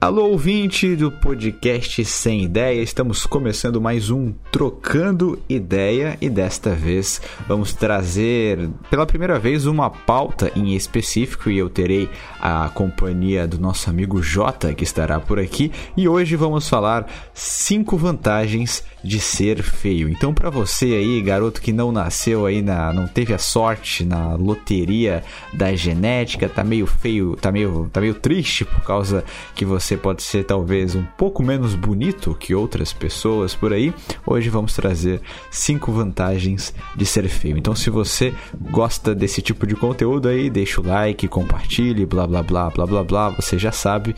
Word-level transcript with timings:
Alô, 0.00 0.26
ouvinte 0.26 0.94
do 0.94 1.10
podcast 1.10 2.04
Sem 2.04 2.44
Ideia, 2.44 2.80
estamos 2.80 3.26
começando 3.26 3.80
mais 3.80 4.10
um 4.10 4.32
Trocando 4.52 5.42
Ideia 5.48 6.16
e 6.20 6.30
desta 6.30 6.70
vez 6.70 7.20
vamos 7.48 7.74
trazer 7.74 8.70
pela 8.88 9.04
primeira 9.04 9.40
vez 9.40 9.66
uma 9.66 9.90
pauta 9.90 10.52
em 10.54 10.76
específico 10.76 11.50
e 11.50 11.58
eu 11.58 11.68
terei 11.68 12.08
a 12.40 12.68
companhia 12.68 13.44
do 13.44 13.58
nosso 13.58 13.90
amigo 13.90 14.22
Jota 14.22 14.72
que 14.72 14.84
estará 14.84 15.18
por 15.18 15.40
aqui 15.40 15.72
e 15.96 16.08
hoje 16.08 16.36
vamos 16.36 16.68
falar 16.68 17.10
cinco 17.34 17.96
vantagens 17.96 18.84
de 19.02 19.20
ser 19.20 19.62
feio. 19.62 20.08
Então, 20.08 20.34
para 20.34 20.50
você 20.50 20.86
aí, 20.86 21.20
garoto 21.20 21.60
que 21.60 21.72
não 21.72 21.92
nasceu 21.92 22.46
aí 22.46 22.62
na, 22.62 22.92
não 22.92 23.06
teve 23.06 23.32
a 23.32 23.38
sorte 23.38 24.04
na 24.04 24.34
loteria 24.34 25.22
da 25.52 25.74
genética, 25.74 26.48
tá 26.48 26.64
meio 26.64 26.86
feio, 26.86 27.36
tá 27.36 27.52
meio, 27.52 27.88
tá 27.92 28.00
meio 28.00 28.14
triste 28.14 28.64
por 28.64 28.80
causa 28.82 29.24
que 29.54 29.64
você 29.64 29.87
pode 29.96 30.22
ser 30.22 30.44
talvez 30.44 30.94
um 30.94 31.04
pouco 31.04 31.42
menos 31.42 31.74
bonito 31.74 32.34
que 32.34 32.54
outras 32.54 32.92
pessoas 32.92 33.54
por 33.54 33.72
aí. 33.72 33.94
Hoje 34.26 34.48
vamos 34.48 34.74
trazer 34.74 35.20
cinco 35.50 35.90
vantagens 35.92 36.74
de 36.96 37.06
ser 37.06 37.28
feio. 37.28 37.56
Então, 37.56 37.74
se 37.74 37.90
você 37.90 38.34
gosta 38.70 39.14
desse 39.14 39.40
tipo 39.40 39.66
de 39.66 39.74
conteúdo 39.74 40.28
aí, 40.28 40.50
deixa 40.50 40.80
o 40.80 40.84
like, 40.86 41.26
compartilhe, 41.28 42.04
blá 42.04 42.26
blá 42.26 42.42
blá 42.42 42.70
blá 42.70 42.86
blá 42.86 43.04
blá, 43.04 43.28
você 43.30 43.58
já 43.58 43.72
sabe. 43.72 44.14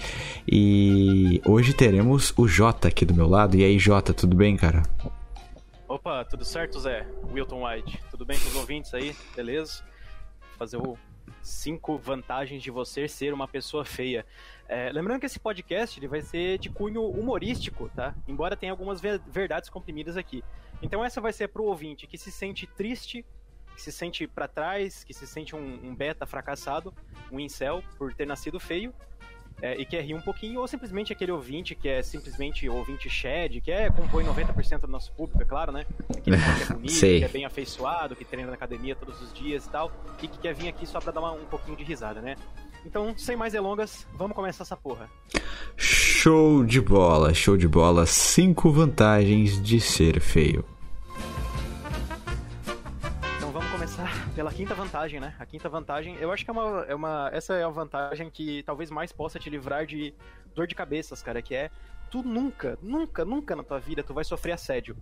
E 0.47 1.41
hoje 1.45 1.73
teremos 1.73 2.33
o 2.37 2.49
Jota 2.49 2.89
aqui 2.89 3.05
do 3.05 3.15
meu 3.15 3.29
lado. 3.29 3.57
E 3.57 3.65
aí, 3.65 3.79
Jota, 3.79 4.13
tudo 4.13 4.37
bem, 4.37 4.57
cara? 4.57 4.83
Opa, 5.87 6.25
tudo 6.25 6.45
certo, 6.45 6.79
Zé? 6.79 7.07
Wilton 7.33 7.67
White. 7.67 8.01
Tudo 8.11 8.25
bem 8.25 8.39
com 8.39 8.49
os 8.49 8.57
ouvintes 8.57 8.95
aí? 8.95 9.15
Beleza? 9.35 9.83
Fazer 10.57 10.77
o 10.77 10.97
cinco 11.43 11.99
vantagens 11.99 12.63
de 12.63 12.71
você 12.71 13.09
ser 13.09 13.33
uma 13.33 13.49
pessoa 13.49 13.85
feia. 13.85 14.25
É, 14.73 14.89
lembrando 14.93 15.19
que 15.19 15.27
esse 15.27 15.41
podcast 15.41 15.99
ele 15.99 16.07
vai 16.07 16.23
ser 16.23 16.57
de 16.57 16.71
cunho 16.71 17.03
humorístico, 17.05 17.89
tá? 17.89 18.15
Embora 18.29 18.57
tenha 18.57 18.71
algumas 18.71 19.01
verdades 19.01 19.69
comprimidas 19.69 20.17
aqui. 20.17 20.45
Então 20.81 21.05
essa 21.05 21.21
vai 21.21 21.33
ser 21.33 21.49
pro 21.49 21.65
ouvinte 21.65 22.07
que 22.07 22.17
se 22.17 22.31
sente 22.31 22.69
triste, 22.69 23.27
que 23.75 23.83
se 23.83 23.91
sente 23.91 24.29
para 24.29 24.47
trás, 24.47 25.03
que 25.03 25.13
se 25.13 25.27
sente 25.27 25.57
um, 25.57 25.81
um 25.83 25.93
beta 25.93 26.25
fracassado, 26.25 26.95
um 27.33 27.41
incel 27.41 27.83
por 27.99 28.15
ter 28.15 28.29
nascido 28.29 28.61
feio 28.61 28.95
é, 29.61 29.75
e 29.75 29.85
quer 29.85 30.05
rir 30.05 30.15
um 30.15 30.21
pouquinho, 30.21 30.61
ou 30.61 30.69
simplesmente 30.69 31.13
aquele 31.13 31.33
ouvinte 31.33 31.75
que 31.75 31.89
é 31.89 32.01
simplesmente 32.01 32.69
ouvinte 32.69 33.11
shed, 33.11 33.61
que 33.61 33.73
é, 33.73 33.91
compõe 33.91 34.25
90% 34.25 34.83
do 34.83 34.87
nosso 34.87 35.13
público, 35.15 35.43
é 35.43 35.45
claro, 35.45 35.73
né? 35.73 35.85
Aquele 36.17 36.37
que 36.37 36.63
é 36.63 36.67
bonito, 36.73 37.01
que 37.01 37.25
é 37.25 37.29
bem 37.29 37.45
afeiçoado, 37.45 38.15
que 38.15 38.25
treina 38.25 38.49
na 38.49 38.55
academia 38.55 38.95
todos 38.95 39.21
os 39.21 39.33
dias 39.33 39.67
e 39.67 39.69
tal, 39.69 39.91
e 40.23 40.29
que 40.29 40.39
quer 40.39 40.55
vir 40.55 40.69
aqui 40.69 40.87
só 40.87 41.01
pra 41.01 41.11
dar 41.11 41.19
uma, 41.19 41.33
um 41.33 41.47
pouquinho 41.47 41.77
de 41.77 41.83
risada, 41.83 42.23
né? 42.23 42.37
Então, 42.85 43.17
sem 43.17 43.37
mais 43.37 43.53
delongas, 43.53 44.07
vamos 44.15 44.35
começar 44.35 44.63
essa 44.63 44.77
porra. 44.77 45.11
Show 45.77 46.65
de 46.65 46.81
bola, 46.81 47.33
show 47.35 47.57
de 47.57 47.69
bola. 47.69 48.07
Cinco 48.07 48.71
vantagens 48.71 49.63
de 49.63 49.81
ser 49.81 50.21
feio. 50.21 50.65
pela 54.41 54.53
quinta 54.53 54.75
vantagem, 54.75 55.21
né? 55.21 55.35
A 55.39 55.45
quinta 55.45 55.69
vantagem, 55.69 56.17
eu 56.17 56.33
acho 56.33 56.45
que 56.45 56.51
é 56.51 56.53
uma, 56.53 56.85
é 56.89 56.95
uma. 56.95 57.31
Essa 57.33 57.55
é 57.55 57.63
a 57.63 57.69
vantagem 57.69 58.31
que 58.31 58.63
talvez 58.63 58.91
mais 58.91 59.13
possa 59.13 59.39
te 59.39 59.51
livrar 59.51 59.85
de 59.85 60.15
dor 60.55 60.67
de 60.67 60.75
cabeças, 60.75 61.23
cara, 61.23 61.43
que 61.43 61.55
é 61.55 61.71
tu 62.11 62.23
nunca, 62.23 62.79
nunca, 62.83 63.23
nunca 63.23 63.55
na 63.55 63.63
tua 63.63 63.79
vida 63.79 64.03
tu 64.03 64.15
vai 64.15 64.25
sofrer 64.25 64.53
assédio. 64.53 64.97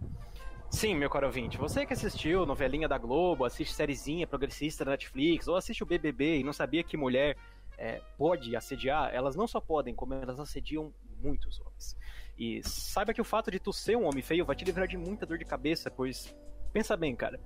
Sim, 0.71 0.97
meu 0.97 1.09
caro 1.09 1.27
ouvinte, 1.27 1.57
você 1.57 1.87
que 1.87 1.93
assistiu 1.93 2.45
novelinha 2.45 2.89
da 2.89 2.99
Globo, 2.99 3.45
assiste 3.45 3.73
sériezinha 3.73 4.27
progressista 4.27 4.85
da 4.85 4.91
Netflix, 4.91 5.47
ou 5.47 5.57
assiste 5.57 5.83
o 5.83 5.87
BBB 5.87 6.39
e 6.39 6.45
não 6.45 6.53
sabia 6.53 6.83
que 6.83 6.97
mulher 6.97 7.37
é, 7.79 8.03
pode 8.19 8.55
assediar, 8.57 9.15
elas 9.15 9.37
não 9.37 9.47
só 9.47 9.61
podem, 9.61 9.95
como 9.95 10.13
elas 10.15 10.41
assediam 10.41 10.93
muitos 11.23 11.61
homens. 11.61 11.97
E 12.37 12.63
saiba 12.63 13.15
que 13.15 13.21
o 13.21 13.25
fato 13.25 13.51
de 13.51 13.59
tu 13.59 13.73
ser 13.73 13.97
um 13.97 14.07
homem 14.07 14.23
feio 14.23 14.45
vai 14.45 14.57
te 14.57 14.65
livrar 14.65 14.87
de 14.87 14.97
muita 14.97 15.25
dor 15.25 15.39
de 15.39 15.45
cabeça, 15.45 15.91
pois 15.91 16.37
pensa 16.73 16.97
bem, 16.97 17.15
cara. 17.15 17.41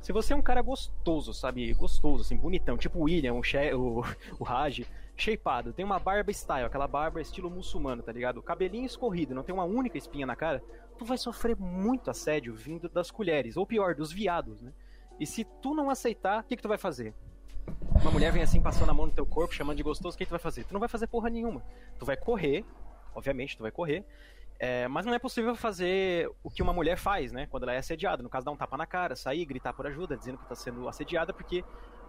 Se 0.00 0.12
você 0.12 0.32
é 0.32 0.36
um 0.36 0.42
cara 0.42 0.62
gostoso, 0.62 1.34
sabe? 1.34 1.72
Gostoso, 1.74 2.22
assim, 2.22 2.36
bonitão, 2.36 2.76
tipo 2.76 2.98
o 2.98 3.02
William, 3.02 3.34
o, 3.34 3.42
che 3.42 3.74
o, 3.74 4.02
o 4.38 4.44
Raj, 4.44 4.86
shapeado, 5.14 5.72
tem 5.72 5.84
uma 5.84 5.98
barba 5.98 6.32
style, 6.32 6.64
aquela 6.64 6.88
barba 6.88 7.20
estilo 7.20 7.50
muçulmano, 7.50 8.02
tá 8.02 8.12
ligado? 8.12 8.42
Cabelinho 8.42 8.86
escorrido, 8.86 9.34
não 9.34 9.42
tem 9.42 9.54
uma 9.54 9.64
única 9.64 9.98
espinha 9.98 10.24
na 10.26 10.34
cara, 10.34 10.62
tu 10.98 11.04
vai 11.04 11.18
sofrer 11.18 11.56
muito 11.56 12.10
assédio 12.10 12.54
vindo 12.54 12.88
das 12.88 13.10
colheres, 13.10 13.56
ou 13.58 13.66
pior, 13.66 13.94
dos 13.94 14.10
viados, 14.10 14.62
né? 14.62 14.72
E 15.18 15.26
se 15.26 15.44
tu 15.60 15.74
não 15.74 15.90
aceitar, 15.90 16.40
o 16.40 16.44
que, 16.44 16.56
que 16.56 16.62
tu 16.62 16.68
vai 16.68 16.78
fazer? 16.78 17.14
Uma 18.02 18.10
mulher 18.10 18.32
vem 18.32 18.42
assim, 18.42 18.60
passando 18.60 18.90
a 18.90 18.94
mão 18.94 19.06
no 19.06 19.12
teu 19.12 19.26
corpo, 19.26 19.54
chamando 19.54 19.76
de 19.76 19.82
gostoso, 19.82 20.14
o 20.14 20.18
que, 20.18 20.24
tu 20.24 20.30
vai 20.30 20.38
fazer? 20.38 20.64
Tu 20.64 20.72
não 20.72 20.80
vai 20.80 20.88
fazer 20.88 21.06
porra 21.06 21.28
nenhuma. 21.28 21.62
Tu 21.98 22.06
vai 22.06 22.16
correr, 22.16 22.64
obviamente, 23.14 23.56
tu 23.56 23.62
vai 23.62 23.70
correr, 23.70 24.04
é, 24.58 24.88
mas 24.88 25.06
não 25.06 25.14
é 25.14 25.18
possível 25.18 25.54
fazer 25.54 26.30
o 26.42 26.50
que 26.50 26.62
uma 26.62 26.72
mulher 26.72 26.96
faz, 26.98 27.32
né? 27.32 27.46
Quando 27.46 27.62
ela 27.64 27.74
é 27.74 27.78
assediada. 27.78 28.22
No 28.22 28.28
caso, 28.28 28.44
dar 28.44 28.52
um 28.52 28.56
tapa 28.56 28.76
na 28.76 28.86
cara, 28.86 29.16
sair, 29.16 29.44
gritar 29.44 29.72
por 29.72 29.86
ajuda, 29.86 30.16
dizendo 30.16 30.36
que 30.38 30.44
está 30.44 30.54
sendo 30.54 30.86
assediada, 30.88 31.32
porque 31.32 31.64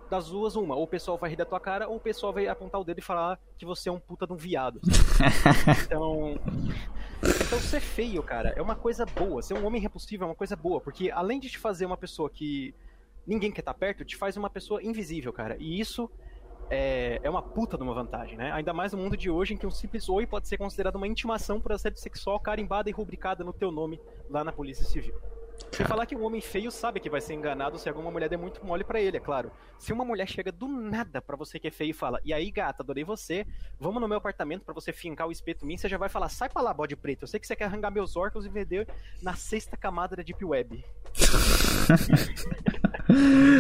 das 0.09 0.28
duas, 0.28 0.57
uma. 0.57 0.75
Ou 0.75 0.84
o 0.84 0.88
pessoal 0.88 1.18
vai 1.18 1.30
rir 1.30 1.38
da 1.38 1.46
tua 1.46 1.62
cara, 1.62 1.88
ou 1.88 1.96
o 1.96 2.00
pessoal 2.00 2.34
vai 2.34 2.47
apontar 2.47 2.80
o 2.81 2.84
dedo 2.84 3.00
e 3.00 3.01
falar 3.01 3.40
que 3.57 3.66
você 3.66 3.88
é 3.88 3.91
um 3.91 4.00
puta 4.00 4.28
de 4.28 4.34
um 4.34 4.35
viado. 4.35 4.81
então. 5.85 6.38
Então, 7.24 7.59
ser 7.59 7.80
feio, 7.80 8.22
cara, 8.22 8.50
é 8.57 8.62
uma 8.62 8.75
coisa 8.75 9.06
boa. 9.06 9.41
Ser 9.41 9.53
um 9.53 9.66
homem 9.66 9.81
repulsivo 9.81 10.24
é 10.24 10.28
uma 10.28 10.35
coisa 10.35 10.56
boa, 10.56 10.81
porque 10.81 11.09
além 11.09 11.40
de 11.40 11.50
te 11.50 11.57
fazer 11.57 11.85
uma 11.85 11.97
pessoa 11.97 12.30
que 12.30 12.75
ninguém 13.25 13.51
quer 13.51 13.61
estar 13.61 13.73
tá 13.73 13.79
perto, 13.79 14.05
te 14.05 14.15
faz 14.15 14.37
uma 14.37 14.49
pessoa 14.49 14.81
invisível, 14.83 15.31
cara. 15.31 15.55
E 15.59 15.79
isso 15.79 16.09
é, 16.69 17.19
é 17.21 17.29
uma 17.29 17.41
puta 17.41 17.77
de 17.77 17.83
uma 17.83 17.93
vantagem, 17.93 18.37
né? 18.37 18.51
Ainda 18.53 18.73
mais 18.73 18.93
no 18.93 18.99
mundo 18.99 19.17
de 19.17 19.29
hoje 19.29 19.53
em 19.53 19.57
que 19.57 19.67
um 19.67 19.71
simples 19.71 20.07
oi 20.07 20.25
pode 20.25 20.47
ser 20.47 20.57
considerado 20.57 20.95
uma 20.95 21.07
intimação 21.07 21.59
por 21.59 21.73
assédio 21.73 21.99
sexual 21.99 22.39
carimbada 22.39 22.89
e 22.89 22.93
rubricada 22.93 23.43
no 23.43 23.53
teu 23.53 23.71
nome 23.71 23.99
lá 24.29 24.43
na 24.43 24.51
Polícia 24.51 24.85
Civil. 24.85 25.13
Sem 25.71 25.85
falar 25.85 26.05
que 26.05 26.15
um 26.15 26.23
homem 26.23 26.41
feio 26.41 26.71
sabe 26.71 26.99
que 26.99 27.09
vai 27.09 27.21
ser 27.21 27.33
enganado 27.33 27.77
se 27.77 27.87
alguma 27.87 28.09
mulher 28.09 28.29
der 28.29 28.37
muito 28.37 28.65
mole 28.65 28.83
para 28.83 28.99
ele, 28.99 29.17
é 29.17 29.19
claro. 29.19 29.51
Se 29.77 29.93
uma 29.93 30.03
mulher 30.03 30.27
chega 30.27 30.51
do 30.51 30.67
nada 30.67 31.21
para 31.21 31.38
você 31.38 31.59
que 31.59 31.67
é 31.67 31.71
feio 31.71 31.91
e 31.91 31.93
fala: 31.93 32.19
"E 32.23 32.33
aí, 32.33 32.49
gata, 32.49 32.81
adorei 32.81 33.03
você. 33.03 33.45
Vamos 33.79 34.01
no 34.01 34.07
meu 34.07 34.17
apartamento 34.17 34.63
para 34.63 34.73
você 34.73 34.91
fincar 34.91 35.27
o 35.27 35.31
espeto 35.31 35.63
em 35.63 35.67
mim", 35.67 35.77
você 35.77 35.88
já 35.88 35.97
vai 35.97 36.09
falar: 36.09 36.29
"Sai 36.29 36.49
pra 36.49 36.61
lá, 36.61 36.73
bode 36.73 36.95
preto. 36.95 37.23
Eu 37.23 37.27
sei 37.27 37.39
que 37.39 37.47
você 37.47 37.55
quer 37.55 37.65
arrancar 37.65 37.91
meus 37.91 38.15
órgãos 38.15 38.45
e 38.45 38.49
vender 38.49 38.88
na 39.21 39.33
sexta 39.35 39.77
camada 39.77 40.15
da 40.15 40.23
deep 40.23 40.43
web". 40.43 40.83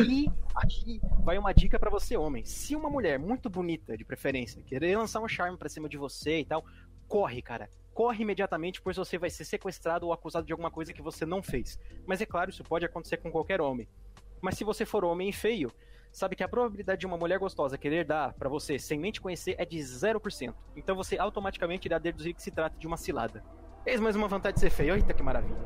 e 0.09 0.29
aqui 0.55 1.01
vai 1.23 1.37
uma 1.37 1.53
dica 1.53 1.79
para 1.79 1.89
você, 1.89 2.15
homem. 2.17 2.43
Se 2.45 2.75
uma 2.75 2.89
mulher 2.89 3.19
muito 3.19 3.49
bonita, 3.49 3.97
de 3.97 4.05
preferência, 4.05 4.61
querer 4.63 4.97
lançar 4.97 5.21
um 5.21 5.27
charme 5.27 5.57
pra 5.57 5.69
cima 5.69 5.89
de 5.89 5.97
você 5.97 6.39
e 6.39 6.45
tal, 6.45 6.63
corre, 7.07 7.41
cara. 7.41 7.69
Corre 7.93 8.23
imediatamente, 8.23 8.81
pois 8.81 8.95
você 8.95 9.17
vai 9.17 9.29
ser 9.29 9.43
sequestrado 9.43 10.05
ou 10.05 10.13
acusado 10.13 10.45
de 10.45 10.53
alguma 10.53 10.71
coisa 10.71 10.93
que 10.93 11.01
você 11.01 11.25
não 11.25 11.43
fez. 11.43 11.77
Mas 12.05 12.21
é 12.21 12.25
claro, 12.25 12.49
isso 12.49 12.63
pode 12.63 12.85
acontecer 12.85 13.17
com 13.17 13.31
qualquer 13.31 13.59
homem. 13.59 13.87
Mas 14.41 14.57
se 14.57 14.63
você 14.63 14.85
for 14.85 15.03
homem 15.03 15.31
feio, 15.31 15.71
sabe 16.11 16.35
que 16.35 16.43
a 16.43 16.47
probabilidade 16.47 17.01
de 17.01 17.05
uma 17.05 17.17
mulher 17.17 17.37
gostosa 17.37 17.77
querer 17.77 18.05
dar 18.05 18.33
para 18.33 18.49
você 18.49 18.79
sem 18.79 18.99
nem 18.99 19.11
te 19.11 19.21
conhecer 19.21 19.55
é 19.57 19.65
de 19.65 19.77
0%. 19.77 20.53
Então 20.75 20.95
você 20.95 21.17
automaticamente 21.17 21.87
irá 21.87 21.97
deduzir 21.97 22.33
que 22.33 22.41
se 22.41 22.51
trata 22.51 22.77
de 22.77 22.87
uma 22.87 22.97
cilada. 22.97 23.43
Eis 23.85 23.99
mais 23.99 24.15
uma 24.15 24.27
vantagem 24.27 24.55
de 24.55 24.61
ser 24.61 24.69
feio. 24.69 24.95
Eita 24.95 25.13
que 25.13 25.23
maravilha. 25.23 25.57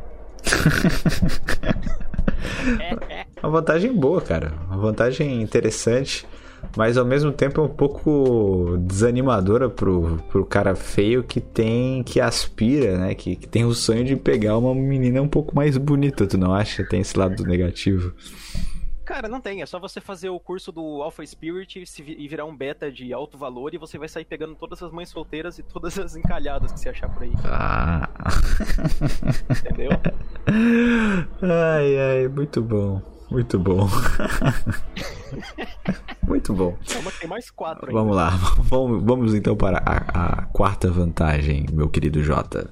uma 3.41 3.51
vantagem 3.51 3.93
boa, 3.93 4.21
cara. 4.21 4.53
Uma 4.67 4.77
vantagem 4.77 5.41
interessante, 5.41 6.25
mas 6.75 6.97
ao 6.97 7.05
mesmo 7.05 7.31
tempo 7.31 7.61
é 7.61 7.63
um 7.63 7.69
pouco 7.69 8.77
desanimadora 8.79 9.69
pro, 9.69 10.17
pro 10.29 10.45
cara 10.45 10.75
feio 10.75 11.23
que 11.23 11.39
tem, 11.39 12.03
que 12.03 12.19
aspira, 12.19 12.97
né? 12.97 13.15
Que, 13.15 13.35
que 13.35 13.47
tem 13.47 13.65
o 13.65 13.73
sonho 13.73 14.03
de 14.03 14.15
pegar 14.15 14.57
uma 14.57 14.73
menina 14.73 15.21
um 15.21 15.27
pouco 15.27 15.55
mais 15.55 15.77
bonita, 15.77 16.27
tu 16.27 16.37
não 16.37 16.53
acha? 16.53 16.83
Tem 16.83 17.01
esse 17.01 17.17
lado 17.17 17.43
negativo. 17.43 18.13
Cara, 19.05 19.27
não 19.27 19.39
tem. 19.39 19.61
É 19.61 19.65
só 19.65 19.79
você 19.79 20.01
fazer 20.01 20.29
o 20.29 20.39
curso 20.39 20.71
do 20.71 21.01
Alpha 21.03 21.25
Spirit 21.25 21.83
e 21.99 22.27
virar 22.27 22.45
um 22.45 22.55
beta 22.55 22.91
de 22.91 23.13
alto 23.13 23.37
valor 23.37 23.73
e 23.73 23.77
você 23.77 23.97
vai 23.99 24.07
sair 24.07 24.25
pegando 24.25 24.55
todas 24.55 24.81
as 24.81 24.91
mães 24.91 25.09
solteiras 25.09 25.59
e 25.59 25.63
todas 25.63 25.97
as 25.99 26.15
encalhadas 26.15 26.71
que 26.71 26.79
você 26.79 26.89
achar 26.89 27.07
por 27.13 27.23
aí. 27.23 27.33
Ah. 27.43 28.09
Entendeu? 29.49 29.91
Ai, 31.41 31.97
ai, 31.97 32.27
muito 32.27 32.61
bom. 32.61 33.01
Muito 33.29 33.59
bom. 33.59 33.87
muito 36.23 36.53
bom. 36.53 36.77
Não, 36.93 37.11
tem 37.11 37.29
mais 37.29 37.49
quatro 37.51 37.87
ainda. 37.87 37.99
Vamos 37.99 38.15
lá. 38.15 38.29
Vamos, 38.65 39.03
vamos 39.03 39.33
então 39.33 39.55
para 39.55 39.77
a, 39.79 40.41
a 40.41 40.45
quarta 40.47 40.89
vantagem, 40.89 41.65
meu 41.71 41.89
querido 41.89 42.23
Jota. 42.23 42.69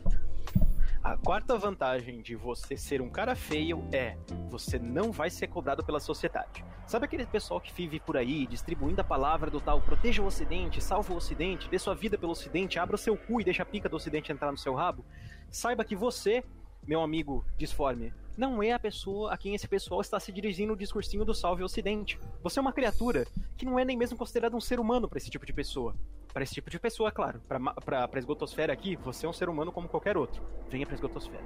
A 1.03 1.17
quarta 1.17 1.57
vantagem 1.57 2.21
de 2.21 2.33
você 2.33 2.77
ser 2.77 3.01
um 3.01 3.09
cara 3.09 3.35
feio 3.35 3.83
é 3.91 4.15
você 4.50 4.79
não 4.79 5.11
vai 5.11 5.29
ser 5.29 5.47
cobrado 5.47 5.83
pela 5.83 6.00
sociedade. 6.00 6.63
Sabe 6.88 7.03
aquele 7.03 7.25
pessoal 7.25 7.59
que 7.59 7.73
vive 7.73 8.00
por 8.00 8.15
aí 8.15 8.47
distribuindo 8.47 9.01
a 9.01 9.03
palavra 9.03 9.51
do 9.51 9.59
tal 9.59 9.81
proteja 9.81 10.21
o 10.21 10.25
ocidente, 10.25 10.81
salva 10.81 11.13
o 11.13 11.17
ocidente, 11.17 11.67
dê 11.67 11.77
sua 11.77 11.94
vida 11.94 12.17
pelo 12.17 12.31
ocidente, 12.31 12.79
abra 12.79 12.95
seu 12.95 13.17
cu 13.17 13.41
e 13.41 13.44
deixa 13.44 13.63
a 13.63 13.65
pica 13.65 13.89
do 13.89 13.97
ocidente 13.97 14.31
entrar 14.31 14.50
no 14.50 14.57
seu 14.57 14.73
rabo? 14.73 15.03
Saiba 15.51 15.83
que 15.83 15.94
você, 15.94 16.41
meu 16.88 17.01
amigo 17.01 17.44
disforme, 17.57 18.13
não 18.38 18.63
é 18.63 18.71
a 18.71 18.79
pessoa 18.79 19.33
a 19.33 19.38
quem 19.38 19.53
esse 19.53 19.67
pessoal 19.67 20.00
está 20.00 20.21
se 20.21 20.31
dirigindo 20.31 20.71
o 20.71 20.77
discursinho 20.77 21.25
do 21.25 21.35
salve 21.35 21.63
ocidente. 21.63 22.17
Você 22.41 22.59
é 22.59 22.61
uma 22.61 22.71
criatura 22.71 23.27
que 23.57 23.65
não 23.65 23.77
é 23.77 23.83
nem 23.83 23.97
mesmo 23.97 24.17
considerada 24.17 24.55
um 24.55 24.61
ser 24.61 24.79
humano 24.79 25.09
para 25.09 25.17
esse 25.17 25.29
tipo 25.29 25.45
de 25.45 25.51
pessoa. 25.51 25.94
Para 26.33 26.44
esse 26.44 26.56
tipo 26.56 26.69
de 26.69 26.80
pessoa, 26.80 27.12
claro. 27.12 27.39
Para 27.47 28.09
a 28.12 28.18
esgotosfera 28.18 28.74
aqui, 28.74 28.95
você 28.95 29.25
é 29.25 29.30
um 29.30 29.33
ser 29.33 29.50
humano 29.50 29.71
como 29.71 29.88
qualquer 29.88 30.18
outro. 30.18 30.44
Venha 30.68 30.85
para 30.85 30.95
a 30.95 30.97
esgotosfera. 30.97 31.44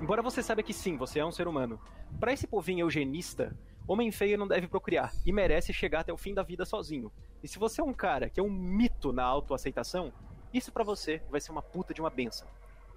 Embora 0.00 0.22
você 0.22 0.42
saiba 0.42 0.62
que 0.62 0.72
sim, 0.72 0.96
você 0.96 1.18
é 1.18 1.26
um 1.26 1.32
ser 1.32 1.48
humano. 1.48 1.80
Para 2.18 2.32
esse 2.32 2.46
povinho 2.46 2.84
eugenista, 2.84 3.54
homem 3.86 4.12
feio 4.12 4.38
não 4.38 4.46
deve 4.46 4.68
procriar 4.68 5.12
e 5.26 5.32
merece 5.32 5.72
chegar 5.72 6.00
até 6.00 6.12
o 6.12 6.16
fim 6.16 6.32
da 6.32 6.42
vida 6.44 6.64
sozinho. 6.64 7.10
E 7.42 7.48
se 7.48 7.58
você 7.58 7.80
é 7.80 7.84
um 7.84 7.92
cara 7.92 8.30
que 8.30 8.38
é 8.38 8.42
um 8.42 8.50
mito 8.50 9.12
na 9.12 9.24
autoaceitação, 9.24 10.12
isso 10.54 10.70
para 10.70 10.84
você 10.84 11.20
vai 11.28 11.40
ser 11.40 11.50
uma 11.50 11.62
puta 11.62 11.92
de 11.92 12.00
uma 12.00 12.08
benção. 12.08 12.46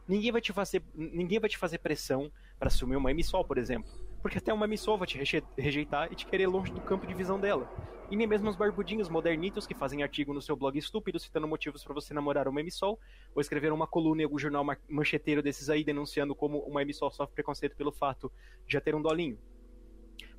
Ninguém 0.08 0.32
vai 0.32 0.42
te 0.42 0.54
fazer, 0.54 0.84
ninguém 0.94 1.40
vai 1.40 1.50
te 1.50 1.58
fazer 1.58 1.80
pressão 1.80 2.32
para 2.60 2.68
assumir 2.68 2.96
uma 2.96 3.10
emissol, 3.10 3.44
por 3.44 3.58
exemplo. 3.58 3.92
Porque 4.24 4.38
até 4.38 4.54
uma 4.54 4.66
emissol 4.66 4.98
vai 4.98 5.06
te 5.06 5.22
rejeitar 5.58 6.12
e 6.12 6.16
te 6.16 6.26
querer 6.26 6.48
longe 6.48 6.72
do 6.72 6.80
campo 6.80 7.06
de 7.06 7.14
visão 7.14 7.38
dela. 7.38 7.70
E 8.10 8.16
nem 8.16 8.26
mesmo 8.26 8.50
os 8.50 8.56
barbudinhos 8.56 9.10
modernitos 9.10 9.68
que 9.68 9.76
fazem 9.76 10.02
artigo 10.02 10.34
no 10.34 10.42
seu 10.42 10.56
blog 10.56 10.78
estúpido 10.78 11.20
citando 11.20 11.46
motivos 11.48 11.84
para 11.84 11.94
você 11.94 12.14
namorar 12.14 12.48
uma 12.48 12.62
emissol, 12.62 12.98
ou 13.36 13.42
escrever 13.42 13.74
uma 13.74 13.86
coluna 13.86 14.22
em 14.22 14.24
algum 14.24 14.40
jornal 14.40 14.66
mancheteiro 14.90 15.44
desses 15.44 15.70
aí 15.70 15.84
denunciando 15.84 16.34
como 16.34 16.60
uma 16.60 16.82
emissol 16.82 17.12
sofre 17.12 17.36
preconceito 17.36 17.76
pelo 17.76 17.92
fato 17.92 18.32
de 18.66 18.74
já 18.74 18.80
ter 18.80 18.96
um 18.96 19.02
dolinho. 19.02 19.38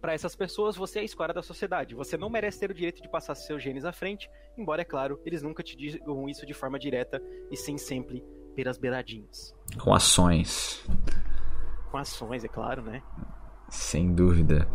Para 0.01 0.15
essas 0.15 0.35
pessoas, 0.35 0.77
você 0.77 1.01
é 1.01 1.03
a 1.03 1.05
escória 1.05 1.35
da 1.35 1.43
sociedade. 1.43 1.95
Você 1.95 2.17
não 2.17 2.31
merece 2.31 2.61
ter 2.61 2.71
o 2.71 2.75
direito 2.75 3.03
de 3.03 3.09
passar 3.09 3.35
seus 3.35 3.63
genes 3.63 3.85
à 3.85 3.93
frente, 3.93 4.31
embora, 4.57 4.81
é 4.81 4.85
claro, 4.85 5.21
eles 5.27 5.43
nunca 5.43 5.63
te 5.63 5.77
digam 5.77 6.27
isso 6.27 6.47
de 6.47 6.55
forma 6.55 6.79
direta 6.79 7.23
e 7.51 7.57
sim 7.57 7.77
sempre 7.77 8.25
pelas 8.55 8.79
beiradinhas. 8.79 9.55
Com 9.79 9.93
ações. 9.93 10.87
Com 11.91 11.99
ações, 11.99 12.45
é 12.45 12.49
claro, 12.49 12.81
né? 12.83 13.03
Sem 13.75 14.15
dúvida. 14.15 14.69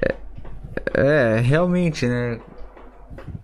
É, 0.00 0.16
é 0.94 1.40
realmente, 1.40 2.06
né? 2.06 2.40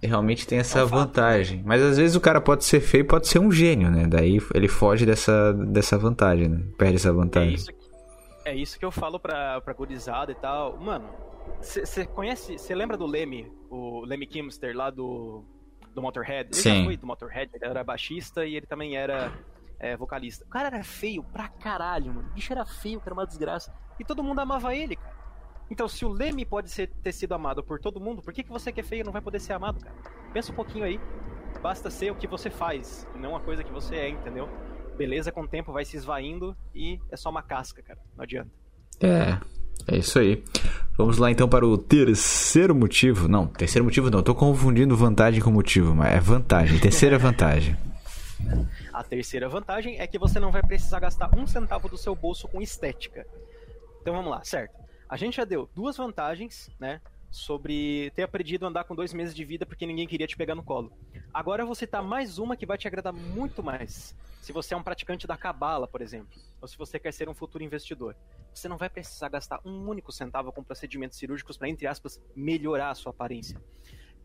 Realmente 0.03 0.47
tem 0.47 0.59
essa 0.59 0.81
é 0.81 0.85
um 0.85 0.89
vantagem. 0.89 1.63
Mas 1.65 1.81
às 1.81 1.97
vezes 1.97 2.17
o 2.17 2.21
cara 2.21 2.41
pode 2.41 2.65
ser 2.65 2.81
feio 2.81 3.05
pode 3.07 3.29
ser 3.29 3.39
um 3.39 3.51
gênio, 3.51 3.91
né? 3.91 4.07
Daí 4.07 4.39
ele 4.55 4.69
foge 4.69 5.07
dessa, 5.07 5.53
dessa 5.53 5.97
vantagem, 5.97 6.49
né? 6.49 6.65
Perde 6.77 6.97
essa 6.97 7.13
vantagem. 7.13 7.51
É 7.51 7.55
isso 7.55 7.73
que, 7.73 7.87
é 8.45 8.55
isso 8.55 8.79
que 8.79 8.85
eu 8.85 8.91
falo 8.91 9.19
pra, 9.19 9.61
pra 9.61 9.73
gurizada 9.73 10.33
e 10.33 10.35
tal. 10.35 10.77
Mano, 10.79 11.09
você 11.61 12.05
conhece. 12.05 12.59
Você 12.59 12.75
lembra 12.75 12.97
do 12.97 13.07
Leme, 13.07 13.51
o 13.71 14.05
Leme 14.05 14.27
Kimster 14.27 14.77
lá 14.77 14.91
do 14.91 15.45
do 15.95 16.03
Motorhead. 16.03 16.51
Ele 16.53 16.61
Sim. 16.61 16.79
já 16.79 16.85
foi 16.85 16.97
do 16.97 17.07
Motorhead, 17.07 17.51
ele 17.55 17.65
era 17.65 17.83
baixista 17.83 18.45
e 18.45 18.55
ele 18.55 18.67
também 18.67 18.97
era 18.97 19.33
é, 19.79 19.97
vocalista. 19.97 20.45
O 20.45 20.49
cara 20.49 20.69
era 20.69 20.85
feio 20.85 21.25
pra 21.25 21.49
caralho, 21.49 22.13
mano. 22.13 22.29
O 22.29 22.35
bicho 22.35 22.53
era 22.53 22.67
feio, 22.67 23.01
que 23.01 23.09
era 23.09 23.15
uma 23.15 23.27
desgraça. 23.27 23.73
E 23.99 24.05
todo 24.05 24.23
mundo 24.23 24.41
amava 24.41 24.75
ele, 24.75 24.97
cara. 24.97 25.17
Então, 25.71 25.89
se 25.89 26.05
o 26.05 26.09
Leme 26.09 26.45
pode 26.45 26.71
ser, 26.71 26.91
ter 27.03 27.13
sido 27.13 27.35
amado 27.35 27.63
por 27.63 27.81
todo 27.81 28.01
mundo, 28.01 28.23
por 28.23 28.33
que, 28.33 28.43
que 28.43 28.51
você 28.51 28.71
que 28.71 28.81
é 28.81 28.85
feio 28.85 29.05
não 29.05 29.13
vai 29.13 29.21
poder 29.21 29.41
ser 29.41 29.53
amado, 29.53 29.81
cara? 29.81 29.97
Pensa 30.33 30.53
um 30.53 30.55
pouquinho 30.55 30.85
aí. 30.85 31.01
Basta 31.61 31.91
ser 31.91 32.13
o 32.13 32.15
que 32.15 32.27
você 32.27 32.51
faz, 32.51 33.07
e 33.15 33.19
não 33.19 33.35
a 33.35 33.41
coisa 33.41 33.65
que 33.65 33.73
você 33.73 33.97
é, 33.97 34.09
entendeu? 34.09 34.49
Beleza, 34.97 35.33
com 35.33 35.43
o 35.43 35.49
tempo 35.49 35.73
vai 35.73 35.85
se 35.85 35.97
esvaindo 35.97 36.57
e 36.75 37.01
é 37.11 37.17
só 37.17 37.29
uma 37.31 37.43
casca, 37.43 37.83
cara. 37.83 37.99
Não 38.17 38.23
adianta. 38.23 38.51
É, 39.01 39.39
é 39.89 39.99
isso 39.99 40.19
aí. 40.19 40.43
Vamos 40.97 41.19
lá 41.19 41.31
então 41.31 41.49
para 41.49 41.67
o 41.67 41.77
terceiro 41.77 42.75
motivo. 42.75 43.29
Não, 43.29 43.47
terceiro 43.47 43.85
motivo 43.85 44.11
não, 44.11 44.21
estou 44.21 44.35
confundindo 44.35 44.97
vantagem 44.97 45.43
com 45.43 45.51
motivo, 45.51 45.95
mas 45.95 46.15
é 46.15 46.21
vantagem. 46.21 46.79
Terceira 46.79 47.19
vantagem. 47.19 47.77
A 48.93 49.03
terceira 49.03 49.49
vantagem 49.49 49.99
é 49.99 50.07
que 50.07 50.19
você 50.19 50.39
não 50.39 50.51
vai 50.51 50.63
precisar 50.63 51.01
gastar 51.01 51.31
um 51.37 51.47
centavo 51.47 51.89
do 51.89 51.99
seu 51.99 52.15
bolso 52.15 52.49
com 52.49 52.63
estética. 52.63 53.27
Então 54.07 54.15
vamos 54.15 54.31
lá, 54.31 54.45
certo? 54.45 54.79
A 55.09 55.17
gente 55.17 55.37
já 55.37 55.45
deu 55.45 55.69
duas 55.75 55.97
vantagens, 55.97 56.71
né? 56.79 57.01
Sobre 57.29 58.13
ter 58.15 58.23
aprendido 58.23 58.65
a 58.65 58.69
andar 58.69 58.85
com 58.85 58.95
dois 58.95 59.13
meses 59.13 59.35
de 59.35 59.45
vida 59.45 59.67
porque 59.67 59.85
ninguém 59.85 60.07
queria 60.07 60.29
te 60.29 60.37
pegar 60.37 60.55
no 60.55 60.63
colo. 60.63 60.93
Agora 61.35 61.63
eu 61.63 61.67
vou 61.67 61.75
citar 61.75 62.05
mais 62.05 62.39
uma 62.39 62.57
que 62.57 62.65
vai 62.65 62.79
te 62.79 62.87
agradar 62.87 63.13
muito 63.13 63.65
mais. 63.65 64.15
Se 64.41 64.53
você 64.53 64.75
é 64.75 64.77
um 64.77 64.83
praticante 64.85 65.27
da 65.27 65.37
cabala, 65.37 65.89
por 65.89 66.01
exemplo, 66.01 66.41
ou 66.63 66.69
se 66.69 66.79
você 66.79 67.01
quer 67.01 67.13
ser 67.13 67.29
um 67.29 67.35
futuro 67.35 67.65
investidor 67.65 68.15
você 68.59 68.69
não 68.69 68.79
vai 68.79 68.89
precisar 68.89 69.29
gastar 69.29 69.61
um 69.65 69.89
único 69.89 70.11
centavo 70.11 70.51
com 70.51 70.65
procedimentos 70.65 71.19
cirúrgicos 71.19 71.57
para, 71.57 71.69
entre 71.69 71.87
aspas, 71.87 72.21
melhorar 72.35 72.91
a 72.91 72.95
sua 72.95 73.11
aparência. 73.11 73.61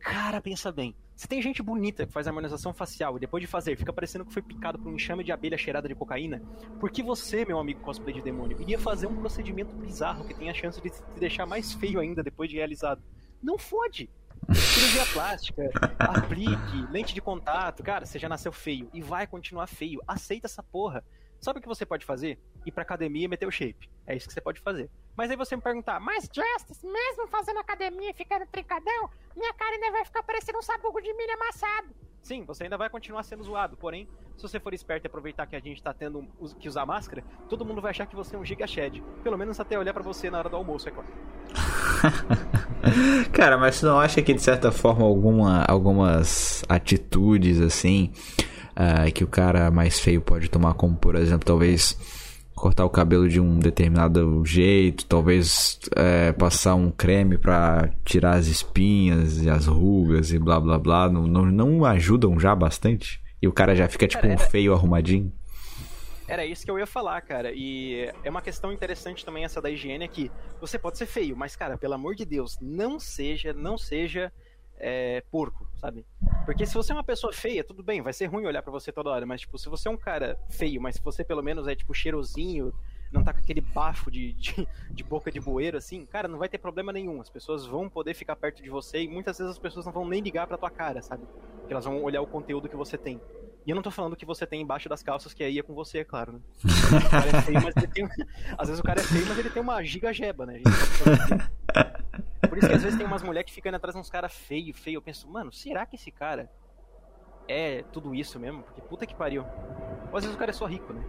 Cara, 0.01 0.41
pensa 0.41 0.71
bem. 0.71 0.95
Se 1.15 1.27
tem 1.27 1.41
gente 1.41 1.61
bonita 1.61 2.07
que 2.07 2.11
faz 2.11 2.27
harmonização 2.27 2.73
facial 2.73 3.15
e 3.15 3.19
depois 3.19 3.41
de 3.41 3.47
fazer 3.47 3.77
fica 3.77 3.93
parecendo 3.93 4.25
que 4.25 4.33
foi 4.33 4.41
picado 4.41 4.79
por 4.79 4.89
um 4.89 4.95
enxame 4.95 5.23
de 5.23 5.31
abelha 5.31 5.57
cheirada 5.57 5.87
de 5.87 5.93
cocaína, 5.93 6.41
por 6.79 6.89
que 6.89 7.03
você, 7.03 7.45
meu 7.45 7.59
amigo 7.59 7.79
cosplay 7.81 8.15
de 8.15 8.21
demônio, 8.21 8.59
iria 8.59 8.79
fazer 8.79 9.05
um 9.05 9.15
procedimento 9.15 9.75
bizarro 9.75 10.25
que 10.25 10.33
tem 10.33 10.49
a 10.49 10.53
chance 10.53 10.81
de 10.81 10.89
te 10.89 11.19
deixar 11.19 11.45
mais 11.45 11.73
feio 11.73 11.99
ainda 11.99 12.23
depois 12.23 12.49
de 12.49 12.55
realizado? 12.55 13.03
Não 13.41 13.57
fode! 13.57 14.09
Cirurgia 14.51 15.05
plástica, 15.13 15.69
aplique, 15.99 16.87
lente 16.89 17.13
de 17.13 17.21
contato, 17.21 17.83
cara, 17.83 18.05
você 18.05 18.17
já 18.17 18.27
nasceu 18.27 18.51
feio 18.51 18.89
e 18.91 19.01
vai 19.01 19.27
continuar 19.27 19.67
feio. 19.67 20.01
Aceita 20.07 20.47
essa 20.47 20.63
porra. 20.63 21.03
Sabe 21.39 21.59
o 21.59 21.61
que 21.61 21.67
você 21.67 21.85
pode 21.85 22.05
fazer? 22.05 22.39
Ir 22.65 22.71
pra 22.71 22.81
academia 22.81 23.25
e 23.25 23.27
meter 23.27 23.47
o 23.47 23.51
shape. 23.51 23.89
É 24.07 24.15
isso 24.15 24.27
que 24.27 24.33
você 24.33 24.41
pode 24.41 24.59
fazer. 24.59 24.89
Mas 25.15 25.29
aí 25.29 25.37
você 25.37 25.55
me 25.55 25.61
perguntar, 25.61 25.99
mas 25.99 26.29
Justice, 26.33 26.85
mesmo 26.85 27.27
fazendo 27.27 27.59
academia 27.59 28.11
e 28.11 28.13
ficando 28.13 28.45
trincadão, 28.47 29.09
minha 29.35 29.53
cara 29.53 29.75
ainda 29.75 29.91
vai 29.91 30.05
ficar 30.05 30.23
parecendo 30.23 30.57
um 30.57 30.61
sabugo 30.61 31.01
de 31.01 31.13
milho 31.13 31.33
amassado. 31.33 31.89
Sim, 32.21 32.43
você 32.45 32.63
ainda 32.63 32.77
vai 32.77 32.89
continuar 32.89 33.23
sendo 33.23 33.43
zoado, 33.43 33.75
porém, 33.75 34.07
se 34.37 34.43
você 34.43 34.59
for 34.59 34.73
esperto 34.73 35.05
e 35.05 35.07
aproveitar 35.07 35.47
que 35.47 35.55
a 35.55 35.59
gente 35.59 35.81
tá 35.81 35.93
tendo 35.93 36.27
que 36.59 36.67
usar 36.67 36.85
máscara, 36.85 37.23
todo 37.49 37.65
mundo 37.65 37.81
vai 37.81 37.91
achar 37.91 38.05
que 38.05 38.15
você 38.15 38.35
é 38.35 38.39
um 38.39 38.45
giga 38.45 38.67
shed. 38.67 39.03
Pelo 39.23 39.37
menos 39.37 39.59
até 39.59 39.77
olhar 39.77 39.93
para 39.93 40.03
você 40.03 40.29
na 40.29 40.37
hora 40.37 40.49
do 40.49 40.55
almoço, 40.55 40.87
é 40.87 40.91
claro. 40.91 41.09
Cara, 43.33 43.57
mas 43.57 43.75
você 43.75 43.85
não 43.85 43.99
acha 43.99 44.21
que 44.21 44.33
de 44.33 44.41
certa 44.41 44.71
forma 44.71 45.03
alguma, 45.03 45.63
algumas 45.67 46.63
atitudes 46.69 47.59
assim 47.59 48.11
uh, 48.71 49.11
que 49.11 49.23
o 49.23 49.27
cara 49.27 49.69
mais 49.71 49.99
feio 49.99 50.21
pode 50.21 50.49
tomar, 50.49 50.73
como 50.75 50.95
por 50.95 51.15
exemplo, 51.15 51.45
talvez 51.45 51.97
cortar 52.61 52.85
o 52.85 52.89
cabelo 52.89 53.27
de 53.27 53.39
um 53.39 53.57
determinado 53.57 54.45
jeito, 54.45 55.05
talvez 55.07 55.79
é, 55.95 56.31
passar 56.31 56.75
um 56.75 56.91
creme 56.91 57.35
para 57.35 57.89
tirar 58.05 58.35
as 58.35 58.45
espinhas 58.45 59.41
e 59.41 59.49
as 59.49 59.65
rugas 59.65 60.31
e 60.31 60.37
blá 60.37 60.59
blá 60.59 60.77
blá, 60.77 61.09
não, 61.09 61.25
não, 61.25 61.45
não 61.45 61.83
ajudam 61.83 62.39
já 62.39 62.55
bastante? 62.55 63.19
E 63.41 63.47
o 63.47 63.51
cara 63.51 63.75
já 63.75 63.89
fica 63.89 64.07
tipo 64.07 64.27
um 64.27 64.37
feio 64.37 64.73
arrumadinho? 64.73 65.33
Era 66.27 66.45
isso 66.45 66.63
que 66.63 66.69
eu 66.69 66.77
ia 66.77 66.85
falar, 66.85 67.19
cara. 67.21 67.51
E 67.51 68.09
é 68.23 68.29
uma 68.29 68.41
questão 68.41 68.71
interessante 68.71 69.25
também 69.25 69.43
essa 69.43 69.59
da 69.59 69.69
higiene 69.69 70.05
aqui. 70.05 70.31
Você 70.61 70.77
pode 70.77 70.99
ser 70.99 71.07
feio, 71.07 71.35
mas, 71.35 71.55
cara, 71.55 71.77
pelo 71.77 71.95
amor 71.95 72.15
de 72.15 72.23
Deus, 72.23 72.57
não 72.61 72.99
seja, 72.99 73.51
não 73.51 73.77
seja 73.77 74.31
é, 74.81 75.23
porco, 75.31 75.67
sabe? 75.75 76.05
Porque 76.43 76.65
se 76.65 76.73
você 76.73 76.91
é 76.91 76.95
uma 76.95 77.03
pessoa 77.03 77.31
feia, 77.31 77.63
tudo 77.63 77.83
bem, 77.83 78.01
vai 78.01 78.11
ser 78.11 78.25
ruim 78.25 78.45
olhar 78.45 78.63
para 78.63 78.71
você 78.71 78.91
toda 78.91 79.11
hora, 79.11 79.25
mas 79.25 79.41
tipo, 79.41 79.57
se 79.57 79.69
você 79.69 79.87
é 79.87 79.91
um 79.91 79.97
cara 79.97 80.37
feio, 80.49 80.81
mas 80.81 80.95
se 80.95 81.01
você 81.01 81.23
pelo 81.23 81.43
menos 81.43 81.67
é 81.67 81.75
tipo 81.75 81.93
cheirosinho, 81.93 82.73
não 83.11 83.23
tá 83.23 83.31
com 83.31 83.39
aquele 83.39 83.61
bafo 83.61 84.09
de, 84.09 84.33
de, 84.39 84.67
de, 84.89 85.03
boca 85.03 85.31
de 85.31 85.39
bueiro 85.39 85.77
assim, 85.77 86.05
cara, 86.05 86.27
não 86.27 86.39
vai 86.39 86.49
ter 86.49 86.57
problema 86.57 86.91
nenhum. 86.91 87.21
As 87.21 87.29
pessoas 87.29 87.65
vão 87.65 87.87
poder 87.87 88.15
ficar 88.15 88.35
perto 88.35 88.63
de 88.63 88.69
você 88.69 89.03
e 89.03 89.07
muitas 89.07 89.37
vezes 89.37 89.51
as 89.51 89.59
pessoas 89.59 89.85
não 89.85 89.93
vão 89.93 90.07
nem 90.07 90.21
ligar 90.21 90.47
pra 90.47 90.57
tua 90.57 90.71
cara, 90.71 91.01
sabe? 91.01 91.23
Porque 91.59 91.73
elas 91.73 91.85
vão 91.85 92.01
olhar 92.01 92.21
o 92.21 92.27
conteúdo 92.27 92.67
que 92.67 92.75
você 92.75 92.97
tem. 92.97 93.21
E 93.63 93.69
eu 93.69 93.75
não 93.75 93.83
tô 93.83 93.91
falando 93.91 94.15
que 94.15 94.25
você 94.25 94.47
tem 94.47 94.61
embaixo 94.61 94.89
das 94.89 95.03
calças, 95.03 95.35
que 95.35 95.43
aí 95.43 95.59
é 95.59 95.61
com 95.61 95.75
você, 95.75 95.99
é 95.99 96.03
claro, 96.03 96.33
né? 96.33 96.39
É 97.27 97.41
feio, 97.43 97.91
tem... 97.93 98.09
Às 98.57 98.69
vezes 98.69 98.79
o 98.79 98.83
cara 98.83 98.99
é 98.99 99.03
feio, 99.03 99.25
mas 99.27 99.37
ele 99.37 99.51
tem 99.51 99.61
uma 99.61 99.83
giga 99.83 100.11
jeba, 100.11 100.47
né? 100.47 100.61
Por 102.51 102.57
isso 102.57 102.67
que 102.67 102.73
às 102.73 102.83
vezes 102.83 102.97
tem 102.97 103.07
umas 103.07 103.23
mulheres 103.23 103.49
que 103.49 103.55
ficam 103.55 103.73
atrás 103.73 103.95
de 103.95 104.01
uns 104.01 104.09
caras 104.09 104.33
feio, 104.33 104.73
feio. 104.73 104.97
Eu 104.97 105.01
penso, 105.01 105.25
mano, 105.25 105.53
será 105.53 105.85
que 105.85 105.95
esse 105.95 106.11
cara 106.11 106.51
é 107.47 107.81
tudo 107.93 108.13
isso 108.13 108.37
mesmo? 108.37 108.61
Porque 108.61 108.81
puta 108.81 109.05
que 109.05 109.15
pariu. 109.15 109.45
Ou 110.11 110.17
às 110.17 110.25
vezes 110.25 110.35
o 110.35 110.37
cara 110.37 110.51
é 110.51 110.53
só 110.53 110.65
rico, 110.65 110.91
né? 110.91 111.01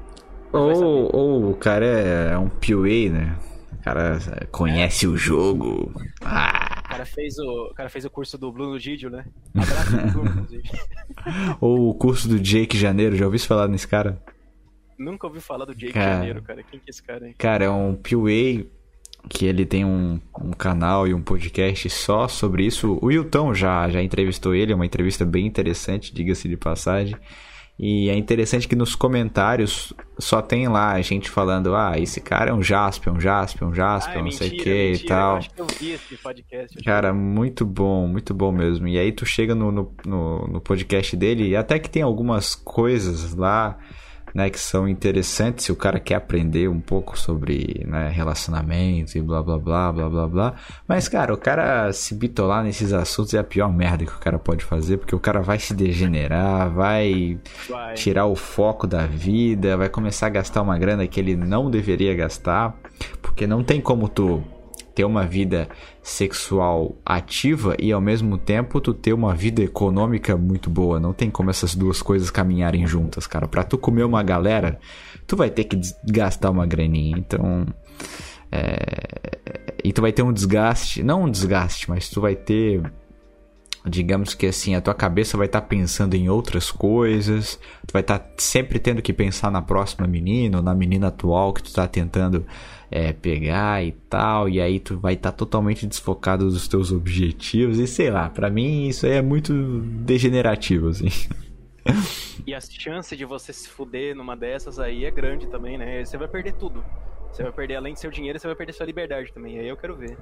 Ou, 0.52 1.10
ou 1.12 1.50
o 1.50 1.56
cara 1.56 1.84
é, 1.84 2.32
é 2.34 2.38
um 2.38 2.48
PUA, 2.48 3.10
né? 3.10 3.36
O 3.72 3.82
cara 3.82 4.20
conhece 4.52 5.04
é. 5.04 5.08
o 5.08 5.16
jogo. 5.16 5.92
Ah. 6.24 6.80
O 6.84 6.88
cara 6.90 7.06
fez 7.06 7.36
o, 7.36 7.70
o 7.72 7.74
cara 7.74 7.88
fez 7.88 8.04
o 8.04 8.10
curso 8.10 8.38
do 8.38 8.52
Bruno 8.52 8.78
Gidio, 8.78 9.10
né? 9.10 9.24
Abraço 9.52 10.12
Bruno, 10.12 10.30
inclusive. 10.30 10.70
Ou 11.60 11.88
o 11.88 11.94
curso 11.94 12.28
do 12.28 12.38
Jake 12.38 12.78
Janeiro, 12.78 13.16
já 13.16 13.24
ouviu 13.24 13.40
falar 13.40 13.66
nesse 13.66 13.88
cara? 13.88 14.22
Nunca 14.96 15.26
ouvi 15.26 15.40
falar 15.40 15.64
do 15.64 15.74
Jake 15.74 15.92
cara, 15.92 16.18
Janeiro, 16.18 16.40
cara. 16.40 16.62
Quem 16.62 16.78
que 16.78 16.88
é 16.88 16.90
esse 16.90 17.02
cara 17.02 17.26
aí? 17.26 17.34
Cara, 17.34 17.64
é 17.64 17.70
um 17.70 17.96
PUA 17.96 18.64
que 19.28 19.46
ele 19.46 19.64
tem 19.64 19.84
um, 19.84 20.20
um 20.40 20.50
canal 20.50 21.06
e 21.06 21.14
um 21.14 21.22
podcast 21.22 21.88
só 21.90 22.28
sobre 22.28 22.66
isso. 22.66 22.98
O 23.00 23.06
Wilton 23.06 23.54
já, 23.54 23.88
já 23.88 24.02
entrevistou 24.02 24.54
ele, 24.54 24.72
é 24.72 24.74
uma 24.74 24.86
entrevista 24.86 25.24
bem 25.24 25.46
interessante, 25.46 26.14
diga-se 26.14 26.48
de 26.48 26.56
passagem. 26.56 27.16
E 27.78 28.10
é 28.10 28.14
interessante 28.14 28.68
que 28.68 28.76
nos 28.76 28.94
comentários 28.94 29.92
só 30.18 30.42
tem 30.42 30.68
lá 30.68 30.92
a 30.92 31.00
gente 31.00 31.30
falando: 31.30 31.74
ah, 31.74 31.98
esse 31.98 32.20
cara 32.20 32.50
é 32.50 32.54
um 32.54 32.62
Jaspion, 32.62 33.14
um 33.14 33.20
Jaspion, 33.20 33.68
um 33.68 33.74
Jaspion, 33.74 34.18
ah, 34.18 34.20
é 34.20 34.22
não 34.22 34.30
sei 34.30 34.48
o 34.48 34.56
que 34.62 34.92
e 34.92 34.98
tal. 35.00 35.32
Eu 35.32 35.38
acho 35.38 35.50
que 35.50 35.60
eu 35.60 35.66
vi 35.66 35.90
esse 35.92 36.16
podcast. 36.16 36.84
Cara, 36.84 37.12
muito 37.12 37.64
bom, 37.64 38.06
muito 38.06 38.34
bom 38.34 38.52
mesmo. 38.52 38.86
E 38.86 38.98
aí 38.98 39.10
tu 39.10 39.24
chega 39.24 39.54
no, 39.54 39.72
no, 39.72 39.92
no, 40.04 40.46
no 40.46 40.60
podcast 40.60 41.16
dele 41.16 41.48
e 41.48 41.56
até 41.56 41.78
que 41.78 41.88
tem 41.88 42.02
algumas 42.02 42.54
coisas 42.54 43.34
lá 43.34 43.78
né, 44.34 44.50
que 44.50 44.58
são 44.58 44.88
interessantes 44.88 45.66
se 45.66 45.72
o 45.72 45.76
cara 45.76 46.00
quer 46.00 46.14
aprender 46.16 46.68
um 46.68 46.80
pouco 46.80 47.18
sobre 47.18 47.84
né, 47.86 48.08
relacionamento 48.08 49.16
e 49.16 49.20
blá 49.20 49.42
blá 49.42 49.58
blá 49.58 49.92
blá 49.92 50.08
blá 50.08 50.28
blá. 50.28 50.54
Mas, 50.86 51.08
cara, 51.08 51.32
o 51.32 51.36
cara 51.36 51.92
se 51.92 52.14
bitolar 52.14 52.64
nesses 52.64 52.92
assuntos 52.92 53.34
é 53.34 53.38
a 53.38 53.44
pior 53.44 53.72
merda 53.72 54.04
que 54.04 54.12
o 54.12 54.18
cara 54.18 54.38
pode 54.38 54.64
fazer, 54.64 54.98
porque 54.98 55.14
o 55.14 55.20
cara 55.20 55.40
vai 55.40 55.58
se 55.58 55.74
degenerar, 55.74 56.70
vai, 56.70 57.38
vai. 57.68 57.94
tirar 57.94 58.26
o 58.26 58.34
foco 58.36 58.86
da 58.86 59.06
vida, 59.06 59.76
vai 59.76 59.88
começar 59.88 60.26
a 60.26 60.30
gastar 60.30 60.62
uma 60.62 60.78
grana 60.78 61.06
que 61.06 61.20
ele 61.20 61.36
não 61.36 61.70
deveria 61.70 62.14
gastar, 62.14 62.76
porque 63.20 63.46
não 63.46 63.62
tem 63.62 63.80
como 63.80 64.08
tu 64.08 64.42
ter 64.94 65.04
uma 65.04 65.24
vida 65.24 65.68
sexual 66.02 66.96
ativa 67.04 67.76
e 67.78 67.92
ao 67.92 68.00
mesmo 68.00 68.36
tempo 68.36 68.80
tu 68.80 68.92
ter 68.92 69.12
uma 69.12 69.34
vida 69.34 69.62
econômica 69.62 70.36
muito 70.36 70.68
boa. 70.68 71.00
Não 71.00 71.12
tem 71.12 71.30
como 71.30 71.50
essas 71.50 71.74
duas 71.74 72.02
coisas 72.02 72.30
caminharem 72.30 72.86
juntas, 72.86 73.26
cara. 73.26 73.48
Pra 73.48 73.64
tu 73.64 73.78
comer 73.78 74.04
uma 74.04 74.22
galera, 74.22 74.78
tu 75.26 75.36
vai 75.36 75.50
ter 75.50 75.64
que 75.64 75.80
gastar 76.04 76.50
uma 76.50 76.66
graninha. 76.66 77.16
Então. 77.18 77.66
É... 78.50 79.38
E 79.84 79.92
tu 79.92 80.00
vai 80.00 80.12
ter 80.12 80.22
um 80.22 80.32
desgaste. 80.32 81.02
Não 81.02 81.24
um 81.24 81.30
desgaste, 81.30 81.88
mas 81.88 82.08
tu 82.08 82.20
vai 82.20 82.36
ter 82.36 82.82
digamos 83.84 84.34
que 84.34 84.46
assim, 84.46 84.74
a 84.74 84.80
tua 84.80 84.94
cabeça 84.94 85.36
vai 85.36 85.46
estar 85.46 85.60
tá 85.60 85.66
pensando 85.66 86.14
em 86.14 86.28
outras 86.28 86.70
coisas, 86.70 87.58
tu 87.86 87.92
vai 87.92 88.02
estar 88.02 88.18
tá 88.18 88.30
sempre 88.38 88.78
tendo 88.78 89.02
que 89.02 89.12
pensar 89.12 89.50
na 89.50 89.60
próxima 89.60 90.06
menina 90.06 90.58
ou 90.58 90.62
na 90.62 90.74
menina 90.74 91.08
atual 91.08 91.52
que 91.52 91.62
tu 91.62 91.72
tá 91.72 91.86
tentando 91.88 92.46
é, 92.92 93.12
pegar 93.12 93.82
e 93.82 93.92
tal, 94.08 94.48
e 94.48 94.60
aí 94.60 94.78
tu 94.78 94.98
vai 94.98 95.14
estar 95.14 95.32
tá 95.32 95.36
totalmente 95.36 95.86
desfocado 95.86 96.50
dos 96.50 96.68
teus 96.68 96.92
objetivos, 96.92 97.78
e 97.78 97.86
sei 97.86 98.10
lá, 98.10 98.28
para 98.28 98.50
mim 98.50 98.86
isso 98.86 99.06
aí 99.06 99.12
é 99.12 99.22
muito 99.22 99.52
degenerativo, 99.80 100.88
assim. 100.88 101.08
E 102.46 102.54
a 102.54 102.60
chance 102.60 103.16
de 103.16 103.24
você 103.24 103.52
se 103.52 103.68
fuder 103.68 104.16
numa 104.16 104.36
dessas 104.36 104.78
aí 104.78 105.04
é 105.04 105.10
grande 105.10 105.46
também, 105.46 105.78
né? 105.78 106.04
Você 106.04 106.16
vai 106.16 106.26
perder 106.26 106.54
tudo. 106.54 106.84
Você 107.32 107.42
vai 107.42 107.52
perder, 107.52 107.76
além 107.76 107.94
de 107.94 108.00
seu 108.00 108.10
dinheiro, 108.10 108.38
você 108.38 108.46
vai 108.46 108.54
perder 108.54 108.72
sua 108.72 108.84
liberdade 108.84 109.32
também. 109.32 109.58
Aí 109.58 109.66
eu 109.66 109.76
quero 109.76 109.96
ver. 109.96 110.18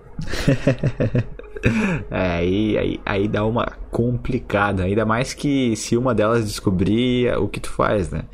é, 2.11 2.37
aí, 2.37 2.79
aí, 2.79 3.01
aí 3.05 3.29
dá 3.29 3.45
uma 3.45 3.67
complicada. 3.91 4.85
Ainda 4.85 5.05
mais 5.05 5.35
que 5.35 5.75
se 5.75 5.97
uma 5.97 6.15
delas 6.15 6.47
descobrir 6.47 7.37
o 7.37 7.49
que 7.49 7.59
tu 7.59 7.71
faz, 7.71 8.11
né? 8.11 8.25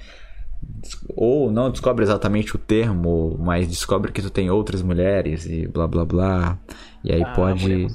Ou 1.09 1.51
não 1.51 1.71
descobre 1.71 2.05
exatamente 2.05 2.55
o 2.57 2.59
termo, 2.59 3.37
mas 3.39 3.67
descobre 3.69 4.13
que 4.13 4.23
tu 4.23 4.31
tem 4.31 4.51
outras 4.51 4.83
mulheres 4.83 5.47
e 5.47 5.67
blá 5.67 5.87
blá 5.87 6.05
blá. 6.05 6.59
E 7.05 7.13
aí 7.13 7.23
ah, 7.23 7.33
pode 7.33 7.87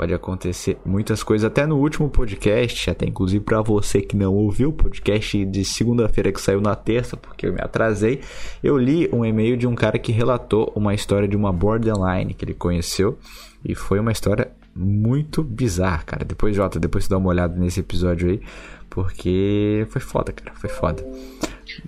pode 0.00 0.14
acontecer 0.14 0.78
muitas 0.84 1.22
coisas. 1.22 1.44
Até 1.44 1.66
no 1.66 1.76
último 1.76 2.08
podcast, 2.08 2.88
até 2.88 3.06
inclusive 3.06 3.44
para 3.44 3.60
você 3.60 4.00
que 4.00 4.16
não 4.16 4.34
ouviu, 4.34 4.70
o 4.70 4.72
podcast 4.72 5.44
de 5.44 5.62
segunda-feira 5.64 6.32
que 6.32 6.40
saiu 6.40 6.60
na 6.60 6.74
terça, 6.74 7.18
porque 7.18 7.46
eu 7.46 7.52
me 7.52 7.60
atrasei, 7.60 8.20
eu 8.62 8.78
li 8.78 9.10
um 9.12 9.24
e-mail 9.24 9.58
de 9.58 9.66
um 9.66 9.74
cara 9.74 9.98
que 9.98 10.10
relatou 10.10 10.72
uma 10.74 10.94
história 10.94 11.28
de 11.28 11.36
uma 11.36 11.52
borderline 11.52 12.32
que 12.32 12.44
ele 12.46 12.54
conheceu 12.54 13.18
e 13.62 13.74
foi 13.74 14.00
uma 14.00 14.12
história 14.12 14.50
muito 14.74 15.42
bizarra, 15.42 16.02
cara. 16.04 16.24
Depois, 16.24 16.56
Jota, 16.56 16.80
depois 16.80 17.04
você 17.04 17.10
dá 17.10 17.18
uma 17.18 17.28
olhada 17.28 17.54
nesse 17.58 17.80
episódio 17.80 18.30
aí, 18.30 18.40
porque 18.88 19.86
foi 19.90 20.00
foda, 20.00 20.32
cara, 20.32 20.54
foi 20.54 20.70
foda. 20.70 21.04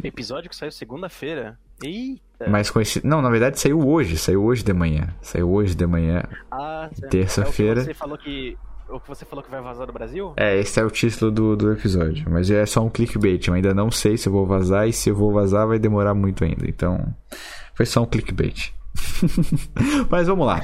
Episódio 0.03 0.51
que 0.51 0.57
saiu 0.57 0.71
segunda-feira. 0.71 1.59
Eita. 1.83 2.73
Conhecido. 2.73 3.07
Não, 3.07 3.21
na 3.21 3.31
verdade 3.31 3.59
saiu 3.59 3.87
hoje. 3.87 4.17
Saiu 4.17 4.45
hoje 4.45 4.63
de 4.63 4.73
manhã. 4.73 5.09
Saiu 5.21 5.51
hoje 5.51 5.75
de 5.75 5.87
manhã. 5.87 6.23
Ah, 6.51 6.89
terça-feira. 7.11 7.81
É 7.81 7.85
você 7.85 7.95
falou 7.95 8.19
que. 8.19 8.57
O 8.89 9.01
que 9.01 9.09
você 9.09 9.25
falou 9.25 9.43
que 9.43 9.51
vai 9.51 9.63
vazar 9.63 9.87
do 9.87 9.93
Brasil? 9.93 10.35
É, 10.37 10.59
esse 10.59 10.79
é 10.79 10.85
o 10.85 10.91
título 10.91 11.31
do, 11.31 11.57
do 11.57 11.73
episódio. 11.73 12.29
Mas 12.31 12.51
é 12.51 12.67
só 12.67 12.85
um 12.85 12.91
clickbait. 12.91 13.49
Eu 13.49 13.55
ainda 13.55 13.73
não 13.73 13.91
sei 13.91 14.19
se 14.19 14.29
eu 14.29 14.33
vou 14.33 14.47
vazar. 14.47 14.87
E 14.87 14.93
se 14.93 15.09
eu 15.09 15.15
vou 15.15 15.33
vazar, 15.33 15.67
vai 15.67 15.79
demorar 15.79 16.15
muito 16.15 16.45
ainda. 16.45 16.69
Então. 16.69 17.15
Foi 17.75 17.87
só 17.87 18.03
um 18.03 18.07
clickbait. 18.07 18.75
mas 20.11 20.27
vamos 20.27 20.47
lá. 20.47 20.61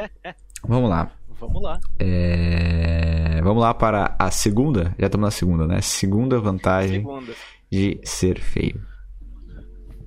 vamos 0.66 0.88
lá. 0.88 1.10
Vamos 1.38 1.62
lá. 1.62 1.78
É... 1.98 3.40
Vamos 3.42 3.62
lá 3.62 3.74
para 3.74 4.16
a 4.18 4.30
segunda. 4.30 4.94
Já 4.98 5.06
estamos 5.06 5.26
na 5.26 5.30
segunda, 5.30 5.66
né? 5.66 5.80
Segunda 5.82 6.40
vantagem. 6.40 7.00
Segunda 7.00 7.32
de 7.70 8.00
ser 8.04 8.40
feio? 8.40 8.86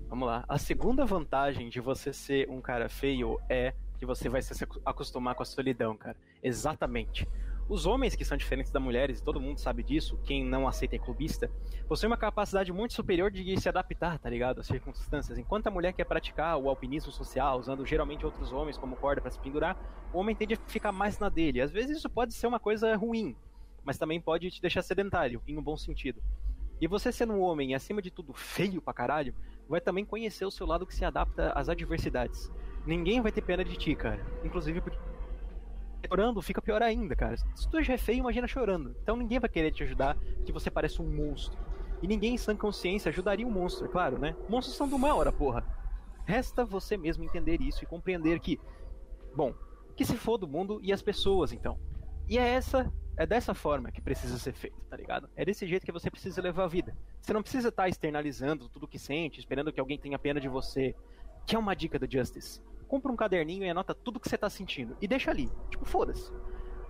Vamos 0.10 0.28
lá. 0.28 0.44
A 0.48 0.58
segunda 0.58 1.06
vantagem 1.06 1.70
de 1.70 1.80
você 1.80 2.12
ser 2.12 2.50
um 2.50 2.62
cara 2.62 2.90
feio 2.90 3.40
é 3.50 3.74
que 3.98 4.06
você 4.06 4.28
vai 4.28 4.42
se 4.42 4.52
acostumar 4.86 5.36
com 5.36 5.44
a 5.44 5.46
solidão, 5.46 5.96
cara. 5.96 6.18
Exatamente. 6.44 7.28
Os 7.70 7.86
homens 7.86 8.16
que 8.16 8.26
são 8.26 8.36
diferentes 8.36 8.70
das 8.70 8.84
mulheres, 8.84 9.20
e 9.20 9.24
todo 9.24 9.40
mundo 9.40 9.60
sabe 9.60 9.82
disso, 9.82 10.20
quem 10.26 10.44
não 10.44 10.68
aceita 10.68 10.98
é 10.98 11.00
clubista, 11.00 11.50
possuem 11.88 12.12
uma 12.12 12.18
capacidade 12.18 12.74
muito 12.74 12.94
superior 12.94 13.32
de 13.32 13.58
se 13.62 13.70
adaptar, 13.70 14.20
tá 14.20 14.30
ligado? 14.30 14.60
Às 14.60 14.68
circunstâncias. 14.68 15.38
Enquanto 15.38 15.68
a 15.68 15.72
mulher 15.72 15.94
quer 15.94 16.04
praticar 16.04 16.58
o 16.58 16.68
alpinismo 16.68 17.12
social, 17.12 17.58
usando 17.58 17.86
geralmente 17.86 18.26
outros 18.26 18.52
homens 18.52 18.78
como 18.78 18.98
corda 18.98 19.22
para 19.22 19.32
se 19.32 19.40
pendurar, 19.40 19.78
o 20.12 20.18
homem 20.18 20.36
tende 20.36 20.56
a 20.56 20.58
ficar 20.68 20.92
mais 20.92 21.18
na 21.18 21.30
dele. 21.30 21.62
Às 21.62 21.72
vezes 21.72 22.00
isso 22.00 22.10
pode 22.10 22.34
ser 22.34 22.48
uma 22.48 22.60
coisa 22.60 22.94
ruim, 22.98 23.36
mas 23.86 23.98
também 23.98 24.20
pode 24.20 24.52
te 24.52 24.62
deixar 24.62 24.82
sedentário, 24.82 25.42
em 25.48 25.58
um 25.58 25.64
bom 25.64 25.78
sentido. 25.78 26.22
E 26.82 26.88
você 26.88 27.12
sendo 27.12 27.34
um 27.34 27.42
homem, 27.42 27.76
acima 27.76 28.02
de 28.02 28.10
tudo, 28.10 28.34
feio 28.34 28.82
pra 28.82 28.92
caralho, 28.92 29.36
vai 29.70 29.80
também 29.80 30.04
conhecer 30.04 30.46
o 30.46 30.52
seu 30.52 30.66
lado 30.66 30.88
que 30.88 30.96
se 30.96 31.06
adapta 31.06 31.52
às 31.54 31.70
adversidades. 31.70 32.52
Ninguém 32.88 33.22
vai 33.22 33.32
ter 33.32 33.44
pena 33.44 33.64
de 33.64 33.78
ti, 33.78 33.96
cara. 33.96 34.26
Inclusive 34.44 34.82
porque 34.82 34.98
chorando 36.08 36.42
fica 36.42 36.60
pior 36.60 36.82
ainda, 36.82 37.16
cara. 37.16 37.38
Se 37.38 37.70
tu 37.70 37.84
já 37.84 37.94
é 37.94 37.98
feio, 38.00 38.18
imagina 38.18 38.48
chorando. 38.48 38.96
Então 39.04 39.16
ninguém 39.16 39.40
vai 39.40 39.48
querer 39.48 39.72
te 39.72 39.84
ajudar, 39.84 40.18
que 40.44 40.52
você 40.52 40.72
parece 40.72 41.00
um 41.00 41.06
monstro. 41.06 41.60
E 42.02 42.08
ninguém 42.08 42.34
em 42.34 42.38
sã 42.38 42.56
consciência 42.56 43.10
ajudaria 43.10 43.46
um 43.46 43.52
monstro, 43.52 43.86
é 43.86 43.90
claro, 43.90 44.18
né? 44.18 44.36
Monstros 44.50 44.76
são 44.76 44.90
do 44.90 44.98
mal, 44.98 45.20
ora 45.20 45.32
porra. 45.32 45.64
Resta 46.26 46.66
você 46.66 46.98
mesmo 46.98 47.24
entender 47.24 47.62
isso 47.62 47.84
e 47.84 47.88
compreender 47.88 48.40
que, 48.40 48.60
bom, 49.36 49.54
que 49.96 50.04
se 50.04 50.18
for 50.18 50.40
do 50.40 50.48
mundo 50.48 50.80
e 50.82 50.92
as 50.92 51.04
pessoas, 51.04 51.54
então. 51.54 51.78
E 52.28 52.40
é 52.40 52.48
essa 52.48 52.92
é 53.22 53.26
dessa 53.26 53.54
forma 53.54 53.92
que 53.92 54.02
precisa 54.02 54.38
ser 54.40 54.54
feito, 54.54 54.80
tá 54.90 54.98
ligado? 54.98 55.30
É 55.36 55.46
desse 55.46 55.68
jeito 55.68 55.86
que 55.86 55.92
você 55.92 56.10
precisa 56.10 56.42
levar 56.42 56.64
a 56.64 56.68
vida. 56.68 56.98
Você 57.22 57.34
não 57.34 57.44
precisa 57.44 57.70
estar 57.70 57.84
tá 57.84 57.90
externalizando 57.90 58.68
tudo 58.68 58.88
que 58.88 58.98
sente, 58.98 59.40
esperando 59.40 59.72
que 59.72 59.80
alguém 59.80 59.98
tenha 59.98 60.18
pena 60.18 60.40
de 60.40 60.50
você. 60.50 60.96
Que 61.46 61.56
é 61.56 61.60
uma 61.60 61.76
dica 61.76 62.00
do 62.00 62.12
Justice. 62.12 62.62
Compra 62.88 63.12
um 63.12 63.16
caderninho 63.16 63.64
e 63.64 63.70
anota 63.70 63.94
tudo 63.94 64.20
que 64.20 64.28
você 64.28 64.38
tá 64.38 64.50
sentindo. 64.50 64.98
E 65.00 65.08
deixa 65.08 65.30
ali. 65.30 65.50
Tipo, 65.70 65.86
foda-se. 65.86 66.32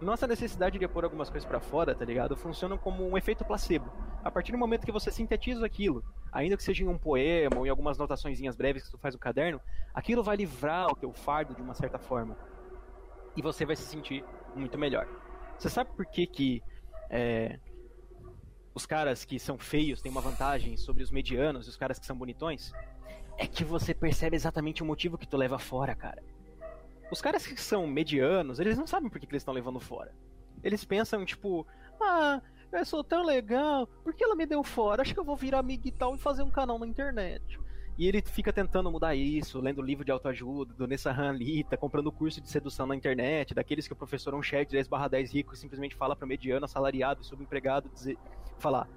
Nossa 0.01 0.25
necessidade 0.25 0.79
de 0.79 0.87
pôr 0.87 1.03
algumas 1.03 1.29
coisas 1.29 1.47
para 1.47 1.59
fora, 1.59 1.93
tá 1.93 2.05
ligado? 2.05 2.35
Funciona 2.35 2.77
como 2.77 3.07
um 3.07 3.17
efeito 3.17 3.45
placebo. 3.45 3.91
A 4.23 4.31
partir 4.31 4.51
do 4.51 4.57
momento 4.57 4.85
que 4.85 4.91
você 4.91 5.11
sintetiza 5.11 5.65
aquilo, 5.65 6.03
ainda 6.31 6.55
que 6.55 6.63
seja 6.63 6.83
em 6.83 6.87
um 6.87 6.97
poema 6.97 7.57
ou 7.57 7.67
em 7.67 7.69
algumas 7.69 7.97
notaçõezinhas 7.97 8.55
breves 8.55 8.85
que 8.85 8.91
tu 8.91 8.97
faz 8.97 9.13
no 9.13 9.19
caderno, 9.19 9.59
aquilo 9.93 10.23
vai 10.23 10.37
livrar 10.37 10.87
o 10.87 10.95
teu 10.95 11.11
fardo 11.13 11.53
de 11.53 11.61
uma 11.61 11.73
certa 11.73 11.99
forma. 11.99 12.37
E 13.35 13.41
você 13.41 13.65
vai 13.65 13.75
se 13.75 13.83
sentir 13.83 14.23
muito 14.55 14.77
melhor. 14.77 15.07
Você 15.61 15.69
sabe 15.69 15.91
por 15.91 16.07
que 16.07 16.25
que 16.25 16.63
é, 17.07 17.59
os 18.73 18.87
caras 18.87 19.23
que 19.23 19.37
são 19.37 19.59
feios 19.59 20.01
têm 20.01 20.11
uma 20.11 20.19
vantagem 20.19 20.75
sobre 20.75 21.03
os 21.03 21.11
medianos 21.11 21.67
e 21.67 21.69
os 21.69 21.77
caras 21.77 21.99
que 21.99 22.05
são 22.07 22.15
bonitões? 22.15 22.73
É 23.37 23.45
que 23.45 23.63
você 23.63 23.93
percebe 23.93 24.35
exatamente 24.35 24.81
o 24.81 24.85
motivo 24.87 25.19
que 25.19 25.27
tu 25.27 25.37
leva 25.37 25.59
fora, 25.59 25.93
cara. 25.93 26.23
Os 27.11 27.21
caras 27.21 27.45
que 27.45 27.61
são 27.61 27.85
medianos, 27.85 28.59
eles 28.59 28.75
não 28.75 28.87
sabem 28.87 29.07
por 29.07 29.19
que, 29.19 29.27
que 29.27 29.33
eles 29.33 29.43
estão 29.43 29.53
levando 29.53 29.79
fora. 29.79 30.11
Eles 30.63 30.83
pensam, 30.83 31.23
tipo, 31.23 31.67
ah, 32.01 32.41
eu 32.71 32.83
sou 32.83 33.03
tão 33.03 33.23
legal, 33.23 33.85
por 33.85 34.15
que 34.15 34.23
ela 34.23 34.35
me 34.35 34.47
deu 34.47 34.63
fora? 34.63 35.03
Acho 35.03 35.13
que 35.13 35.19
eu 35.19 35.23
vou 35.23 35.35
virar 35.35 35.59
amigo 35.59 35.87
e 35.87 35.91
tal 35.91 36.15
e 36.15 36.17
fazer 36.17 36.41
um 36.41 36.49
canal 36.49 36.79
na 36.79 36.87
internet. 36.87 37.59
E 38.01 38.07
ele 38.07 38.19
fica 38.19 38.51
tentando 38.51 38.89
mudar 38.89 39.13
isso, 39.13 39.59
lendo 39.59 39.79
livro 39.79 40.03
de 40.03 40.11
autoajuda, 40.11 40.73
do 40.73 40.87
Nessa 40.87 41.11
Hanlita, 41.11 41.77
comprando 41.77 42.11
curso 42.11 42.41
de 42.41 42.49
sedução 42.49 42.87
na 42.87 42.95
internet, 42.95 43.53
daqueles 43.53 43.85
que 43.85 43.93
o 43.93 43.95
professor 43.95 44.33
é 44.33 44.37
um 44.37 44.41
de 44.41 44.65
10 44.65 44.87
barra 44.87 45.07
10 45.07 45.31
rico 45.31 45.55
simplesmente 45.55 45.95
fala 45.95 46.15
para 46.15 46.25
mediano, 46.25 46.65
assalariado, 46.65 47.23
subempregado, 47.23 47.89
dizer, 47.89 48.17
falar, 48.57 48.89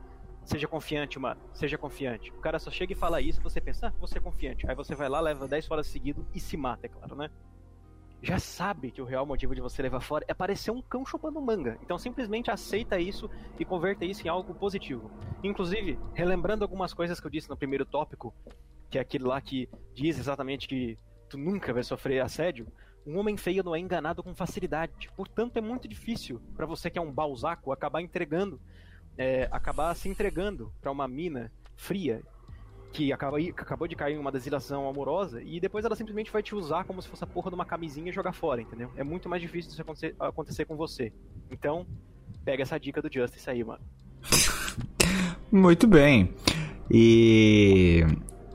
seja 0.43 0.67
confiante, 0.67 1.19
mano, 1.19 1.39
seja 1.53 1.77
confiante. 1.77 2.31
O 2.31 2.41
cara 2.41 2.59
só 2.59 2.71
chega 2.71 2.95
e 2.95 2.97
fala 2.97 3.21
isso, 3.21 3.43
você 3.43 3.61
pensa, 3.61 3.89
ah, 3.89 3.93
você 4.01 4.17
é 4.17 4.21
confiante. 4.23 4.67
Aí 4.67 4.75
você 4.75 4.95
vai 4.95 5.11
lá, 5.11 5.21
leva 5.21 5.47
10 5.47 5.71
horas 5.71 5.87
seguido 5.87 6.27
e 6.35 6.41
se 6.41 6.57
mata, 6.57 6.87
é 6.87 6.89
claro, 6.89 7.15
né? 7.15 7.29
Já 8.23 8.39
sabe 8.39 8.91
que 8.91 9.03
o 9.03 9.05
real 9.05 9.27
motivo 9.27 9.55
de 9.55 9.61
você 9.61 9.83
levar 9.83 10.01
fora 10.01 10.25
é 10.27 10.33
parecer 10.33 10.71
um 10.71 10.81
cão 10.81 11.05
chupando 11.05 11.43
manga. 11.43 11.79
Então 11.83 11.99
simplesmente 11.99 12.51
aceita 12.51 12.99
isso 12.99 13.29
e 13.59 13.67
converta 13.67 14.07
isso 14.07 14.27
em 14.27 14.31
algo 14.31 14.55
positivo. 14.55 15.11
Inclusive, 15.43 15.99
relembrando 16.15 16.65
algumas 16.65 16.95
coisas 16.95 17.21
que 17.21 17.27
eu 17.27 17.31
disse 17.31 17.51
no 17.51 17.57
primeiro 17.59 17.85
tópico, 17.85 18.33
que 18.95 18.99
é 18.99 19.01
aquele 19.01 19.25
lá 19.25 19.41
que 19.41 19.69
diz 19.93 20.21
exatamente 20.21 20.69
que 20.69 20.97
tu 21.29 21.37
nunca 21.37 21.73
vai 21.73 21.83
sofrer 21.83 22.21
assédio, 22.21 22.65
um 23.05 23.19
homem 23.19 23.37
feio 23.37 23.65
não 23.65 23.75
é 23.75 23.81
enganado 23.81 24.23
com 24.23 24.33
facilidade. 24.33 25.11
Portanto, 25.17 25.57
é 25.57 25.61
muito 25.61 25.89
difícil 25.89 26.41
para 26.55 26.65
você 26.65 26.89
que 26.89 26.97
é 26.97 27.03
um 27.03 27.11
balzaco 27.11 27.73
acabar 27.73 28.03
entregando, 28.03 28.61
é, 29.19 29.49
acabar 29.51 29.93
se 29.97 30.09
entregando 30.09 30.73
para 30.81 30.93
uma 30.93 31.09
mina 31.09 31.51
fria 31.75 32.23
que 32.93 33.13
acabou 33.13 33.89
de 33.89 33.97
cair 33.97 34.15
em 34.15 34.19
uma 34.19 34.31
desilação 34.31 34.89
amorosa 34.89 35.43
e 35.43 35.59
depois 35.59 35.85
ela 35.85 35.97
simplesmente 35.97 36.31
vai 36.31 36.41
te 36.41 36.55
usar 36.55 36.85
como 36.85 37.03
se 37.03 37.09
fosse 37.09 37.25
a 37.25 37.27
porra 37.27 37.51
de 37.51 37.57
uma 37.57 37.65
camisinha 37.65 38.11
e 38.11 38.13
jogar 38.13 38.33
fora, 38.33 38.63
entendeu? 38.63 38.93
É 38.95 39.03
muito 39.03 39.29
mais 39.29 39.43
difícil 39.43 39.73
isso 39.73 39.83
acontecer, 39.83 40.15
acontecer 40.21 40.65
com 40.67 40.77
você. 40.77 41.13
Então, 41.51 41.85
pega 42.45 42.63
essa 42.63 42.79
dica 42.79 43.03
do 43.03 43.13
Justice 43.13 43.51
aí, 43.51 43.65
mano. 43.65 43.83
Muito 45.51 45.89
bem. 45.89 46.33
E 46.91 48.05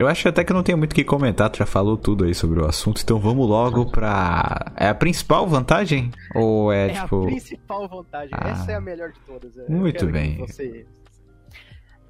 eu 0.00 0.08
acho 0.08 0.26
até 0.26 0.42
que 0.42 0.52
não 0.54 0.62
tem 0.62 0.74
muito 0.74 0.92
o 0.92 0.94
que 0.94 1.04
comentar, 1.04 1.50
tu 1.50 1.58
já 1.58 1.66
falou 1.66 1.94
tudo 1.94 2.24
aí 2.24 2.34
sobre 2.34 2.58
o 2.58 2.64
assunto, 2.64 3.02
então 3.02 3.18
vamos 3.18 3.46
logo 3.46 3.90
pra. 3.90 4.72
É 4.74 4.88
a 4.88 4.94
principal 4.94 5.46
vantagem? 5.46 6.10
Ou 6.34 6.72
é, 6.72 6.86
é 6.86 6.94
tipo. 6.94 7.24
a 7.24 7.26
principal 7.26 7.86
vantagem. 7.86 8.30
Ah, 8.32 8.48
Essa 8.48 8.72
é 8.72 8.74
a 8.76 8.80
melhor 8.80 9.12
de 9.12 9.20
todas. 9.20 9.54
Eu 9.54 9.70
muito 9.70 10.06
bem. 10.06 10.38
Você... 10.38 10.86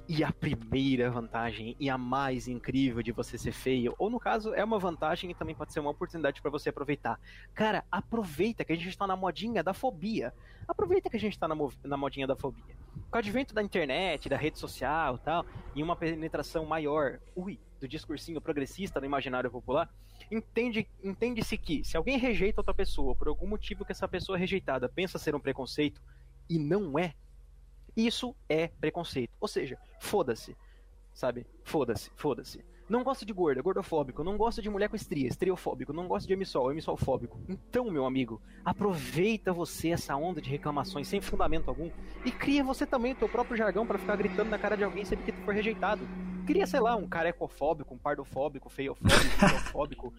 E 0.07 0.23
a 0.23 0.31
primeira 0.31 1.09
vantagem 1.09 1.75
e 1.79 1.89
a 1.89 1.97
mais 1.97 2.47
incrível 2.47 3.01
de 3.01 3.11
você 3.11 3.37
ser 3.37 3.51
feio, 3.51 3.95
ou 3.97 4.09
no 4.09 4.19
caso, 4.19 4.53
é 4.53 4.63
uma 4.63 4.77
vantagem 4.77 5.31
e 5.31 5.33
também 5.33 5.55
pode 5.55 5.71
ser 5.71 5.79
uma 5.79 5.91
oportunidade 5.91 6.41
para 6.41 6.51
você 6.51 6.69
aproveitar. 6.69 7.19
Cara, 7.53 7.83
aproveita 7.89 8.65
que 8.65 8.73
a 8.73 8.75
gente 8.75 8.89
está 8.89 9.07
na 9.07 9.15
modinha 9.15 9.63
da 9.63 9.73
fobia. 9.73 10.33
Aproveita 10.67 11.09
que 11.09 11.17
a 11.17 11.19
gente 11.19 11.33
está 11.33 11.47
na, 11.47 11.55
na 11.83 11.97
modinha 11.97 12.27
da 12.27 12.35
fobia. 12.35 12.75
Com 13.09 13.17
o 13.17 13.19
advento 13.19 13.53
da 13.53 13.63
internet, 13.63 14.27
da 14.27 14.37
rede 14.37 14.59
social 14.59 15.17
tal, 15.17 15.45
e 15.75 15.81
uma 15.81 15.95
penetração 15.95 16.65
maior, 16.65 17.19
ui, 17.35 17.59
do 17.79 17.87
discursinho 17.87 18.41
progressista 18.41 18.99
no 18.99 19.05
imaginário 19.05 19.49
popular, 19.49 19.89
entende, 20.29 20.87
entende-se 21.03 21.57
que 21.57 21.83
se 21.83 21.97
alguém 21.97 22.17
rejeita 22.17 22.59
outra 22.59 22.73
pessoa 22.73 23.15
por 23.15 23.27
algum 23.27 23.47
motivo 23.47 23.83
que 23.83 23.91
essa 23.91 24.07
pessoa 24.07 24.37
rejeitada 24.37 24.87
pensa 24.87 25.17
ser 25.17 25.35
um 25.35 25.39
preconceito 25.39 26.01
e 26.49 26.59
não 26.59 26.99
é, 26.99 27.13
isso 27.95 28.35
é 28.47 28.67
preconceito. 28.67 29.31
Ou 29.39 29.47
seja, 29.47 29.77
foda-se. 29.99 30.55
Sabe? 31.13 31.45
Foda-se, 31.63 32.11
foda-se. 32.15 32.63
Não 32.91 33.05
gosto 33.05 33.25
de 33.25 33.31
gorda, 33.31 33.61
gordofóbico. 33.61 34.21
Não 34.21 34.35
gosto 34.35 34.61
de 34.61 34.69
mulher 34.69 34.89
com 34.89 34.97
estria, 34.97 35.25
estriofóbico. 35.25 35.93
Não 35.93 36.09
gosto 36.09 36.27
de 36.27 36.33
emissol, 36.33 36.73
emissolfóbico. 36.73 37.39
Então, 37.47 37.89
meu 37.89 38.05
amigo, 38.05 38.41
aproveita 38.65 39.53
você 39.53 39.91
essa 39.91 40.13
onda 40.17 40.41
de 40.41 40.49
reclamações 40.49 41.07
sem 41.07 41.21
fundamento 41.21 41.69
algum 41.69 41.89
e 42.25 42.31
cria 42.33 42.65
você 42.65 42.85
também 42.85 43.13
o 43.13 43.15
teu 43.15 43.29
próprio 43.29 43.55
jargão 43.55 43.87
para 43.87 43.97
ficar 43.97 44.17
gritando 44.17 44.49
na 44.49 44.59
cara 44.59 44.75
de 44.75 44.83
alguém 44.83 45.05
sempre 45.05 45.23
que 45.23 45.31
tu 45.31 45.41
for 45.45 45.53
rejeitado. 45.53 46.05
Cria, 46.45 46.67
sei 46.67 46.81
lá, 46.81 46.97
um 46.97 47.07
carecofóbico, 47.07 47.93
um 47.93 47.97
pardofóbico, 47.97 48.67
feiofóbico, 48.67 49.15
feiofóbico, 49.39 50.13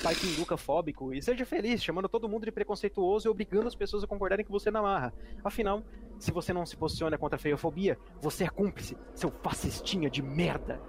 paiquinducafóbico 0.00 1.12
e 1.12 1.20
seja 1.20 1.44
feliz, 1.44 1.82
chamando 1.82 2.08
todo 2.08 2.28
mundo 2.28 2.44
de 2.44 2.52
preconceituoso 2.52 3.26
e 3.26 3.28
obrigando 3.28 3.66
as 3.66 3.74
pessoas 3.74 4.04
a 4.04 4.06
concordarem 4.06 4.44
que 4.44 4.52
você 4.52 4.70
na 4.70 4.80
marra. 4.80 5.12
Afinal, 5.42 5.82
se 6.20 6.30
você 6.30 6.52
não 6.52 6.64
se 6.64 6.76
posiciona 6.76 7.18
contra 7.18 7.34
a 7.34 7.40
feiofobia, 7.40 7.98
você 8.20 8.44
é 8.44 8.48
cúmplice, 8.48 8.96
seu 9.16 9.32
fascistinha 9.42 10.08
de 10.08 10.22
merda. 10.22 10.80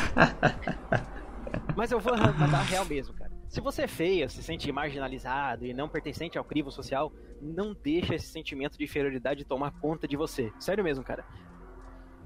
Mas 1.76 1.90
eu 1.90 2.00
vou 2.00 2.16
mandar 2.16 2.62
real 2.62 2.84
mesmo, 2.84 3.14
cara. 3.14 3.30
Se 3.48 3.60
você 3.60 3.82
é 3.82 3.88
feia, 3.88 4.28
se 4.28 4.42
sente 4.42 4.70
marginalizado 4.70 5.66
e 5.66 5.74
não 5.74 5.88
pertencente 5.88 6.38
ao 6.38 6.44
crivo 6.44 6.70
social, 6.70 7.12
não 7.42 7.74
deixa 7.74 8.14
esse 8.14 8.26
sentimento 8.26 8.78
de 8.78 8.84
inferioridade 8.84 9.44
tomar 9.44 9.72
conta 9.80 10.06
de 10.06 10.16
você. 10.16 10.52
Sério 10.60 10.84
mesmo, 10.84 11.02
cara. 11.02 11.24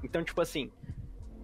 Então, 0.02 0.22
tipo 0.22 0.40
assim, 0.40 0.70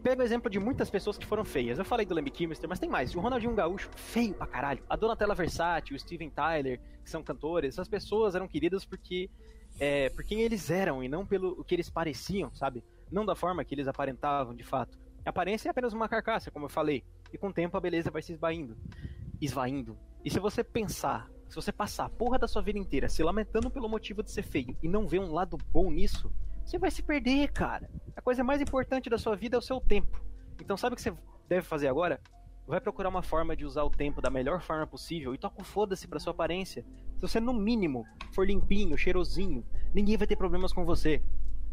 pega 0.03 0.23
o 0.23 0.25
exemplo 0.25 0.51
de 0.51 0.59
muitas 0.59 0.91
pessoas 0.91 1.17
que 1.17 1.25
foram 1.25 1.47
feias. 1.47 1.79
Eu 1.79 1.85
falei 1.85 2.05
do 2.05 2.15
Lemmy 2.15 2.31
Kilmister, 2.31 2.69
mas 2.69 2.79
tem 2.79 2.91
mais. 2.91 3.15
O 3.15 3.21
Ronaldinho 3.21 3.55
Gaúcho, 3.55 3.89
feio 3.97 4.35
pra 4.35 4.47
caralho. 4.47 4.83
A 4.89 4.97
Donatella 4.97 5.35
Versace, 5.35 5.95
o 5.95 5.99
Steven 5.99 6.29
Tyler, 6.29 6.79
que 7.03 7.09
são 7.09 7.23
cantores. 7.23 7.75
Essas 7.75 7.89
pessoas 7.89 8.35
eram 8.35 8.47
queridas 8.47 8.85
porque 8.85 9.31
é, 9.79 10.11
por 10.11 10.25
quem 10.25 10.43
eles 10.43 10.71
eram 10.71 11.03
e 11.03 11.09
não 11.09 11.25
pelo 11.25 11.65
que 11.65 11.75
eles 11.75 11.89
pareciam, 11.89 12.55
sabe? 12.55 12.85
Não 13.11 13.25
da 13.25 13.35
forma 13.35 13.65
que 13.65 13.75
eles 13.75 13.89
aparentavam, 13.89 14.55
de 14.55 14.63
fato. 14.63 14.99
A 15.25 15.31
aparência 15.31 15.69
é 15.69 15.71
apenas 15.71 15.93
uma 15.93 16.09
carcaça, 16.09 16.51
como 16.51 16.67
eu 16.67 16.71
falei. 16.71 17.05
E 17.33 17.39
com 17.39 17.49
o 17.49 17.53
tempo 17.53 17.77
a 17.77 17.81
beleza 17.81 18.11
vai 18.11 18.23
se 18.23 18.33
esvaindo. 18.33 18.77
Esvaindo. 19.41 19.99
E 20.25 20.31
se 20.31 20.39
você 20.39 20.65
pensar, 20.65 21.31
se 21.49 21.57
você 21.57 21.73
passar 21.73 22.07
a 22.07 22.11
porra 22.11 22.39
da 22.39 22.49
sua 22.49 22.63
vida 22.63 22.79
inteira 22.79 23.09
se 23.09 23.23
lamentando 23.23 23.71
pelo 23.71 23.89
motivo 23.89 24.23
de 24.23 24.31
ser 24.31 24.43
feio 24.43 24.77
e 24.83 24.89
não 24.89 25.07
ver 25.07 25.21
um 25.21 25.33
lado 25.33 25.59
bom 25.73 25.91
nisso, 25.91 26.33
você 26.65 26.79
vai 26.79 26.91
se 26.91 27.03
perder, 27.03 27.51
cara. 27.53 27.91
A 28.17 28.23
coisa 28.23 28.45
mais 28.45 28.61
importante 28.61 29.11
da 29.11 29.19
sua 29.19 29.35
vida 29.35 29.57
é 29.57 29.59
o 29.59 29.63
seu 29.63 29.81
tempo. 29.81 30.23
Então 30.61 30.77
sabe 30.77 30.93
o 30.93 30.97
que 30.97 31.03
você 31.03 31.13
deve 31.49 31.63
fazer 31.63 31.89
agora? 31.89 32.21
Vai 32.67 32.81
procurar 32.81 33.09
uma 33.09 33.23
forma 33.23 33.57
de 33.57 33.65
usar 33.65 33.83
o 33.83 33.91
tempo 33.91 34.23
da 34.23 34.31
melhor 34.31 34.61
forma 34.63 34.87
possível 34.87 35.35
e 35.35 35.39
toca 35.39 35.61
o 35.61 35.65
foda-se 35.65 36.07
pra 36.07 36.21
sua 36.21 36.31
aparência. 36.31 36.85
Se 37.17 37.23
você, 37.23 37.41
no 37.41 37.53
mínimo, 37.53 38.05
for 38.33 38.47
limpinho, 38.47 38.97
cheirosinho, 38.97 39.67
ninguém 39.93 40.17
vai 40.17 40.27
ter 40.27 40.37
problemas 40.37 40.73
com 40.73 40.85
você. 40.85 41.23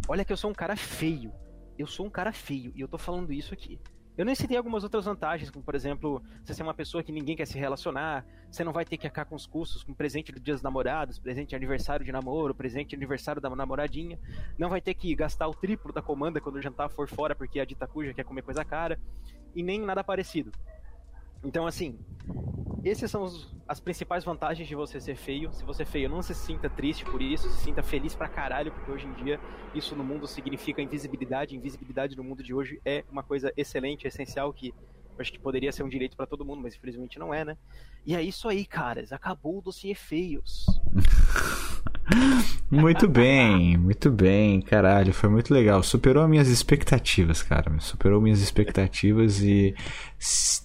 Olha 0.07 0.25
que 0.25 0.33
eu 0.33 0.37
sou 0.37 0.49
um 0.49 0.55
cara 0.55 0.75
feio. 0.75 1.31
Eu 1.77 1.87
sou 1.87 2.05
um 2.05 2.09
cara 2.09 2.31
feio 2.31 2.71
e 2.75 2.81
eu 2.81 2.87
tô 2.87 2.97
falando 2.97 3.31
isso 3.31 3.53
aqui. 3.53 3.79
Eu 4.17 4.25
nem 4.25 4.33
citei 4.33 4.57
algumas 4.57 4.83
outras 4.83 5.05
vantagens, 5.05 5.51
como 5.51 5.63
por 5.63 5.75
exemplo, 5.75 6.23
você 6.43 6.51
ser 6.51 6.63
uma 6.63 6.73
pessoa 6.73 7.03
que 7.03 7.11
ninguém 7.11 7.35
quer 7.35 7.45
se 7.45 7.59
relacionar, 7.59 8.25
você 8.49 8.63
não 8.63 8.73
vai 8.73 8.83
ter 8.83 8.97
que 8.97 9.05
arcar 9.05 9.27
com 9.27 9.35
os 9.35 9.45
custos, 9.45 9.83
com 9.83 9.93
presente 9.93 10.31
do 10.31 10.39
dia 10.39 10.55
dos 10.55 10.63
namorados, 10.63 11.19
presente 11.19 11.49
de 11.49 11.55
aniversário 11.55 12.03
de 12.03 12.11
namoro, 12.11 12.55
presente 12.55 12.89
de 12.89 12.95
aniversário 12.95 13.39
da 13.39 13.47
namoradinha, 13.47 14.19
não 14.57 14.69
vai 14.69 14.81
ter 14.81 14.95
que 14.95 15.13
gastar 15.13 15.47
o 15.47 15.53
triplo 15.53 15.93
da 15.93 16.01
comanda 16.01 16.41
quando 16.41 16.55
o 16.55 16.61
jantar 16.61 16.89
for 16.89 17.07
fora 17.07 17.35
porque 17.35 17.59
a 17.59 17.65
dita 17.65 17.85
cuja 17.87 18.11
quer 18.11 18.23
comer 18.23 18.41
coisa 18.41 18.65
cara, 18.65 18.99
e 19.53 19.61
nem 19.61 19.79
nada 19.79 20.03
parecido. 20.03 20.51
Então, 21.43 21.67
assim, 21.67 21.99
esses 22.83 23.11
são 23.11 23.21
os, 23.21 23.55
as 23.67 23.79
principais 23.79 24.23
vantagens 24.23 24.67
de 24.67 24.75
você 24.75 24.99
ser 24.99 25.15
feio. 25.15 25.51
Se 25.51 25.63
você 25.63 25.83
é 25.83 25.85
feio, 25.85 26.09
não 26.09 26.21
se 26.21 26.33
sinta 26.33 26.69
triste 26.69 27.03
por 27.05 27.21
isso, 27.21 27.49
se 27.49 27.63
sinta 27.63 27.83
feliz 27.83 28.15
pra 28.15 28.27
caralho, 28.27 28.71
porque 28.71 28.89
hoje 28.89 29.05
em 29.05 29.13
dia 29.13 29.39
isso 29.75 29.95
no 29.95 30.03
mundo 30.03 30.25
significa 30.25 30.81
invisibilidade. 30.81 31.55
Invisibilidade 31.55 32.15
no 32.15 32.23
mundo 32.23 32.41
de 32.41 32.53
hoje 32.53 32.79
é 32.85 33.03
uma 33.11 33.23
coisa 33.23 33.51
excelente, 33.57 34.07
essencial, 34.07 34.53
que 34.53 34.73
eu 35.17 35.21
acho 35.21 35.31
que 35.31 35.39
poderia 35.39 35.71
ser 35.71 35.83
um 35.83 35.89
direito 35.89 36.15
para 36.15 36.27
todo 36.27 36.45
mundo, 36.45 36.61
mas 36.61 36.75
infelizmente 36.75 37.17
não 37.17 37.33
é, 37.33 37.43
né? 37.43 37.57
E 38.05 38.15
é 38.15 38.21
isso 38.21 38.47
aí, 38.47 38.65
caras. 38.65 39.11
Acabou 39.11 39.57
o 39.57 39.61
dossiê 39.61 39.95
feios. 39.95 40.65
muito 42.69 43.07
bem, 43.07 43.75
muito 43.77 44.11
bem, 44.11 44.61
caralho, 44.61 45.11
foi 45.13 45.29
muito 45.29 45.51
legal. 45.51 45.81
Superou 45.81 46.27
minhas 46.27 46.47
expectativas, 46.47 47.41
cara. 47.41 47.73
Superou 47.79 48.21
minhas 48.21 48.41
expectativas 48.41 49.41
e 49.41 49.73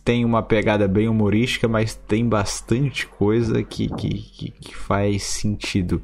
tem 0.04 0.24
uma 0.24 0.42
pegada 0.42 0.86
bem 0.86 1.08
humorística, 1.08 1.66
mas 1.66 1.94
tem 1.94 2.28
bastante 2.28 3.06
coisa 3.06 3.62
que, 3.62 3.88
que, 3.88 4.50
que, 4.50 4.76
faz 4.76 5.22
sentido. 5.22 6.02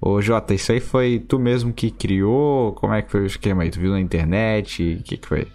Ô 0.00 0.22
Jota, 0.22 0.54
isso 0.54 0.72
aí 0.72 0.80
foi 0.80 1.18
tu 1.18 1.38
mesmo 1.38 1.72
que 1.72 1.90
criou? 1.90 2.72
Como 2.72 2.94
é 2.94 3.02
que 3.02 3.10
foi 3.10 3.20
o 3.20 3.26
esquema 3.26 3.62
aí? 3.62 3.70
Tu 3.70 3.78
viu 3.78 3.90
na 3.90 4.00
internet? 4.00 4.98
O 5.00 5.02
que, 5.02 5.18
que 5.18 5.28
foi? 5.28 5.46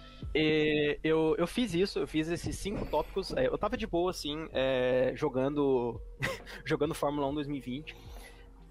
Eu, 1.02 1.34
eu 1.38 1.46
fiz 1.46 1.74
isso, 1.74 1.98
eu 1.98 2.06
fiz 2.06 2.28
esses 2.28 2.56
cinco 2.56 2.84
tópicos. 2.86 3.32
É, 3.32 3.46
eu 3.46 3.56
tava 3.56 3.76
de 3.76 3.86
boa, 3.86 4.10
assim, 4.10 4.48
é, 4.52 5.12
jogando 5.14 6.00
jogando 6.64 6.94
Fórmula 6.94 7.28
1 7.28 7.34
2020 7.34 7.96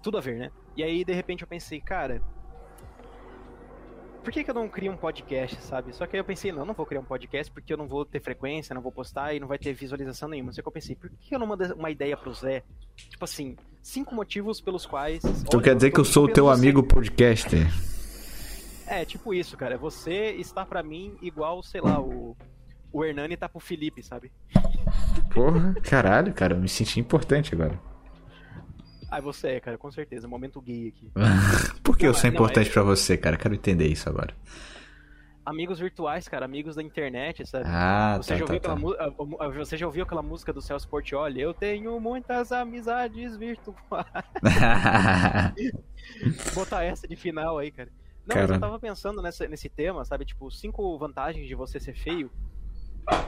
tudo 0.06 0.18
a 0.18 0.20
ver, 0.20 0.36
né? 0.36 0.50
E 0.76 0.84
aí, 0.84 1.04
de 1.04 1.12
repente, 1.12 1.42
eu 1.42 1.48
pensei, 1.48 1.80
cara, 1.80 2.22
por 4.22 4.32
que, 4.32 4.44
que 4.44 4.50
eu 4.50 4.54
não 4.54 4.68
crio 4.68 4.92
um 4.92 4.96
podcast, 4.96 5.60
sabe? 5.62 5.92
Só 5.92 6.06
que 6.06 6.14
aí 6.14 6.20
eu 6.20 6.24
pensei, 6.24 6.52
não, 6.52 6.64
não 6.64 6.74
vou 6.74 6.86
criar 6.86 7.00
um 7.00 7.04
podcast 7.04 7.52
porque 7.52 7.72
eu 7.72 7.76
não 7.76 7.88
vou 7.88 8.04
ter 8.04 8.20
frequência, 8.20 8.72
não 8.72 8.82
vou 8.82 8.92
postar 8.92 9.34
e 9.34 9.40
não 9.40 9.48
vai 9.48 9.58
ter 9.58 9.72
visualização 9.72 10.28
nenhuma. 10.28 10.52
Só 10.52 10.62
que 10.62 10.68
eu 10.68 10.72
pensei, 10.72 10.94
por 10.94 11.10
que 11.10 11.34
eu 11.34 11.40
não 11.40 11.46
mando 11.48 11.74
uma 11.74 11.90
ideia 11.90 12.16
pro 12.16 12.32
Zé? 12.32 12.62
Tipo 12.94 13.24
assim, 13.24 13.56
cinco 13.82 14.14
motivos 14.14 14.60
pelos 14.60 14.86
quais. 14.86 15.22
Tu 15.22 15.56
olha, 15.56 15.64
quer 15.64 15.74
dizer 15.74 15.90
que 15.90 15.98
eu 15.98 16.04
sou 16.04 16.26
o 16.26 16.32
teu 16.32 16.48
amigo 16.48 16.84
podcaster? 16.84 17.66
É, 18.86 19.04
tipo 19.04 19.34
isso, 19.34 19.56
cara. 19.56 19.76
Você 19.76 20.30
está 20.32 20.64
para 20.64 20.82
mim 20.82 21.16
igual, 21.20 21.62
sei 21.62 21.80
lá, 21.80 22.00
o. 22.00 22.36
O 22.92 23.04
Hernani 23.04 23.36
tá 23.36 23.48
pro 23.48 23.60
Felipe, 23.60 24.02
sabe? 24.02 24.32
Porra, 25.34 25.74
caralho, 25.82 26.32
cara, 26.32 26.54
eu 26.54 26.58
me 26.58 26.68
senti 26.68 26.98
importante 26.98 27.54
agora. 27.54 27.78
Ah, 29.10 29.20
você 29.20 29.48
é, 29.48 29.60
cara, 29.60 29.76
com 29.76 29.90
certeza. 29.90 30.26
Momento 30.26 30.60
gay 30.60 30.88
aqui. 30.88 31.10
Por 31.82 31.96
que 31.96 32.04
não, 32.04 32.10
eu 32.10 32.14
sou 32.14 32.30
não, 32.30 32.34
importante 32.34 32.70
é... 32.70 32.72
para 32.72 32.82
você, 32.82 33.16
cara? 33.16 33.36
Quero 33.36 33.54
entender 33.54 33.86
isso 33.86 34.08
agora. 34.08 34.34
Amigos 35.44 35.78
virtuais, 35.78 36.26
cara, 36.26 36.44
amigos 36.44 36.74
da 36.74 36.82
internet, 36.82 37.46
sabe? 37.46 37.66
Ah, 37.68 38.18
você, 38.20 38.30
tá, 38.30 38.36
já 38.36 38.44
ouviu 38.44 38.60
tá, 38.60 38.72
aquela 38.72 38.96
tá. 38.96 39.48
você 39.50 39.76
já 39.76 39.86
ouviu 39.86 40.02
aquela 40.02 40.22
música 40.22 40.52
do 40.52 40.60
Celso 40.60 40.88
Portioli? 40.88 41.40
Eu 41.40 41.54
tenho 41.54 42.00
muitas 42.00 42.50
amizades 42.50 43.36
virtuais. 43.36 44.06
Botar 46.52 46.82
essa 46.82 47.06
de 47.06 47.14
final 47.14 47.58
aí, 47.58 47.70
cara. 47.70 47.90
Não, 48.26 48.34
cara... 48.34 48.48
mas 48.48 48.56
eu 48.56 48.60
tava 48.60 48.78
pensando 48.78 49.22
nessa, 49.22 49.46
nesse 49.46 49.68
tema, 49.68 50.04
sabe? 50.04 50.24
Tipo, 50.24 50.50
cinco 50.50 50.98
vantagens 50.98 51.46
de 51.46 51.54
você 51.54 51.78
ser 51.78 51.94
feio. 51.94 52.30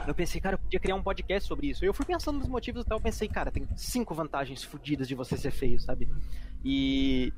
Eu 0.05 0.13
pensei, 0.13 0.41
cara, 0.41 0.55
eu 0.55 0.59
podia 0.59 0.79
criar 0.79 0.95
um 0.95 1.03
podcast 1.03 1.47
sobre 1.47 1.67
isso. 1.67 1.85
Eu 1.85 1.93
fui 1.93 2.05
pensando 2.05 2.37
nos 2.37 2.49
motivos 2.49 2.83
e 2.83 2.85
tal, 2.85 2.97
eu 2.97 3.01
pensei, 3.01 3.29
cara, 3.29 3.49
tem 3.49 3.65
cinco 3.77 4.13
vantagens 4.13 4.61
fodidas 4.61 5.07
de 5.07 5.15
você 5.15 5.37
ser 5.37 5.51
feio, 5.51 5.79
sabe? 5.79 6.09
E 6.65 7.31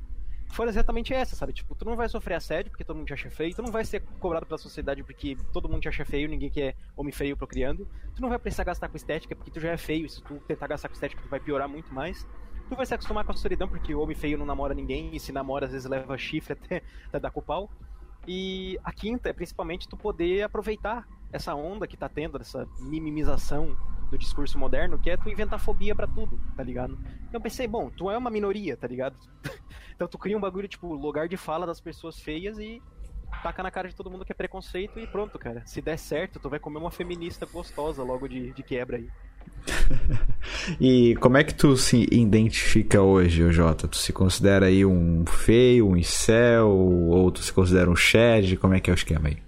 foram 0.52 0.68
exatamente 0.70 1.14
essa, 1.14 1.36
sabe? 1.36 1.52
Tipo, 1.52 1.74
tu 1.74 1.84
não 1.84 1.96
vai 1.96 2.08
sofrer 2.08 2.34
assédio 2.34 2.70
porque 2.70 2.84
todo 2.84 2.96
mundo 2.96 3.06
te 3.06 3.14
acha 3.14 3.30
feio, 3.30 3.54
tu 3.54 3.62
não 3.62 3.70
vai 3.70 3.84
ser 3.84 4.02
cobrado 4.18 4.44
pela 4.44 4.58
sociedade 4.58 5.02
porque 5.02 5.36
todo 5.52 5.68
mundo 5.68 5.80
te 5.80 5.88
acha 5.88 6.04
feio, 6.04 6.28
ninguém 6.28 6.50
quer 6.50 6.74
homem 6.96 7.12
feio 7.12 7.36
procriando. 7.36 7.88
Tu 8.14 8.20
não 8.20 8.28
vai 8.28 8.38
precisar 8.38 8.64
gastar 8.64 8.88
com 8.88 8.96
estética 8.96 9.36
porque 9.36 9.50
tu 9.50 9.60
já 9.60 9.70
é 9.70 9.76
feio, 9.76 10.04
e 10.04 10.08
se 10.08 10.20
tu 10.22 10.34
tentar 10.46 10.66
gastar 10.66 10.88
com 10.88 10.94
estética 10.94 11.22
tu 11.22 11.28
vai 11.28 11.40
piorar 11.40 11.68
muito 11.68 11.94
mais. 11.94 12.26
Tu 12.72 12.76
vai 12.76 12.86
se 12.86 12.94
acostumar 12.94 13.22
com 13.22 13.32
a 13.32 13.36
solidão 13.36 13.68
porque 13.68 13.94
o 13.94 14.00
homem 14.00 14.16
feio 14.16 14.38
não 14.38 14.46
namora 14.46 14.72
ninguém 14.72 15.14
e 15.14 15.20
se 15.20 15.30
namora 15.30 15.66
às 15.66 15.72
vezes 15.72 15.86
leva 15.86 16.16
chifre 16.16 16.54
até, 16.54 16.82
até 17.08 17.20
dar 17.20 17.30
com 17.30 17.40
o 17.40 17.42
pau. 17.42 17.70
E 18.26 18.80
a 18.82 18.90
quinta 18.90 19.28
é 19.28 19.32
principalmente 19.34 19.86
tu 19.86 19.94
poder 19.94 20.42
aproveitar 20.42 21.06
essa 21.30 21.54
onda 21.54 21.86
que 21.86 21.98
tá 21.98 22.08
tendo, 22.08 22.40
essa 22.40 22.66
minimização 22.80 23.76
do 24.10 24.16
discurso 24.16 24.58
moderno, 24.58 24.98
que 24.98 25.10
é 25.10 25.18
tu 25.18 25.28
inventar 25.28 25.60
fobia 25.60 25.94
para 25.94 26.06
tudo, 26.06 26.40
tá 26.56 26.62
ligado? 26.62 26.98
Então 27.28 27.42
pensei, 27.42 27.68
bom, 27.68 27.90
tu 27.90 28.10
é 28.10 28.16
uma 28.16 28.30
minoria, 28.30 28.74
tá 28.74 28.86
ligado? 28.86 29.18
então 29.94 30.08
tu 30.08 30.16
cria 30.16 30.38
um 30.38 30.40
bagulho 30.40 30.66
tipo 30.66 30.94
lugar 30.94 31.28
de 31.28 31.36
fala 31.36 31.66
das 31.66 31.78
pessoas 31.78 32.18
feias 32.18 32.58
e 32.58 32.80
taca 33.42 33.62
na 33.62 33.70
cara 33.70 33.90
de 33.90 33.94
todo 33.94 34.10
mundo 34.10 34.24
que 34.24 34.32
é 34.32 34.34
preconceito 34.34 34.98
e 34.98 35.06
pronto, 35.06 35.38
cara. 35.38 35.62
Se 35.66 35.82
der 35.82 35.98
certo, 35.98 36.40
tu 36.40 36.48
vai 36.48 36.58
comer 36.58 36.78
uma 36.78 36.90
feminista 36.90 37.44
gostosa 37.44 38.02
logo 38.02 38.26
de, 38.26 38.50
de 38.52 38.62
quebra 38.62 38.96
aí. 38.96 39.10
e 40.80 41.16
como 41.16 41.36
é 41.36 41.44
que 41.44 41.54
tu 41.54 41.76
se 41.76 42.06
identifica 42.10 43.00
hoje, 43.00 43.50
Jota? 43.52 43.88
Tu 43.88 43.96
se 43.96 44.12
considera 44.12 44.66
aí 44.66 44.84
um 44.84 45.24
feio, 45.26 45.88
um 45.88 45.96
incel, 45.96 46.68
ou 46.68 47.30
tu 47.30 47.42
se 47.42 47.52
considera 47.52 47.90
um 47.90 47.96
shed? 47.96 48.56
Como 48.56 48.74
é 48.74 48.80
que 48.80 48.90
é 48.90 48.92
o 48.92 48.94
esquema 48.94 49.28
aí? 49.28 49.38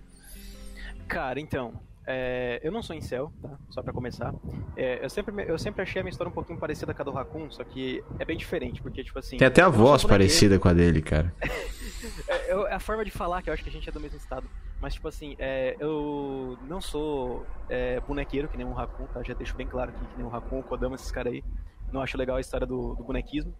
Cara, 1.09 1.40
então, 1.40 1.75
é, 2.07 2.61
eu 2.62 2.71
não 2.71 2.83
sou 2.83 2.95
incel, 2.95 3.33
tá? 3.40 3.59
Só 3.71 3.83
pra 3.83 3.93
começar. 3.93 4.35
É, 4.77 5.05
eu, 5.05 5.09
sempre, 5.09 5.35
eu 5.49 5.59
sempre 5.59 5.83
achei 5.83 6.01
a 6.01 6.05
minha 6.05 6.11
história 6.11 6.31
um 6.31 6.35
pouquinho 6.35 6.59
parecida 6.59 6.93
com 6.93 7.01
a 7.01 7.05
do 7.05 7.11
Raccoon, 7.11 7.51
só 7.51 7.64
que 7.64 8.05
é 8.19 8.25
bem 8.25 8.37
diferente, 8.37 8.83
porque, 8.83 9.03
tipo 9.03 9.19
assim... 9.19 9.38
Tem 9.38 9.49
até 9.49 9.62
a 9.62 9.69
voz 9.69 10.05
parecida 10.05 10.59
com 10.59 10.69
a 10.69 10.73
dele, 10.73 11.01
cara. 11.01 11.35
é, 12.29 12.51
é, 12.51 12.75
a 12.75 12.79
forma 12.79 13.05
de 13.05 13.11
falar 13.11 13.43
que 13.43 13.49
eu 13.49 13.55
acho 13.55 13.62
que 13.62 13.71
a 13.71 13.73
gente 13.73 13.88
é 13.88 13.93
do 13.93 14.01
mesmo 14.01 14.19
estado. 14.19 14.47
Mas, 14.81 14.95
tipo 14.95 15.09
assim, 15.09 15.35
é, 15.38 15.77
eu 15.81 16.59
não 16.69 16.81
sou 16.81 17.47
é, 17.71 18.01
bonequeiro, 18.01 18.49
que 18.49 18.57
nem 18.59 18.67
um 18.67 18.75
Raccoon, 18.75 19.07
tá? 19.07 19.23
Já 19.23 19.33
deixo 19.33 19.57
bem 19.57 19.67
claro 19.67 19.90
aqui, 19.90 20.05
que 20.05 20.17
nem 20.17 20.27
um 20.27 20.31
Raccoon, 20.31 20.62
Kodama, 20.62 20.97
esses 20.97 21.11
caras 21.11 21.33
aí. 21.33 21.43
Não 21.90 22.03
acho 22.03 22.19
legal 22.19 22.37
a 22.37 22.40
história 22.40 22.67
do, 22.67 22.95
do 22.95 23.05
bonequismo. 23.05 23.55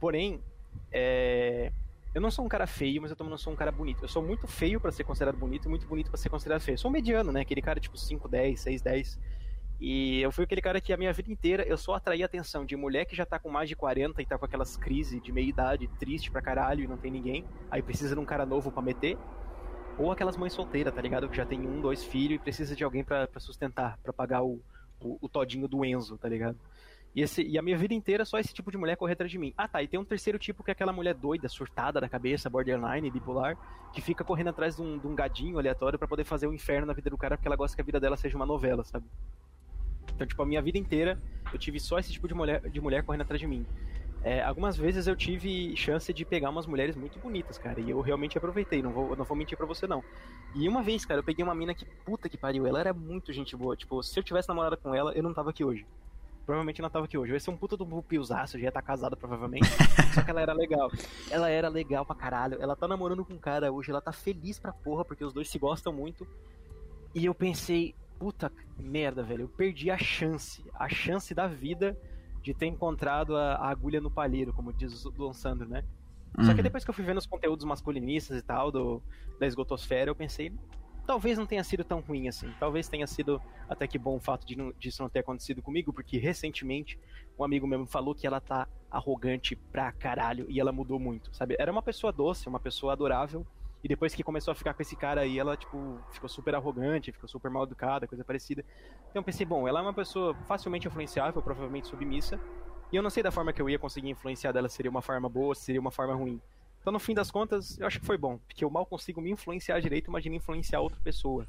Porém, 0.00 0.40
é, 0.90 1.70
eu 2.14 2.20
não 2.20 2.30
sou 2.30 2.44
um 2.44 2.48
cara 2.48 2.66
feio, 2.66 3.02
mas 3.02 3.10
eu 3.10 3.16
também 3.16 3.30
não 3.30 3.38
sou 3.38 3.52
um 3.52 3.56
cara 3.56 3.72
bonito. 3.72 4.04
Eu 4.04 4.08
sou 4.08 4.22
muito 4.22 4.46
feio 4.46 4.80
para 4.80 4.92
ser 4.92 5.02
considerado 5.02 5.36
bonito 5.36 5.66
e 5.66 5.68
muito 5.68 5.86
bonito 5.86 6.10
para 6.10 6.16
ser 6.16 6.28
considerado 6.28 6.60
feio. 6.60 6.74
Eu 6.74 6.78
sou 6.78 6.88
um 6.88 6.92
mediano, 6.92 7.32
né? 7.32 7.40
Aquele 7.40 7.60
cara 7.60 7.80
tipo 7.80 7.98
5, 7.98 8.28
10, 8.28 8.60
6, 8.60 8.82
10. 8.82 9.20
E 9.80 10.22
eu 10.22 10.30
fui 10.30 10.44
aquele 10.44 10.62
cara 10.62 10.80
que 10.80 10.92
a 10.92 10.96
minha 10.96 11.12
vida 11.12 11.30
inteira 11.32 11.64
eu 11.64 11.76
só 11.76 11.94
atraí 11.94 12.22
atenção 12.22 12.64
de 12.64 12.76
mulher 12.76 13.04
que 13.04 13.16
já 13.16 13.26
tá 13.26 13.38
com 13.38 13.50
mais 13.50 13.68
de 13.68 13.74
40 13.74 14.22
e 14.22 14.26
tá 14.26 14.38
com 14.38 14.44
aquelas 14.44 14.76
crises 14.76 15.20
de 15.20 15.32
meia 15.32 15.48
idade, 15.48 15.88
triste 15.98 16.30
pra 16.30 16.40
caralho 16.40 16.84
e 16.84 16.86
não 16.86 16.96
tem 16.96 17.10
ninguém. 17.10 17.44
Aí 17.68 17.82
precisa 17.82 18.14
de 18.14 18.20
um 18.20 18.24
cara 18.24 18.46
novo 18.46 18.70
para 18.70 18.82
meter. 18.82 19.18
Ou 19.98 20.12
aquelas 20.12 20.36
mães 20.36 20.52
solteiras, 20.52 20.94
tá 20.94 21.02
ligado? 21.02 21.28
Que 21.28 21.36
já 21.36 21.44
tem 21.44 21.60
um, 21.60 21.80
dois 21.80 22.04
filhos 22.04 22.36
e 22.36 22.38
precisa 22.38 22.76
de 22.76 22.84
alguém 22.84 23.02
para 23.02 23.28
sustentar, 23.38 23.98
para 24.02 24.12
pagar 24.12 24.42
o, 24.42 24.60
o, 25.00 25.18
o, 25.20 25.28
todinho 25.28 25.68
do 25.68 25.84
Enzo, 25.84 26.16
tá 26.16 26.28
ligado? 26.28 26.58
E, 27.14 27.22
esse, 27.22 27.42
e 27.42 27.56
a 27.56 27.62
minha 27.62 27.78
vida 27.78 27.94
inteira 27.94 28.24
só 28.24 28.38
esse 28.38 28.52
tipo 28.52 28.72
de 28.72 28.76
mulher 28.76 28.96
correr 28.96 29.12
atrás 29.12 29.30
de 29.30 29.38
mim. 29.38 29.54
Ah, 29.56 29.68
tá. 29.68 29.80
E 29.80 29.86
tem 29.86 30.00
um 30.00 30.04
terceiro 30.04 30.36
tipo 30.38 30.64
que 30.64 30.70
é 30.70 30.72
aquela 30.72 30.92
mulher 30.92 31.14
doida, 31.14 31.48
surtada 31.48 32.00
da 32.00 32.08
cabeça, 32.08 32.50
borderline, 32.50 33.08
bipolar, 33.08 33.56
que 33.92 34.00
fica 34.00 34.24
correndo 34.24 34.48
atrás 34.48 34.76
de 34.76 34.82
um, 34.82 34.98
de 34.98 35.06
um 35.06 35.14
gadinho 35.14 35.58
aleatório 35.58 35.96
para 35.96 36.08
poder 36.08 36.24
fazer 36.24 36.48
o 36.48 36.50
um 36.50 36.52
inferno 36.52 36.86
na 36.86 36.92
vida 36.92 37.08
do 37.08 37.16
cara 37.16 37.36
porque 37.36 37.46
ela 37.46 37.56
gosta 37.56 37.76
que 37.76 37.80
a 37.80 37.84
vida 37.84 38.00
dela 38.00 38.16
seja 38.16 38.34
uma 38.36 38.44
novela, 38.44 38.82
sabe? 38.82 39.06
Então, 40.12 40.26
tipo, 40.26 40.42
a 40.42 40.46
minha 40.46 40.60
vida 40.60 40.76
inteira 40.76 41.16
eu 41.52 41.58
tive 41.58 41.78
só 41.78 42.00
esse 42.00 42.12
tipo 42.12 42.26
de 42.26 42.34
mulher, 42.34 42.60
de 42.68 42.80
mulher 42.80 43.04
correndo 43.04 43.22
atrás 43.22 43.40
de 43.40 43.46
mim. 43.46 43.64
É, 44.24 44.42
algumas 44.42 44.76
vezes 44.76 45.06
eu 45.06 45.14
tive 45.14 45.76
chance 45.76 46.12
de 46.12 46.24
pegar 46.24 46.50
umas 46.50 46.66
mulheres 46.66 46.96
muito 46.96 47.18
bonitas, 47.18 47.58
cara, 47.58 47.78
e 47.78 47.90
eu 47.90 48.00
realmente 48.00 48.38
aproveitei, 48.38 48.82
não 48.82 48.90
vou, 48.90 49.14
não 49.14 49.24
vou 49.24 49.36
mentir 49.36 49.56
pra 49.56 49.66
você 49.66 49.86
não. 49.86 50.02
E 50.54 50.66
uma 50.66 50.82
vez, 50.82 51.04
cara, 51.04 51.20
eu 51.20 51.24
peguei 51.24 51.44
uma 51.44 51.54
mina 51.54 51.74
que 51.74 51.84
puta 52.06 52.26
que 52.26 52.38
pariu, 52.38 52.66
ela 52.66 52.80
era 52.80 52.94
muito 52.94 53.34
gente 53.34 53.54
boa, 53.54 53.76
tipo, 53.76 54.02
se 54.02 54.18
eu 54.18 54.22
tivesse 54.22 54.48
namorado 54.48 54.78
com 54.78 54.94
ela, 54.94 55.12
eu 55.12 55.22
não 55.22 55.34
tava 55.34 55.50
aqui 55.50 55.62
hoje 55.62 55.84
provavelmente 56.44 56.82
não 56.82 56.90
tava 56.90 57.06
aqui 57.06 57.16
hoje. 57.16 57.32
Eu 57.32 57.36
ia 57.36 57.40
ser 57.40 57.50
um 57.50 57.56
puta 57.56 57.76
do 57.76 58.02
piosaço, 58.02 58.58
já 58.58 58.64
ia 58.64 58.68
estar 58.68 58.80
tá 58.80 58.86
casada 58.86 59.16
provavelmente. 59.16 59.66
Só 60.14 60.22
que 60.22 60.30
ela 60.30 60.40
era 60.40 60.52
legal. 60.52 60.90
Ela 61.30 61.48
era 61.48 61.68
legal 61.68 62.04
pra 62.04 62.14
caralho. 62.14 62.60
Ela 62.60 62.76
tá 62.76 62.86
namorando 62.86 63.24
com 63.24 63.34
um 63.34 63.38
cara 63.38 63.72
hoje, 63.72 63.90
ela 63.90 64.00
tá 64.00 64.12
feliz 64.12 64.58
pra 64.58 64.72
porra, 64.72 65.04
porque 65.04 65.24
os 65.24 65.32
dois 65.32 65.48
se 65.48 65.58
gostam 65.58 65.92
muito. 65.92 66.26
E 67.14 67.24
eu 67.24 67.34
pensei, 67.34 67.94
puta 68.18 68.50
merda, 68.78 69.22
velho, 69.22 69.42
eu 69.42 69.48
perdi 69.48 69.90
a 69.90 69.98
chance, 69.98 70.64
a 70.74 70.88
chance 70.88 71.32
da 71.34 71.46
vida 71.46 71.96
de 72.42 72.52
ter 72.52 72.66
encontrado 72.66 73.36
a, 73.36 73.54
a 73.54 73.70
agulha 73.70 74.00
no 74.00 74.10
palheiro, 74.10 74.52
como 74.52 74.72
diz 74.72 75.04
o 75.04 75.10
Don 75.10 75.32
Sandro, 75.32 75.68
né? 75.68 75.84
Só 76.40 76.50
que 76.50 76.58
uhum. 76.58 76.62
depois 76.64 76.84
que 76.84 76.90
eu 76.90 76.94
fui 76.94 77.04
vendo 77.04 77.18
os 77.18 77.26
conteúdos 77.26 77.64
masculinistas 77.64 78.36
e 78.36 78.42
tal, 78.42 78.72
do, 78.72 79.00
da 79.38 79.46
esgotosfera, 79.46 80.10
eu 80.10 80.16
pensei, 80.16 80.52
talvez 81.06 81.38
não 81.38 81.46
tenha 81.46 81.62
sido 81.64 81.84
tão 81.84 82.00
ruim 82.00 82.28
assim. 82.28 82.52
Talvez 82.58 82.88
tenha 82.88 83.06
sido 83.06 83.40
até 83.68 83.86
que 83.86 83.98
bom 83.98 84.16
o 84.16 84.20
fato 84.20 84.46
de 84.46 84.56
não, 84.56 84.72
disso 84.78 85.02
não 85.02 85.08
ter 85.08 85.20
acontecido 85.20 85.62
comigo, 85.62 85.92
porque 85.92 86.18
recentemente 86.18 86.98
um 87.38 87.44
amigo 87.44 87.66
meu 87.66 87.86
falou 87.86 88.14
que 88.14 88.26
ela 88.26 88.40
tá 88.40 88.68
arrogante 88.90 89.56
pra 89.56 89.90
caralho 89.92 90.46
e 90.48 90.60
ela 90.60 90.72
mudou 90.72 90.98
muito, 90.98 91.34
sabe? 91.34 91.56
Era 91.58 91.70
uma 91.70 91.82
pessoa 91.82 92.12
doce, 92.12 92.48
uma 92.48 92.60
pessoa 92.60 92.92
adorável, 92.92 93.46
e 93.82 93.88
depois 93.88 94.14
que 94.14 94.22
começou 94.22 94.52
a 94.52 94.54
ficar 94.54 94.72
com 94.72 94.80
esse 94.80 94.96
cara 94.96 95.20
aí, 95.20 95.38
ela, 95.38 95.56
tipo, 95.56 96.00
ficou 96.10 96.28
super 96.28 96.54
arrogante, 96.54 97.12
ficou 97.12 97.28
super 97.28 97.50
mal 97.50 97.64
educada, 97.64 98.06
coisa 98.06 98.24
parecida. 98.24 98.64
Então 99.10 99.20
eu 99.20 99.22
pensei, 99.22 99.44
bom, 99.44 99.68
ela 99.68 99.80
é 99.80 99.82
uma 99.82 99.92
pessoa 99.92 100.34
facilmente 100.46 100.88
influenciável, 100.88 101.42
provavelmente 101.42 101.88
submissa, 101.88 102.40
e 102.90 102.96
eu 102.96 103.02
não 103.02 103.10
sei 103.10 103.22
da 103.22 103.30
forma 103.30 103.52
que 103.52 103.60
eu 103.60 103.68
ia 103.68 103.78
conseguir 103.78 104.08
influenciar 104.08 104.52
dela, 104.52 104.68
seria 104.68 104.90
uma 104.90 105.02
forma 105.02 105.28
boa, 105.28 105.54
seria 105.54 105.80
uma 105.80 105.90
forma 105.90 106.14
ruim. 106.14 106.40
Então, 106.84 106.92
no 106.92 106.98
fim 106.98 107.14
das 107.14 107.30
contas, 107.30 107.80
eu 107.80 107.86
acho 107.86 107.98
que 107.98 108.04
foi 108.04 108.18
bom, 108.18 108.38
porque 108.46 108.62
eu 108.62 108.68
mal 108.68 108.84
consigo 108.84 109.18
me 109.18 109.30
influenciar 109.30 109.80
direito, 109.80 110.08
imagina 110.08 110.36
influenciar 110.36 110.80
outra 110.80 111.00
pessoa. 111.02 111.46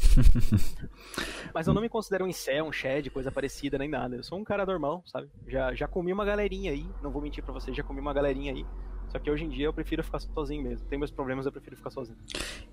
Mas 1.52 1.66
eu 1.66 1.74
não 1.74 1.82
me 1.82 1.90
considero 1.90 2.24
um 2.24 2.26
incel, 2.26 2.64
um 2.64 2.72
shed, 2.72 3.10
coisa 3.10 3.30
parecida, 3.30 3.76
nem 3.76 3.86
nada. 3.86 4.16
Eu 4.16 4.22
sou 4.22 4.38
um 4.38 4.44
cara 4.44 4.64
normal, 4.64 5.04
sabe? 5.04 5.28
Já, 5.46 5.74
já 5.74 5.86
comi 5.86 6.10
uma 6.10 6.24
galerinha 6.24 6.72
aí, 6.72 6.86
não 7.02 7.10
vou 7.10 7.20
mentir 7.20 7.44
pra 7.44 7.52
você, 7.52 7.70
já 7.70 7.82
comi 7.82 8.00
uma 8.00 8.14
galerinha 8.14 8.50
aí. 8.50 8.64
Só 9.10 9.18
que 9.18 9.30
hoje 9.30 9.44
em 9.44 9.50
dia 9.50 9.66
eu 9.66 9.74
prefiro 9.74 10.02
ficar 10.02 10.20
sozinho 10.20 10.62
mesmo. 10.62 10.86
Tem 10.86 10.98
meus 10.98 11.10
problemas, 11.10 11.44
eu 11.44 11.52
prefiro 11.52 11.76
ficar 11.76 11.90
sozinho. 11.90 12.16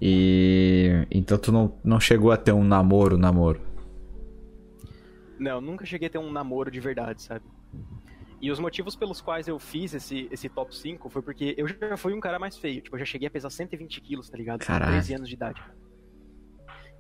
E. 0.02 1.06
Então 1.12 1.38
tu 1.38 1.52
não, 1.52 1.78
não 1.84 2.00
chegou 2.00 2.32
a 2.32 2.38
ter 2.38 2.54
um 2.54 2.64
namoro, 2.64 3.18
namoro? 3.18 3.60
Não, 5.38 5.60
nunca 5.60 5.86
cheguei 5.86 6.08
a 6.08 6.12
ter 6.12 6.18
um 6.18 6.32
namoro 6.32 6.72
de 6.72 6.80
verdade, 6.80 7.22
sabe? 7.22 7.44
E 8.44 8.52
os 8.52 8.60
motivos 8.60 8.94
pelos 8.94 9.22
quais 9.22 9.48
eu 9.48 9.58
fiz 9.58 9.94
esse, 9.94 10.28
esse 10.30 10.50
top 10.50 10.76
5 10.76 11.10
foi 11.10 11.22
porque 11.22 11.56
eu 11.58 11.66
já 11.66 11.96
fui 11.96 12.14
um 12.14 12.20
cara 12.20 12.38
mais 12.38 12.58
feio. 12.58 12.82
Tipo, 12.82 12.98
eu 12.98 13.00
já 13.00 13.06
cheguei 13.06 13.26
a 13.26 13.32
pesar 13.32 13.50
120 13.50 14.02
quilos, 14.02 14.30
tá 14.30 14.36
ligado? 14.38 14.66
Com 14.66 14.80
13 14.80 15.14
anos 15.14 15.30
de 15.30 15.36
idade. 15.36 15.64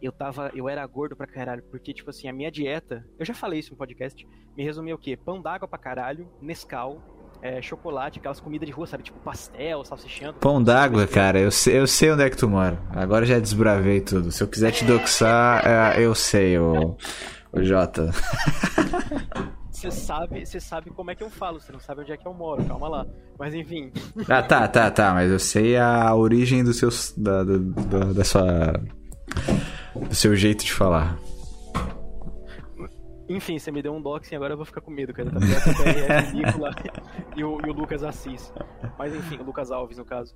Eu 0.01 0.13
tava. 0.13 0.51
Eu 0.55 0.69
era 0.69 0.87
gordo 0.87 1.17
pra 1.17 1.27
caralho. 1.27 1.61
Porque, 1.63 1.93
tipo 1.93 2.09
assim, 2.09 2.29
a 2.29 2.33
minha 2.33 2.49
dieta. 2.49 3.05
Eu 3.19 3.25
já 3.25 3.33
falei 3.33 3.59
isso 3.59 3.71
no 3.71 3.77
podcast. 3.77 4.25
Me 4.55 4.63
resumia 4.63 4.95
o 4.95 4.97
quê? 4.97 5.17
Pão 5.17 5.41
d'água 5.41 5.67
pra 5.67 5.77
caralho, 5.77 6.29
Nescau, 6.41 7.03
é, 7.41 7.61
chocolate, 7.61 8.19
aquelas 8.19 8.39
comidas 8.39 8.65
de 8.65 8.71
rua, 8.71 8.87
sabe? 8.87 9.03
Tipo 9.03 9.19
pastel, 9.19 9.83
salsichando. 9.83 10.39
Pão 10.39 10.63
d'água, 10.63 11.05
cara, 11.05 11.41
eu 11.41 11.51
sei, 11.51 11.77
eu 11.77 11.87
sei 11.87 12.09
onde 12.09 12.23
é 12.23 12.29
que 12.29 12.37
tu 12.37 12.47
mora. 12.47 12.81
Agora 12.91 13.25
já 13.25 13.37
desbravei 13.37 13.99
tudo. 13.99 14.31
Se 14.31 14.41
eu 14.41 14.47
quiser 14.47 14.71
te 14.71 14.85
doxar, 14.85 15.61
é, 15.67 16.05
eu 16.05 16.15
sei, 16.15 16.57
o, 16.57 16.95
o 17.51 17.61
Jota. 17.61 18.11
Você 19.83 19.91
sabe, 19.91 20.45
você 20.45 20.61
sabe 20.61 20.89
como 20.91 21.11
é 21.11 21.15
que 21.15 21.21
eu 21.21 21.29
falo, 21.29 21.59
você 21.59 21.73
não 21.73 21.79
sabe 21.79 22.03
onde 22.03 22.13
é 22.13 22.15
que 22.15 22.25
eu 22.25 22.33
moro, 22.33 22.63
calma 22.63 22.87
lá. 22.87 23.05
Mas 23.37 23.53
enfim. 23.53 23.91
Ah, 24.29 24.41
tá, 24.41 24.65
tá, 24.65 24.89
tá, 24.89 25.13
mas 25.13 25.29
eu 25.29 25.37
sei 25.37 25.75
a 25.75 26.15
origem 26.15 26.63
do 26.63 26.71
seu. 26.71 26.87
da, 27.17 27.43
da, 27.43 28.13
da 28.13 28.23
sua. 28.23 28.81
do 30.07 30.15
seu 30.15 30.37
jeito 30.37 30.63
de 30.63 30.71
falar. 30.71 31.19
Enfim, 33.27 33.59
você 33.59 33.73
me 33.73 33.81
deu 33.81 33.93
um 33.93 34.01
doxing, 34.01 34.35
agora 34.35 34.53
eu 34.53 34.57
vou 34.57 34.65
ficar 34.65 34.79
com 34.79 34.89
medo, 34.89 35.13
cara. 35.13 35.29
Tá 35.29 35.39
e, 37.35 37.43
o, 37.43 37.59
e 37.65 37.69
o 37.69 37.73
Lucas 37.73 38.05
Assis. 38.05 38.53
Mas 38.97 39.13
enfim, 39.13 39.35
o 39.35 39.43
Lucas 39.43 39.69
Alves, 39.69 39.97
no 39.97 40.05
caso. 40.05 40.33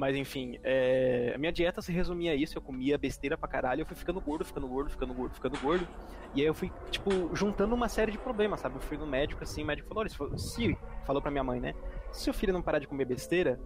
Mas 0.00 0.16
enfim, 0.16 0.58
é... 0.64 1.34
a 1.34 1.38
minha 1.38 1.52
dieta 1.52 1.82
se 1.82 1.92
resumia 1.92 2.32
a 2.32 2.34
isso, 2.34 2.56
eu 2.56 2.62
comia 2.62 2.96
besteira 2.96 3.36
pra 3.36 3.46
caralho, 3.46 3.82
eu 3.82 3.86
fui 3.86 3.94
ficando 3.94 4.18
gordo, 4.18 4.46
ficando 4.46 4.66
gordo, 4.66 4.88
ficando 4.88 5.12
gordo, 5.12 5.34
ficando 5.34 5.60
gordo. 5.60 5.86
E 6.34 6.40
aí 6.40 6.46
eu 6.46 6.54
fui, 6.54 6.72
tipo, 6.90 7.36
juntando 7.36 7.74
uma 7.74 7.86
série 7.86 8.10
de 8.10 8.16
problemas, 8.16 8.60
sabe? 8.60 8.76
Eu 8.76 8.80
fui 8.80 8.96
no 8.96 9.06
médico 9.06 9.44
assim, 9.44 9.62
o 9.62 9.66
médico 9.66 9.88
falou, 9.88 10.00
olha, 10.00 10.38
se 10.38 10.78
falou 11.04 11.20
pra 11.20 11.30
minha 11.30 11.44
mãe, 11.44 11.60
né? 11.60 11.74
Se 12.12 12.22
seu 12.22 12.32
filho 12.32 12.50
não 12.50 12.62
parar 12.62 12.78
de 12.78 12.88
comer 12.88 13.04
besteira, 13.04 13.60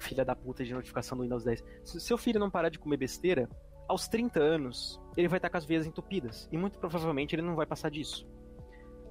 filha 0.00 0.24
da 0.24 0.34
puta 0.34 0.64
de 0.64 0.74
notificação 0.74 1.16
do 1.16 1.22
Windows 1.22 1.44
10, 1.44 1.64
se 1.84 2.00
seu 2.00 2.18
filho 2.18 2.40
não 2.40 2.50
parar 2.50 2.70
de 2.70 2.78
comer 2.80 2.96
besteira, 2.96 3.48
aos 3.86 4.08
30 4.08 4.40
anos, 4.40 5.00
ele 5.16 5.28
vai 5.28 5.38
estar 5.38 5.48
com 5.48 5.58
as 5.58 5.64
veias 5.64 5.86
entupidas. 5.86 6.48
E 6.50 6.58
muito 6.58 6.76
provavelmente 6.80 7.36
ele 7.36 7.42
não 7.42 7.54
vai 7.54 7.66
passar 7.66 7.88
disso. 7.88 8.28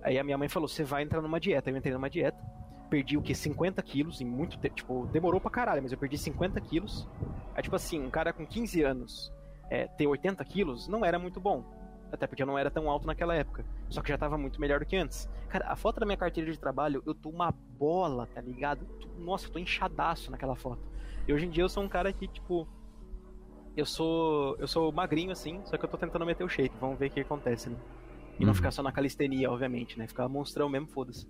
Aí 0.04 0.20
a 0.20 0.24
minha 0.24 0.38
mãe 0.38 0.50
falou: 0.50 0.68
você 0.68 0.84
vai 0.84 1.04
entrar 1.04 1.22
numa 1.22 1.40
dieta. 1.40 1.70
Eu 1.70 1.78
entrei 1.78 1.94
numa 1.94 2.10
dieta 2.10 2.38
perdi 2.88 3.18
o 3.18 3.22
que? 3.22 3.36
50 3.36 3.82
quilos 3.82 4.22
em 4.22 4.26
muito 4.26 4.58
tempo. 4.58 4.76
Tipo, 4.76 5.06
demorou 5.08 5.40
pra 5.40 5.52
caralho, 5.52 5.82
mas 5.84 5.92
eu 5.92 5.98
perdi 5.98 6.18
50 6.18 6.60
quilos. 6.62 7.08
É 7.56 7.62
tipo 7.62 7.76
assim, 7.76 8.02
um 8.02 8.10
cara 8.10 8.34
com 8.34 8.46
15 8.46 8.82
anos 8.84 9.32
é, 9.70 9.88
ter 9.88 10.08
80 10.08 10.44
quilos 10.46 10.88
não 10.88 11.04
era 11.04 11.20
muito 11.20 11.40
bom. 11.40 11.64
Até 12.12 12.26
porque 12.26 12.42
eu 12.42 12.48
não 12.48 12.58
era 12.58 12.72
tão 12.72 12.90
alto 12.90 13.06
naquela 13.06 13.36
época. 13.36 13.66
Só 13.90 14.02
que 14.02 14.10
já 14.10 14.18
tava 14.18 14.38
muito 14.38 14.62
melhor 14.62 14.80
do 14.80 14.86
que 14.86 14.96
antes. 14.96 15.30
Cara, 15.50 15.68
a 15.68 15.76
foto 15.76 16.00
da 16.00 16.06
minha 16.06 16.18
carteira 16.18 16.50
de 16.52 16.58
trabalho, 16.58 17.04
eu 17.06 17.14
tô 17.14 17.30
uma 17.30 17.52
bola, 17.52 18.28
tá 18.34 18.40
ligado? 18.40 18.88
Nossa, 19.18 19.48
eu 19.48 19.52
tô 19.52 19.60
inchadaço 19.60 20.32
naquela 20.32 20.56
foto. 20.56 20.82
E 21.28 21.34
hoje 21.34 21.46
em 21.46 21.50
dia 21.50 21.64
eu 21.64 21.70
sou 21.70 21.84
um 21.84 21.90
cara 21.90 22.12
que, 22.14 22.28
tipo. 22.28 22.68
Eu 23.76 23.86
sou. 23.86 24.56
Eu 24.58 24.68
sou 24.68 24.92
magrinho 24.92 25.32
assim, 25.32 25.62
só 25.66 25.78
que 25.78 25.86
eu 25.86 25.90
tô 25.90 25.98
tentando 25.98 26.26
meter 26.26 26.44
o 26.44 26.50
shape. 26.50 26.74
Vamos 26.80 26.98
ver 26.98 27.08
o 27.08 27.12
que 27.12 27.20
acontece, 27.20 27.70
né? 27.70 27.78
E 28.40 28.44
não 28.44 28.50
uhum. 28.50 28.56
ficar 28.56 28.72
só 28.72 28.84
na 28.84 28.92
calistenia, 28.92 29.50
obviamente, 29.50 29.98
né? 29.98 30.08
Ficar 30.08 30.28
monstrão 30.30 30.70
mesmo, 30.70 30.88
foda-se. 30.88 31.28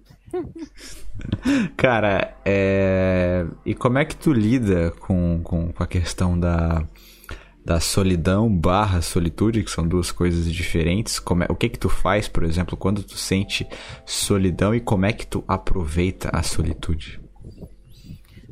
Cara, 1.77 2.35
é... 2.43 3.45
e 3.65 3.73
como 3.73 3.97
é 3.97 4.05
que 4.05 4.15
tu 4.15 4.33
lida 4.33 4.91
com, 4.91 5.39
com, 5.41 5.71
com 5.71 5.83
a 5.83 5.87
questão 5.87 6.37
da, 6.37 6.85
da 7.63 7.79
solidão 7.79 8.53
barra 8.53 9.01
solitude, 9.01 9.63
que 9.63 9.71
são 9.71 9.87
duas 9.87 10.11
coisas 10.11 10.51
diferentes? 10.51 11.17
Como 11.17 11.43
é... 11.43 11.47
O 11.49 11.55
que 11.55 11.69
que 11.69 11.79
tu 11.79 11.87
faz, 11.87 12.27
por 12.27 12.43
exemplo, 12.43 12.75
quando 12.75 13.01
tu 13.01 13.17
sente 13.17 13.65
solidão 14.05 14.75
e 14.75 14.81
como 14.81 15.05
é 15.05 15.13
que 15.13 15.25
tu 15.25 15.43
aproveita 15.47 16.29
a 16.33 16.43
solitude? 16.43 17.21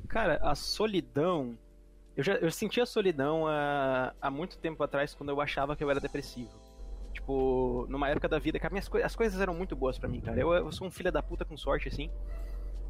Cara, 0.08 0.40
a 0.42 0.56
solidão 0.56 1.58
Eu 2.16 2.24
já 2.24 2.36
eu 2.36 2.50
sentia 2.50 2.86
solidão 2.86 3.46
há, 3.48 4.14
há 4.22 4.32
muito 4.32 4.58
tempo 4.58 4.82
atrás, 4.82 5.14
quando 5.14 5.30
eu 5.30 5.42
achava 5.42 5.76
que 5.76 5.84
eu 5.84 5.92
era 5.92 6.00
depressivo. 6.00 6.65
Tipo, 7.26 7.88
numa 7.90 8.08
época 8.08 8.30
da 8.30 8.38
vida 8.38 8.60
que 8.60 8.68
as, 8.68 8.72
minhas, 8.72 8.88
as 9.04 9.16
coisas 9.16 9.42
eram 9.42 9.56
muito 9.56 9.76
boas 9.76 9.98
para 9.98 10.08
mim, 10.08 10.22
cara. 10.22 10.40
Eu, 10.40 10.54
eu 10.54 10.72
sou 10.72 10.88
um 10.88 10.92
filho 10.92 11.12
da 11.12 11.24
puta 11.24 11.44
com 11.44 11.58
sorte, 11.58 11.88
assim. 11.88 12.08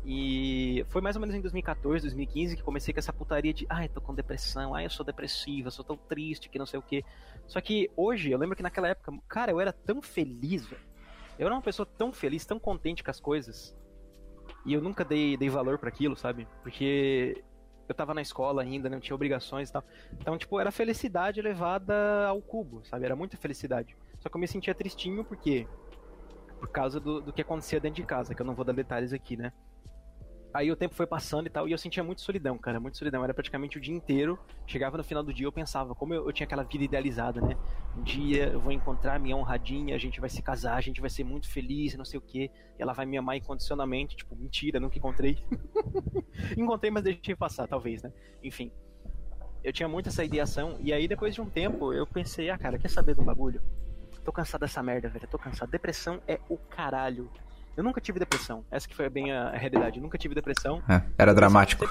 E 0.04 0.86
foi 0.90 1.02
mais 1.02 1.16
ou 1.16 1.22
menos 1.22 1.34
em 1.34 1.40
2014, 1.40 2.02
2015 2.02 2.58
que 2.58 2.62
comecei 2.62 2.94
com 2.94 3.00
essa 3.00 3.14
putaria 3.14 3.54
de 3.54 3.66
ai, 3.70 3.88
tô 3.88 4.02
com 4.02 4.14
depressão, 4.14 4.76
ai, 4.76 4.86
eu 4.86 4.90
sou 4.90 5.06
depressiva, 5.06 5.72
sou 5.72 5.86
tão 5.86 5.96
triste 5.96 6.50
que 6.50 6.60
não 6.60 6.66
sei 6.66 6.78
o 6.78 6.84
que. 6.84 7.04
Só 7.48 7.62
que 7.62 7.90
hoje, 7.96 8.30
eu 8.30 8.38
lembro 8.38 8.58
que 8.58 8.62
naquela 8.62 8.90
época, 8.90 9.14
cara, 9.26 9.54
eu 9.54 9.62
era 9.62 9.72
tão 9.72 10.02
feliz, 10.02 10.66
velho. 10.66 10.82
Eu 11.40 11.46
era 11.46 11.56
uma 11.56 11.62
pessoa 11.62 11.86
tão 11.86 12.12
feliz, 12.12 12.46
tão 12.46 12.60
contente 12.60 13.06
com 13.06 13.12
as 13.12 13.22
coisas. 13.22 13.74
E 14.66 14.74
eu 14.74 14.82
nunca 14.82 15.06
dei, 15.06 15.38
dei 15.38 15.50
valor 15.50 15.80
para 15.80 15.88
aquilo, 15.88 16.18
sabe? 16.18 16.46
Porque 16.62 17.42
eu 17.88 17.96
tava 17.96 18.14
na 18.14 18.22
escola 18.22 18.64
ainda, 18.64 18.90
não 18.90 19.00
tinha 19.00 19.16
obrigações 19.16 19.70
e 19.70 19.72
tal. 19.72 19.84
Então, 20.20 20.38
tipo, 20.38 20.60
era 20.60 20.72
felicidade 20.72 21.40
elevada 21.40 22.28
ao 22.28 22.42
cubo, 22.42 22.84
sabe? 22.84 23.06
Era 23.06 23.16
muita 23.16 23.38
felicidade. 23.38 23.96
Só 24.26 24.30
que 24.30 24.38
eu 24.38 24.42
me 24.42 24.48
sentia 24.48 24.74
tristinho 24.74 25.24
porque. 25.24 25.68
Por 26.60 26.70
causa 26.70 27.00
do, 27.00 27.22
do 27.22 27.32
que 27.32 27.44
acontecia 27.44 27.80
dentro 27.80 28.02
de 28.02 28.08
casa, 28.08 28.34
que 28.34 28.42
eu 28.42 28.46
não 28.46 28.56
vou 28.56 28.66
dar 28.66 28.74
detalhes 28.74 29.14
aqui, 29.14 29.38
né? 29.38 29.54
Aí 30.52 30.72
o 30.72 30.76
tempo 30.76 30.96
foi 30.96 31.06
passando 31.06 31.46
e 31.46 31.50
tal, 31.50 31.68
e 31.68 31.74
eu 31.74 31.78
sentia 31.78 32.04
muito 32.04 32.22
solidão, 32.22 32.58
cara, 32.58 32.80
muito 32.80 32.98
solidão. 32.98 33.24
Era 33.24 33.36
praticamente 33.36 33.78
o 33.78 33.82
dia 33.82 33.94
inteiro. 33.94 34.40
Chegava 34.66 34.98
no 34.98 35.04
final 35.04 35.22
do 35.22 35.32
dia, 35.32 35.46
eu 35.46 35.52
pensava, 35.52 35.94
como 35.94 36.14
eu, 36.16 36.26
eu 36.26 36.34
tinha 36.34 36.46
aquela 36.46 36.64
vida 36.64 36.84
idealizada, 36.84 37.40
né? 37.40 37.56
Um 37.96 38.02
dia 38.02 38.48
eu 38.48 38.60
vou 38.60 38.72
encontrar 38.72 39.20
minha 39.20 39.36
honradinha, 39.36 39.94
a 39.94 40.00
gente 40.00 40.20
vai 40.20 40.30
se 40.30 40.42
casar, 40.42 40.76
a 40.76 40.82
gente 40.82 41.02
vai 41.02 41.10
ser 41.10 41.24
muito 41.24 41.48
feliz, 41.52 41.94
não 41.96 42.06
sei 42.06 42.18
o 42.18 42.22
quê. 42.22 42.50
E 42.80 42.82
ela 42.82 42.94
vai 42.94 43.06
me 43.06 43.18
amar 43.18 43.36
incondicionalmente. 43.36 44.16
Tipo, 44.16 44.36
mentira, 44.36 44.80
nunca 44.80 44.98
encontrei. 44.98 45.38
encontrei, 46.58 46.90
mas 46.90 47.04
deixei 47.04 47.36
passar, 47.36 47.68
talvez, 47.68 48.02
né? 48.02 48.12
Enfim. 48.42 48.72
Eu 49.64 49.74
tinha 49.74 49.90
muito 49.90 50.10
essa 50.10 50.24
ideação, 50.24 50.78
e 50.80 50.92
aí 50.92 51.08
depois 51.08 51.36
de 51.36 51.42
um 51.42 51.50
tempo 51.50 51.94
eu 51.94 52.08
pensei, 52.08 52.50
ah, 52.50 52.58
cara, 52.58 52.80
quer 52.80 52.90
saber 52.90 53.14
do 53.14 53.24
bagulho? 53.24 53.62
Tô 54.26 54.32
cansado 54.32 54.62
dessa 54.62 54.82
merda, 54.82 55.08
velho, 55.08 55.28
tô 55.28 55.38
cansado. 55.38 55.70
Depressão 55.70 56.20
é 56.28 56.40
o 56.50 56.58
caralho. 56.58 57.30
Eu 57.78 57.84
nunca 57.84 58.02
tive 58.02 58.18
depressão. 58.18 58.66
Essa 58.72 58.88
que 58.88 58.96
foi 58.96 59.08
bem 59.08 59.32
a, 59.32 59.52
realidade. 59.52 59.98
Eu 59.98 60.04
nunca 60.04 60.18
tive 60.18 60.34
depressão. 60.34 60.82
É, 60.90 61.04
era 61.16 61.32
dramático. 61.32 61.86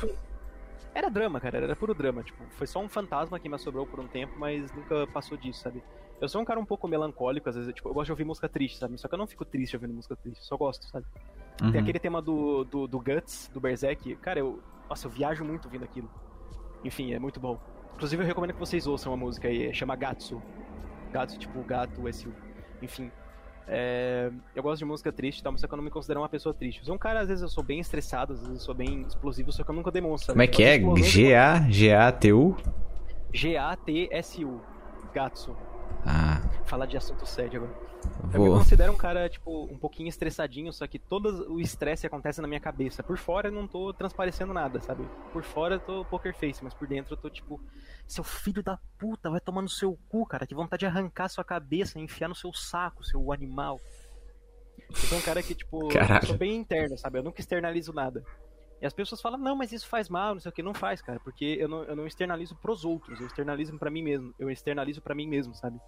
Era 0.92 1.08
drama, 1.08 1.38
cara. 1.38 1.58
Era 1.58 1.76
puro 1.76 1.94
drama. 1.94 2.24
Tipo, 2.24 2.42
foi 2.50 2.66
só 2.66 2.80
um 2.80 2.88
fantasma 2.88 3.38
que 3.38 3.48
me 3.48 3.54
assobrou 3.54 3.86
por 3.86 4.00
um 4.00 4.08
tempo, 4.08 4.34
mas 4.36 4.72
nunca 4.72 5.06
passou 5.06 5.38
disso, 5.38 5.60
sabe? 5.60 5.80
Eu 6.20 6.28
sou 6.28 6.42
um 6.42 6.44
cara 6.44 6.58
um 6.58 6.64
pouco 6.64 6.88
melancólico, 6.88 7.48
às 7.48 7.54
vezes. 7.54 7.72
Tipo, 7.72 7.88
eu 7.88 7.94
gosto 7.94 8.06
de 8.06 8.12
ouvir 8.12 8.24
música 8.24 8.48
triste, 8.48 8.78
sabe? 8.78 8.98
Só 8.98 9.06
que 9.06 9.14
eu 9.14 9.18
não 9.18 9.28
fico 9.28 9.44
triste 9.44 9.76
ouvindo 9.76 9.94
música 9.94 10.16
triste. 10.16 10.44
Só 10.44 10.56
gosto, 10.56 10.88
sabe? 10.88 11.06
Uhum. 11.62 11.70
Tem 11.70 11.80
aquele 11.80 12.00
tema 12.00 12.20
do, 12.20 12.64
do, 12.64 12.88
do 12.88 12.98
Guts, 12.98 13.48
do 13.54 13.60
Berserk. 13.60 14.16
Cara, 14.16 14.40
eu. 14.40 14.60
Nossa, 14.88 15.06
eu 15.06 15.10
viajo 15.10 15.44
muito 15.44 15.66
ouvindo 15.66 15.84
aquilo. 15.84 16.10
Enfim, 16.82 17.14
é 17.14 17.18
muito 17.20 17.38
bom. 17.38 17.60
Inclusive, 17.94 18.22
eu 18.22 18.26
recomendo 18.26 18.54
que 18.54 18.58
vocês 18.58 18.88
ouçam 18.88 19.12
a 19.12 19.16
música 19.16 19.46
aí. 19.46 19.72
Chama 19.72 19.94
Gatsu. 19.94 20.42
Gatsu, 21.14 21.38
tipo, 21.38 21.62
gato, 21.62 22.12
SU. 22.12 22.32
Enfim. 22.82 23.08
É, 23.68 24.32
eu 24.54 24.62
gosto 24.62 24.80
de 24.80 24.84
música 24.84 25.12
triste, 25.12 25.42
tá? 25.42 25.50
mas 25.50 25.60
só 25.60 25.68
que 25.68 25.72
eu 25.72 25.76
não 25.76 25.84
me 25.84 25.90
considero 25.90 26.20
uma 26.20 26.28
pessoa 26.28 26.52
triste. 26.52 26.80
Eu 26.80 26.86
sou 26.86 26.94
um 26.96 26.98
cara, 26.98 27.20
às 27.20 27.28
vezes 27.28 27.40
eu 27.40 27.48
sou 27.48 27.62
bem 27.62 27.78
estressado, 27.78 28.32
às 28.32 28.40
vezes 28.40 28.54
eu 28.54 28.60
sou 28.60 28.74
bem 28.74 29.02
explosivo, 29.02 29.52
só 29.52 29.62
que 29.62 29.70
eu 29.70 29.74
nunca 29.74 29.92
demonstro. 29.92 30.34
Como 30.34 30.42
é 30.42 30.46
que 30.48 30.64
é? 30.64 30.78
G-A-G-A-T-U? 30.96 32.56
G-A-T-S-U. 33.32 34.60
Gatsu. 35.14 35.56
Ah. 36.04 36.33
Falar 36.64 36.86
de 36.86 36.96
assunto 36.96 37.26
sério 37.26 37.62
agora. 37.62 37.94
Vou... 38.30 38.46
Eu 38.46 38.52
me 38.52 38.58
considero 38.58 38.92
um 38.92 38.96
cara, 38.96 39.28
tipo, 39.28 39.64
um 39.64 39.78
pouquinho 39.78 40.08
estressadinho, 40.08 40.72
só 40.72 40.86
que 40.86 40.98
todo 40.98 41.52
o 41.52 41.60
estresse 41.60 42.06
acontece 42.06 42.40
na 42.40 42.48
minha 42.48 42.60
cabeça. 42.60 43.02
Por 43.02 43.16
fora 43.16 43.48
eu 43.48 43.52
não 43.52 43.66
tô 43.66 43.92
transparecendo 43.92 44.52
nada, 44.52 44.80
sabe? 44.80 45.06
Por 45.32 45.42
fora 45.42 45.76
eu 45.76 45.80
tô 45.80 46.04
poker 46.04 46.34
face, 46.34 46.62
mas 46.62 46.74
por 46.74 46.86
dentro 46.86 47.14
eu 47.14 47.16
tô, 47.16 47.30
tipo, 47.30 47.60
seu 48.06 48.24
filho 48.24 48.62
da 48.62 48.78
puta, 48.98 49.30
vai 49.30 49.40
tomar 49.40 49.62
no 49.62 49.68
seu 49.68 49.98
cu, 50.08 50.26
cara. 50.26 50.46
Que 50.46 50.54
vontade 50.54 50.80
de 50.80 50.86
arrancar 50.86 51.28
sua 51.28 51.44
cabeça 51.44 51.98
e 51.98 52.02
enfiar 52.02 52.28
no 52.28 52.34
seu 52.34 52.52
saco, 52.52 53.04
seu 53.04 53.32
animal. 53.32 53.80
Eu 54.88 54.96
sou 54.96 55.18
um 55.18 55.22
cara 55.22 55.42
que, 55.42 55.54
tipo, 55.54 55.88
eu 55.92 56.26
sou 56.26 56.36
bem 56.36 56.56
interno, 56.56 56.96
sabe? 56.98 57.18
Eu 57.18 57.22
nunca 57.22 57.40
externalizo 57.40 57.92
nada. 57.92 58.24
E 58.82 58.86
as 58.86 58.92
pessoas 58.92 59.20
falam, 59.20 59.38
não, 59.38 59.56
mas 59.56 59.72
isso 59.72 59.88
faz 59.88 60.08
mal, 60.08 60.34
não 60.34 60.40
sei 60.40 60.50
o 60.50 60.52
que. 60.52 60.62
Não 60.62 60.74
faz, 60.74 61.00
cara, 61.00 61.18
porque 61.20 61.56
eu 61.58 61.68
não, 61.68 61.84
eu 61.84 61.96
não 61.96 62.06
externalizo 62.06 62.54
pros 62.56 62.84
outros, 62.84 63.18
eu 63.18 63.26
externalizo 63.26 63.78
para 63.78 63.90
mim 63.90 64.02
mesmo. 64.02 64.34
Eu 64.38 64.50
externalizo 64.50 65.00
para 65.00 65.14
mim 65.14 65.26
mesmo, 65.26 65.54
sabe? 65.54 65.78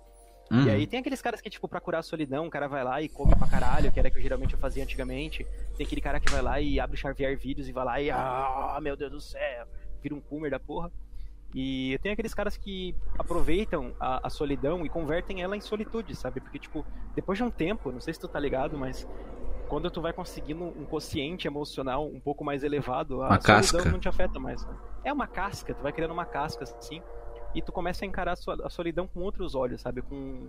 Uhum. 0.51 0.65
E 0.65 0.71
aí 0.71 0.87
tem 0.87 1.01
aqueles 1.01 1.21
caras 1.21 1.41
que, 1.41 1.51
tipo, 1.51 1.67
pra 1.67 1.81
curar 1.81 1.99
a 1.99 2.03
solidão, 2.03 2.47
o 2.47 2.51
cara 2.51 2.69
vai 2.69 2.85
lá 2.85 3.03
e 3.03 3.09
come 3.09 3.35
pra 3.35 3.49
caralho, 3.49 3.91
que 3.91 3.99
era 3.99 4.11
que 4.11 4.19
eu, 4.19 4.23
geralmente 4.23 4.55
eu 4.55 4.61
fazia 4.61 4.83
antigamente. 4.83 5.45
Tem 5.77 5.87
aquele 5.87 6.01
cara 6.01 6.21
que 6.21 6.31
vai 6.31 6.43
lá 6.43 6.61
e 6.61 6.79
abre 6.79 6.97
charviar 6.97 7.37
vídeos 7.37 7.69
e 7.69 7.73
vai 7.73 7.85
lá 7.85 8.01
e, 8.01 8.11
ah, 8.11 8.79
meu 8.81 8.97
Deus 8.97 9.11
do 9.11 9.21
céu, 9.21 9.67
vira 10.03 10.15
um 10.15 10.21
coomer 10.21 10.51
da 10.51 10.61
porra. 10.61 10.91
E 11.55 11.99
tem 12.03 12.13
aqueles 12.13 12.35
caras 12.35 12.57
que 12.57 12.95
aproveitam 13.19 13.95
a, 13.99 14.27
a, 14.27 14.31
solidão 14.31 14.85
e 14.85 14.89
convertem 14.89 15.43
ela 15.43 15.57
em 15.57 15.61
solitude, 15.61 16.15
sabe? 16.15 16.41
Porque, 16.41 16.59
tipo, 16.59 16.85
depois 17.15 17.39
de 17.39 17.45
um 17.45 17.51
tempo, 17.51 17.91
não 17.91 18.01
sei 18.01 18.13
se 18.13 18.21
tu 18.21 18.29
tá 18.29 18.39
ligado, 18.39 18.77
mas 18.77 19.09
quando 19.69 19.91
tu 19.91 20.01
vai 20.01 20.13
conseguindo 20.13 20.65
um 20.65 20.85
quociente 20.85 21.47
emocional 21.47 22.07
um 22.07 22.21
pouco 22.21 22.45
mais 22.45 22.63
elevado, 22.63 23.23
a 23.23 23.29
uma 23.29 23.41
solidão 23.41 23.63
casca. 23.63 23.91
não 23.91 23.99
te 23.99 24.09
afeta 24.09 24.39
mais. 24.39 24.65
Né? 24.67 24.77
É 25.05 25.13
uma 25.13 25.27
casca, 25.27 25.75
tu 25.75 25.83
vai 25.83 25.93
criando 25.93 26.13
uma 26.13 26.27
casca, 26.27 26.65
assim, 26.65 27.03
e 27.57 27.63
tu 27.63 27.73
começa 27.73 28.05
a 28.05 28.07
encarar 28.07 28.35
a, 28.35 28.69
solidão 28.69 29.09
com 29.09 29.21
outros 29.21 29.55
olhos, 29.55 29.81
sabe? 29.81 30.03
Com 30.03 30.49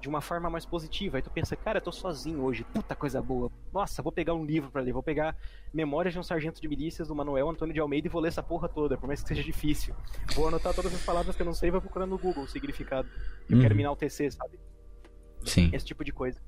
de 0.00 0.08
uma 0.08 0.20
forma 0.20 0.48
mais 0.48 0.64
positiva. 0.64 1.18
Aí 1.18 1.22
tu 1.22 1.30
pensa, 1.30 1.56
cara, 1.56 1.78
eu 1.78 1.82
tô 1.82 1.90
sozinho 1.90 2.42
hoje, 2.42 2.64
puta 2.64 2.94
coisa 2.94 3.20
boa. 3.22 3.50
Nossa, 3.72 4.02
vou 4.02 4.12
pegar 4.12 4.34
um 4.34 4.44
livro 4.44 4.70
para 4.70 4.80
ler, 4.80 4.92
vou 4.92 5.02
pegar 5.02 5.36
Memórias 5.72 6.12
de 6.12 6.20
um 6.20 6.22
Sargento 6.22 6.60
de 6.60 6.68
Milícias 6.68 7.08
do 7.08 7.14
Manuel 7.14 7.48
Antônio 7.48 7.74
de 7.74 7.80
Almeida 7.80 8.06
e 8.06 8.10
vou 8.10 8.20
ler 8.20 8.28
essa 8.28 8.42
porra 8.42 8.68
toda, 8.68 8.96
por 8.96 9.06
mais 9.06 9.22
que 9.22 9.28
seja 9.28 9.42
difícil. 9.42 9.94
Vou 10.34 10.48
anotar 10.48 10.74
todas 10.74 10.92
as 10.94 11.04
palavras 11.04 11.34
que 11.34 11.42
eu 11.42 11.46
não 11.46 11.52
sei 11.52 11.68
e 11.68 11.72
vou 11.72 11.80
procurando 11.80 12.10
no 12.10 12.18
Google 12.18 12.44
o 12.44 12.48
significado. 12.48 13.08
Eu 13.48 13.56
uhum. 13.56 13.62
quero 13.62 13.74
me 13.74 13.82
enaltecer, 13.82 14.32
sabe? 14.32 14.58
Sim. 15.44 15.70
Esse 15.72 15.86
tipo 15.86 16.04
de 16.04 16.12
coisa. 16.12 16.40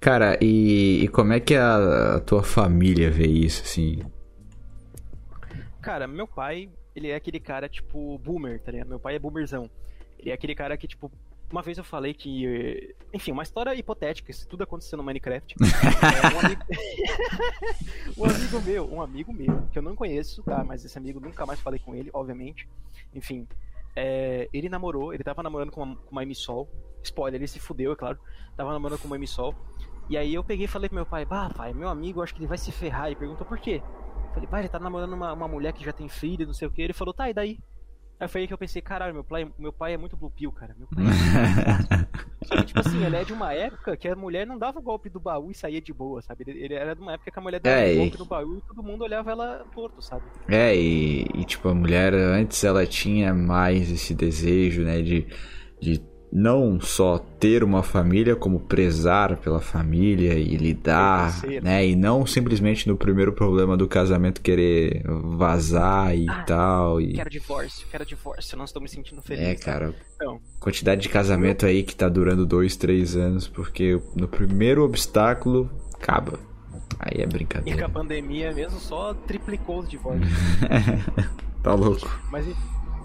Cara, 0.00 0.38
e, 0.40 1.04
e 1.04 1.08
como 1.08 1.32
é 1.32 1.40
que 1.40 1.54
a, 1.54 2.16
a 2.16 2.20
tua 2.20 2.42
família 2.42 3.10
vê 3.10 3.26
isso, 3.26 3.62
assim? 3.62 4.02
Cara, 5.80 6.06
meu 6.06 6.26
pai, 6.26 6.70
ele 6.94 7.08
é 7.08 7.14
aquele 7.14 7.40
cara, 7.40 7.68
tipo, 7.68 8.18
boomer, 8.18 8.60
tá 8.60 8.72
ligado? 8.72 8.88
Meu 8.88 9.00
pai 9.00 9.16
é 9.16 9.18
boomerzão. 9.18 9.70
Ele 10.18 10.30
é 10.30 10.32
aquele 10.32 10.54
cara 10.54 10.76
que, 10.76 10.86
tipo, 10.86 11.10
uma 11.50 11.62
vez 11.62 11.78
eu 11.78 11.84
falei 11.84 12.14
que. 12.14 12.94
Enfim, 13.12 13.32
uma 13.32 13.42
história 13.42 13.74
hipotética, 13.74 14.30
isso 14.30 14.46
tudo 14.48 14.64
aconteceu 14.64 14.96
no 14.96 15.04
Minecraft. 15.04 15.54
é, 15.62 16.34
um, 16.34 16.40
amigo... 16.40 16.62
um 18.18 18.24
amigo 18.24 18.62
meu, 18.62 18.92
um 18.92 19.02
amigo 19.02 19.32
meu, 19.32 19.62
que 19.70 19.78
eu 19.78 19.82
não 19.82 19.94
conheço, 19.94 20.42
tá? 20.42 20.64
Mas 20.64 20.84
esse 20.84 20.96
amigo 20.98 21.20
nunca 21.20 21.44
mais 21.46 21.60
falei 21.60 21.78
com 21.78 21.94
ele, 21.94 22.10
obviamente. 22.12 22.68
Enfim. 23.14 23.46
É, 23.96 24.48
ele 24.52 24.68
namorou, 24.68 25.14
ele 25.14 25.22
tava 25.22 25.42
namorando 25.42 25.70
com 25.70 25.82
uma, 25.82 25.96
com 25.96 26.10
uma 26.10 26.22
emissol. 26.22 26.68
Spoiler, 27.02 27.40
ele 27.40 27.46
se 27.46 27.60
fudeu, 27.60 27.92
é 27.92 27.96
claro. 27.96 28.18
Tava 28.56 28.72
namorando 28.72 28.98
com 28.98 29.06
uma 29.06 29.16
emissol. 29.16 29.54
E 30.08 30.16
aí 30.16 30.34
eu 30.34 30.42
peguei 30.42 30.64
e 30.64 30.68
falei 30.68 30.88
pro 30.88 30.96
meu 30.96 31.06
pai, 31.06 31.24
bah, 31.24 31.50
pai, 31.50 31.72
meu 31.72 31.88
amigo, 31.88 32.22
acho 32.22 32.34
que 32.34 32.40
ele 32.40 32.48
vai 32.48 32.58
se 32.58 32.72
ferrar. 32.72 33.10
E 33.10 33.14
perguntou 33.14 33.46
por 33.46 33.58
quê? 33.58 33.82
Falei, 34.34 34.48
pai, 34.48 34.60
ele 34.62 34.68
tá 34.68 34.80
namorando 34.80 35.12
uma, 35.12 35.32
uma 35.32 35.46
mulher 35.46 35.72
que 35.72 35.84
já 35.84 35.92
tem 35.92 36.08
filho, 36.08 36.46
não 36.46 36.52
sei 36.52 36.66
o 36.66 36.70
que. 36.70 36.82
Ele 36.82 36.92
falou, 36.92 37.14
tá, 37.14 37.30
e 37.30 37.34
daí? 37.34 37.58
Aí 38.18 38.28
foi 38.28 38.42
aí 38.42 38.46
que 38.46 38.52
eu 38.52 38.58
pensei, 38.58 38.80
caralho, 38.82 39.14
meu 39.14 39.24
pai, 39.24 39.48
meu 39.58 39.72
pai 39.72 39.94
é 39.94 39.96
muito 39.96 40.16
blue 40.16 40.30
pill, 40.30 40.50
cara. 40.52 40.74
Meu 40.78 40.88
pai 40.88 41.04
é... 41.04 42.56
Que, 42.56 42.64
tipo 42.66 42.80
assim, 42.80 43.04
ele 43.04 43.16
é 43.16 43.24
de 43.24 43.32
uma 43.32 43.52
época 43.52 43.96
que 43.96 44.08
a 44.08 44.16
mulher 44.16 44.46
não 44.46 44.58
dava 44.58 44.78
o 44.78 44.82
golpe 44.82 45.08
do 45.08 45.20
baú 45.20 45.50
e 45.50 45.54
saía 45.54 45.80
de 45.80 45.92
boa, 45.92 46.22
sabe? 46.22 46.44
Ele, 46.46 46.64
ele 46.64 46.74
era 46.74 46.94
de 46.94 47.00
uma 47.00 47.14
época 47.14 47.30
que 47.30 47.38
a 47.38 47.42
mulher 47.42 47.60
dava 47.60 47.76
é, 47.76 47.92
o 47.92 47.96
golpe 47.96 48.14
e... 48.14 48.18
do 48.18 48.24
baú 48.24 48.58
e 48.58 48.60
todo 48.62 48.82
mundo 48.82 49.02
olhava 49.02 49.30
ela 49.30 49.64
torto, 49.74 50.02
sabe? 50.02 50.24
É, 50.48 50.74
e, 50.74 51.22
e, 51.34 51.44
tipo, 51.44 51.68
a 51.68 51.74
mulher 51.74 52.14
antes 52.14 52.62
ela 52.64 52.86
tinha 52.86 53.34
mais 53.34 53.90
esse 53.90 54.14
desejo, 54.14 54.82
né, 54.82 55.02
de, 55.02 55.26
de 55.80 56.00
não 56.34 56.80
só 56.80 57.18
ter 57.38 57.62
uma 57.62 57.80
família, 57.80 58.34
como 58.34 58.58
prezar 58.58 59.36
pela 59.36 59.60
família 59.60 60.34
e 60.34 60.56
lidar, 60.56 61.32
né? 61.62 61.86
E 61.86 61.94
não 61.94 62.26
simplesmente 62.26 62.88
no 62.88 62.96
primeiro 62.96 63.32
problema 63.32 63.76
do 63.76 63.86
casamento 63.86 64.40
querer 64.40 65.04
vazar 65.06 66.16
e 66.16 66.28
ah, 66.28 66.42
tal. 66.42 67.00
E... 67.00 67.12
Quero 67.12 67.30
divórcio, 67.30 67.86
quero 67.88 68.04
divórcio, 68.04 68.58
não 68.58 68.64
estou 68.64 68.82
me 68.82 68.88
sentindo 68.88 69.22
feliz. 69.22 69.44
É, 69.44 69.54
cara. 69.54 69.94
Então, 70.16 70.40
quantidade 70.58 71.02
de 71.02 71.08
casamento 71.08 71.64
aí 71.66 71.84
que 71.84 71.94
tá 71.94 72.08
durando 72.08 72.44
dois, 72.44 72.74
três 72.74 73.14
anos, 73.14 73.46
porque 73.46 74.00
no 74.16 74.26
primeiro 74.26 74.82
obstáculo 74.82 75.70
acaba. 75.94 76.40
Aí 76.98 77.22
é 77.22 77.26
brincadeira. 77.26 77.78
E 77.78 77.80
com 77.80 77.86
a 77.86 77.88
pandemia 77.88 78.52
mesmo 78.52 78.80
só 78.80 79.14
triplicou 79.14 79.80
os 79.80 79.88
divórcios. 79.88 80.28
tá 81.62 81.74
louco. 81.74 82.10
Mas 82.30 82.46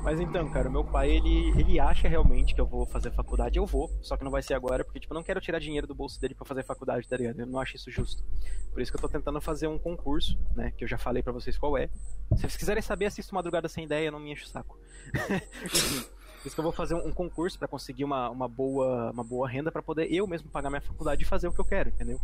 mas 0.03 0.19
então, 0.19 0.49
cara, 0.49 0.69
meu 0.69 0.83
pai, 0.83 1.11
ele, 1.11 1.49
ele 1.59 1.79
acha 1.79 2.07
realmente 2.07 2.55
que 2.55 2.61
eu 2.61 2.65
vou 2.65 2.85
fazer 2.85 3.11
faculdade, 3.11 3.57
eu 3.57 3.65
vou, 3.65 3.89
só 4.01 4.15
que 4.15 4.23
não 4.23 4.31
vai 4.31 4.41
ser 4.41 4.53
agora, 4.53 4.83
porque, 4.83 4.99
tipo, 4.99 5.13
eu 5.13 5.15
não 5.15 5.23
quero 5.23 5.41
tirar 5.41 5.59
dinheiro 5.59 5.85
do 5.85 5.93
bolso 5.93 6.19
dele 6.19 6.33
para 6.33 6.45
fazer 6.45 6.63
faculdade, 6.63 7.07
tá 7.07 7.17
ligado? 7.17 7.39
Eu 7.39 7.45
não 7.45 7.59
acho 7.59 7.75
isso 7.75 7.91
justo. 7.91 8.23
Por 8.71 8.81
isso 8.81 8.91
que 8.91 8.97
eu 8.97 9.01
tô 9.01 9.09
tentando 9.09 9.39
fazer 9.41 9.67
um 9.67 9.77
concurso, 9.77 10.37
né, 10.55 10.71
que 10.77 10.83
eu 10.83 10.87
já 10.87 10.97
falei 10.97 11.21
para 11.21 11.33
vocês 11.33 11.57
qual 11.57 11.77
é. 11.77 11.87
Se 12.35 12.41
vocês 12.41 12.57
quiserem 12.57 12.81
saber, 12.81 13.05
assista 13.05 13.35
Madrugada 13.35 13.67
Sem 13.67 13.85
Ideia, 13.85 14.11
não 14.11 14.19
me 14.19 14.31
enche 14.31 14.45
o 14.45 14.47
saco. 14.47 14.79
Enfim, 15.65 16.05
por 16.41 16.47
isso 16.47 16.55
que 16.55 16.59
eu 16.59 16.63
vou 16.63 16.71
fazer 16.71 16.95
um, 16.95 17.11
concurso 17.11 17.59
para 17.59 17.67
conseguir 17.67 18.05
uma, 18.05 18.29
uma, 18.29 18.47
boa, 18.47 19.11
uma 19.11 19.23
boa 19.23 19.47
renda 19.49 19.71
para 19.71 19.83
poder 19.83 20.11
eu 20.13 20.25
mesmo 20.25 20.49
pagar 20.49 20.69
minha 20.69 20.81
faculdade 20.81 21.23
e 21.23 21.27
fazer 21.27 21.47
o 21.47 21.53
que 21.53 21.59
eu 21.59 21.65
quero, 21.65 21.89
entendeu? 21.89 22.19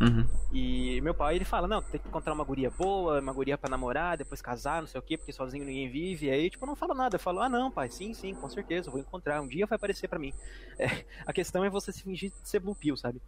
Uhum. 0.00 0.26
E 0.52 1.00
meu 1.00 1.12
pai, 1.12 1.36
ele 1.36 1.44
fala, 1.44 1.66
não, 1.66 1.82
tem 1.82 2.00
que 2.00 2.08
encontrar 2.08 2.32
uma 2.32 2.44
guria 2.44 2.70
boa, 2.70 3.20
uma 3.20 3.32
guria 3.32 3.58
pra 3.58 3.68
namorar, 3.68 4.16
depois 4.16 4.40
casar, 4.40 4.80
não 4.80 4.86
sei 4.86 4.98
o 4.98 5.02
quê, 5.02 5.16
porque 5.18 5.32
sozinho 5.32 5.64
ninguém 5.64 5.90
vive. 5.90 6.26
E 6.26 6.30
aí, 6.30 6.50
tipo, 6.50 6.64
eu 6.64 6.68
não 6.68 6.76
falo 6.76 6.94
nada. 6.94 7.16
Eu 7.16 7.20
falo, 7.20 7.40
ah, 7.40 7.48
não, 7.48 7.70
pai, 7.70 7.90
sim, 7.90 8.14
sim, 8.14 8.34
com 8.34 8.48
certeza, 8.48 8.90
vou 8.90 9.00
encontrar. 9.00 9.40
Um 9.40 9.48
dia 9.48 9.66
vai 9.66 9.76
aparecer 9.76 10.08
pra 10.08 10.18
mim. 10.18 10.32
É, 10.78 11.04
a 11.26 11.32
questão 11.32 11.64
é 11.64 11.70
você 11.70 11.92
se 11.92 12.02
fingir 12.02 12.30
de 12.30 12.48
ser 12.48 12.60
blue 12.60 12.74
pill, 12.74 12.96
sabe? 12.96 13.20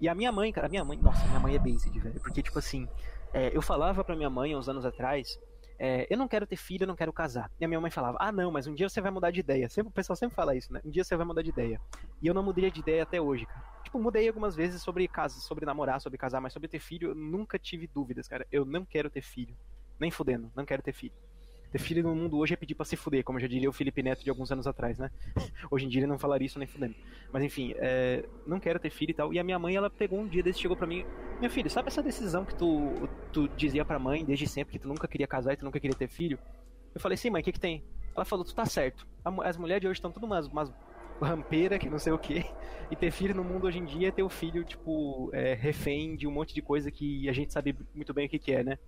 E 0.00 0.08
a 0.08 0.14
minha 0.14 0.32
mãe, 0.32 0.52
cara, 0.52 0.66
a 0.66 0.70
minha 0.70 0.84
mãe, 0.84 0.98
nossa, 0.98 1.26
minha 1.26 1.40
mãe 1.40 1.54
é 1.54 1.58
based, 1.58 1.98
velho. 1.98 2.20
Porque, 2.20 2.42
tipo 2.42 2.58
assim, 2.58 2.88
é, 3.32 3.56
eu 3.56 3.62
falava 3.62 4.04
pra 4.04 4.14
minha 4.14 4.30
mãe, 4.30 4.54
uns 4.54 4.68
anos 4.68 4.84
atrás, 4.84 5.38
é, 5.84 6.06
eu 6.08 6.16
não 6.16 6.28
quero 6.28 6.46
ter 6.46 6.54
filho, 6.54 6.84
eu 6.84 6.86
não 6.86 6.94
quero 6.94 7.12
casar. 7.12 7.50
E 7.60 7.64
a 7.64 7.66
minha 7.66 7.80
mãe 7.80 7.90
falava, 7.90 8.16
ah, 8.20 8.30
não, 8.30 8.52
mas 8.52 8.68
um 8.68 8.74
dia 8.74 8.88
você 8.88 9.00
vai 9.00 9.10
mudar 9.10 9.32
de 9.32 9.40
ideia. 9.40 9.68
Sempre, 9.68 9.90
o 9.90 9.92
pessoal 9.92 10.14
sempre 10.14 10.36
fala 10.36 10.54
isso, 10.54 10.72
né? 10.72 10.80
Um 10.84 10.90
dia 10.90 11.02
você 11.02 11.16
vai 11.16 11.26
mudar 11.26 11.42
de 11.42 11.48
ideia. 11.48 11.80
E 12.22 12.28
eu 12.28 12.32
não 12.32 12.40
mudei 12.40 12.70
de 12.70 12.78
ideia 12.78 13.02
até 13.02 13.20
hoje, 13.20 13.46
cara. 13.46 13.64
Tipo, 13.82 13.98
mudei 13.98 14.28
algumas 14.28 14.54
vezes 14.54 14.80
sobre 14.80 15.08
casa, 15.08 15.40
sobre 15.40 15.66
namorar, 15.66 16.00
sobre 16.00 16.16
casar, 16.16 16.40
mas 16.40 16.52
sobre 16.52 16.68
ter 16.68 16.78
filho, 16.78 17.08
eu 17.08 17.14
nunca 17.16 17.58
tive 17.58 17.88
dúvidas, 17.88 18.28
cara. 18.28 18.46
Eu 18.52 18.64
não 18.64 18.84
quero 18.84 19.10
ter 19.10 19.22
filho. 19.22 19.56
Nem 19.98 20.08
fudendo, 20.08 20.52
não 20.54 20.64
quero 20.64 20.82
ter 20.82 20.92
filho. 20.92 21.14
Ter 21.72 21.78
filho 21.78 22.02
no 22.02 22.14
mundo 22.14 22.36
hoje 22.36 22.52
é 22.52 22.56
pedir 22.56 22.74
pra 22.74 22.84
se 22.84 22.96
fuder, 22.96 23.24
como 23.24 23.40
já 23.40 23.46
diria 23.46 23.68
o 23.68 23.72
Felipe 23.72 24.02
Neto 24.02 24.22
de 24.22 24.28
alguns 24.28 24.52
anos 24.52 24.66
atrás, 24.66 24.98
né? 24.98 25.10
Hoje 25.70 25.86
em 25.86 25.88
dia 25.88 26.00
ele 26.00 26.06
não 26.06 26.18
falaria 26.18 26.44
isso 26.44 26.58
nem 26.58 26.68
fudendo. 26.68 26.94
Mas 27.32 27.42
enfim, 27.42 27.72
é, 27.78 28.28
não 28.46 28.60
quero 28.60 28.78
ter 28.78 28.90
filho 28.90 29.10
e 29.10 29.14
tal. 29.14 29.32
E 29.32 29.38
a 29.38 29.44
minha 29.44 29.58
mãe, 29.58 29.74
ela 29.74 29.88
pegou 29.88 30.20
um 30.20 30.28
dia 30.28 30.42
desse 30.42 30.60
chegou 30.60 30.76
pra 30.76 30.86
mim: 30.86 31.06
Meu 31.40 31.48
filho, 31.48 31.70
sabe 31.70 31.88
essa 31.88 32.02
decisão 32.02 32.44
que 32.44 32.54
tu, 32.54 33.08
tu 33.32 33.48
dizia 33.48 33.86
pra 33.86 33.98
mãe 33.98 34.22
desde 34.22 34.46
sempre 34.46 34.72
que 34.72 34.78
tu 34.78 34.86
nunca 34.86 35.08
queria 35.08 35.26
casar 35.26 35.54
e 35.54 35.56
tu 35.56 35.64
nunca 35.64 35.80
queria 35.80 35.96
ter 35.96 36.08
filho? 36.08 36.38
Eu 36.94 37.00
falei: 37.00 37.16
Sim, 37.16 37.30
mãe, 37.30 37.40
o 37.40 37.44
que 37.44 37.52
que 37.52 37.60
tem? 37.60 37.82
Ela 38.14 38.26
falou: 38.26 38.44
Tu 38.44 38.54
tá 38.54 38.66
certo. 38.66 39.06
As 39.42 39.56
mulheres 39.56 39.80
de 39.80 39.88
hoje 39.88 39.96
estão 39.96 40.12
tudo 40.12 40.26
umas, 40.26 40.46
umas 40.48 40.70
rampeira, 41.22 41.78
que 41.78 41.88
não 41.88 41.98
sei 41.98 42.12
o 42.12 42.18
que. 42.18 42.44
E 42.90 42.96
ter 42.96 43.10
filho 43.10 43.34
no 43.34 43.42
mundo 43.42 43.66
hoje 43.66 43.78
em 43.78 43.86
dia 43.86 44.08
é 44.08 44.10
ter 44.10 44.22
o 44.22 44.28
filho, 44.28 44.62
tipo, 44.62 45.30
é, 45.32 45.54
refém 45.54 46.14
de 46.14 46.26
um 46.26 46.30
monte 46.30 46.52
de 46.52 46.60
coisa 46.60 46.90
que 46.90 47.26
a 47.26 47.32
gente 47.32 47.50
sabe 47.50 47.74
muito 47.94 48.12
bem 48.12 48.26
o 48.26 48.28
que, 48.28 48.38
que 48.38 48.52
é, 48.52 48.62
né? 48.62 48.78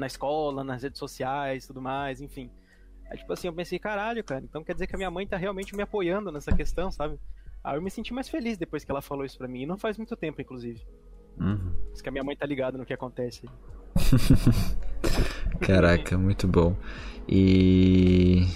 Na 0.00 0.06
escola, 0.06 0.64
nas 0.64 0.82
redes 0.82 0.98
sociais, 0.98 1.66
tudo 1.66 1.80
mais, 1.80 2.20
enfim. 2.20 2.50
Aí, 3.10 3.18
tipo 3.18 3.32
assim, 3.32 3.48
eu 3.48 3.52
pensei, 3.52 3.78
caralho, 3.78 4.24
cara, 4.24 4.42
então 4.42 4.64
quer 4.64 4.72
dizer 4.72 4.86
que 4.86 4.94
a 4.94 4.98
minha 4.98 5.10
mãe 5.10 5.26
tá 5.26 5.36
realmente 5.36 5.76
me 5.76 5.82
apoiando 5.82 6.32
nessa 6.32 6.52
questão, 6.54 6.90
sabe? 6.90 7.18
Aí 7.62 7.76
eu 7.76 7.82
me 7.82 7.90
senti 7.90 8.14
mais 8.14 8.28
feliz 8.28 8.56
depois 8.56 8.84
que 8.84 8.90
ela 8.90 9.02
falou 9.02 9.24
isso 9.24 9.36
pra 9.36 9.46
mim. 9.46 9.62
E 9.62 9.66
não 9.66 9.76
faz 9.76 9.98
muito 9.98 10.16
tempo, 10.16 10.40
inclusive. 10.40 10.80
Uhum. 11.38 11.72
Diz 11.92 12.00
que 12.00 12.08
a 12.08 12.12
minha 12.12 12.24
mãe 12.24 12.36
tá 12.36 12.46
ligada 12.46 12.78
no 12.78 12.86
que 12.86 12.94
acontece. 12.94 13.48
Caraca, 15.60 16.16
muito 16.16 16.48
bom. 16.48 16.74
E. 17.28 18.46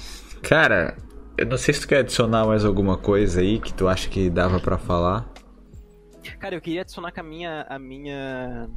Cara, 0.43 0.97
eu 1.37 1.47
não 1.47 1.57
sei 1.57 1.75
se 1.75 1.81
tu 1.81 1.89
quer 1.89 1.99
adicionar 1.99 2.47
mais 2.47 2.65
alguma 2.65 2.97
coisa 2.97 3.41
aí 3.41 3.59
que 3.59 3.75
tu 3.75 3.89
acha 3.89 4.09
que 4.09 4.31
dava 4.31 4.59
para 4.59 4.79
falar. 4.79 5.29
Cara, 6.39 6.55
eu 6.55 6.61
queria 6.61 6.83
adicionar 6.83 7.11
que 7.13 7.21
a 7.21 7.23
minha, 7.23 7.67
a 7.69 7.79
minha, 7.79 8.69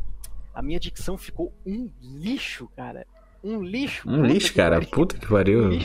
a 0.57 0.61
minha 0.63 0.79
dicção 0.79 1.15
ficou 1.19 1.53
um 1.63 1.87
lixo, 2.01 2.67
cara. 2.75 3.05
Um 3.43 3.61
lixo. 3.61 4.09
Um 4.09 4.25
lixo, 4.25 4.55
cara. 4.55 4.77
Pariu. 4.77 4.89
Puta 4.89 5.15
que 5.15 5.27
pariu. 5.27 5.69
Um 5.69 5.79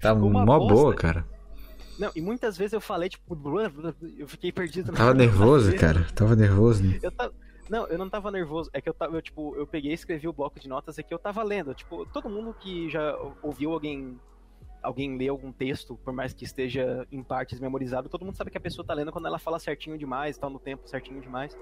tá 0.00 0.14
mó 0.14 0.58
bosta. 0.58 0.74
boa, 0.74 0.94
cara. 0.94 1.26
Não, 1.98 2.10
e 2.16 2.22
muitas 2.22 2.56
vezes 2.56 2.72
eu 2.72 2.80
falei, 2.80 3.10
tipo, 3.10 3.36
eu 4.16 4.26
fiquei 4.26 4.50
perdido. 4.50 4.92
Tava 4.92 5.12
nervoso, 5.12 5.76
cara. 5.76 6.06
Tava 6.14 6.34
nervoso. 6.34 6.82
Né? 6.84 6.98
Eu 7.02 7.12
tava... 7.12 7.34
Não, 7.68 7.86
eu 7.88 7.98
não 7.98 8.08
tava 8.08 8.30
nervoso. 8.30 8.70
É 8.72 8.80
que 8.80 8.88
eu 8.88 8.94
tava, 8.94 9.14
eu, 9.14 9.20
tipo, 9.20 9.54
eu 9.56 9.66
peguei 9.66 9.90
e 9.90 9.94
escrevi 9.94 10.26
o 10.26 10.32
bloco 10.32 10.58
de 10.58 10.70
notas 10.70 10.98
aqui, 10.98 11.12
eu 11.12 11.18
tava 11.18 11.42
lendo. 11.42 11.74
Tipo, 11.74 12.06
todo 12.06 12.30
mundo 12.30 12.56
que 12.58 12.88
já 12.88 13.14
ouviu 13.42 13.74
alguém 13.74 14.18
alguém 14.82 15.16
lê 15.16 15.28
algum 15.28 15.52
texto, 15.52 15.98
por 16.04 16.12
mais 16.12 16.32
que 16.32 16.44
esteja 16.44 17.06
em 17.10 17.22
partes 17.22 17.60
memorizado, 17.60 18.08
todo 18.08 18.24
mundo 18.24 18.36
sabe 18.36 18.50
que 18.50 18.58
a 18.58 18.60
pessoa 18.60 18.86
tá 18.86 18.94
lendo 18.94 19.12
quando 19.12 19.26
ela 19.26 19.38
fala 19.38 19.58
certinho 19.58 19.98
demais, 19.98 20.38
tá 20.38 20.48
no 20.48 20.58
tempo 20.58 20.88
certinho 20.88 21.20
demais. 21.20 21.56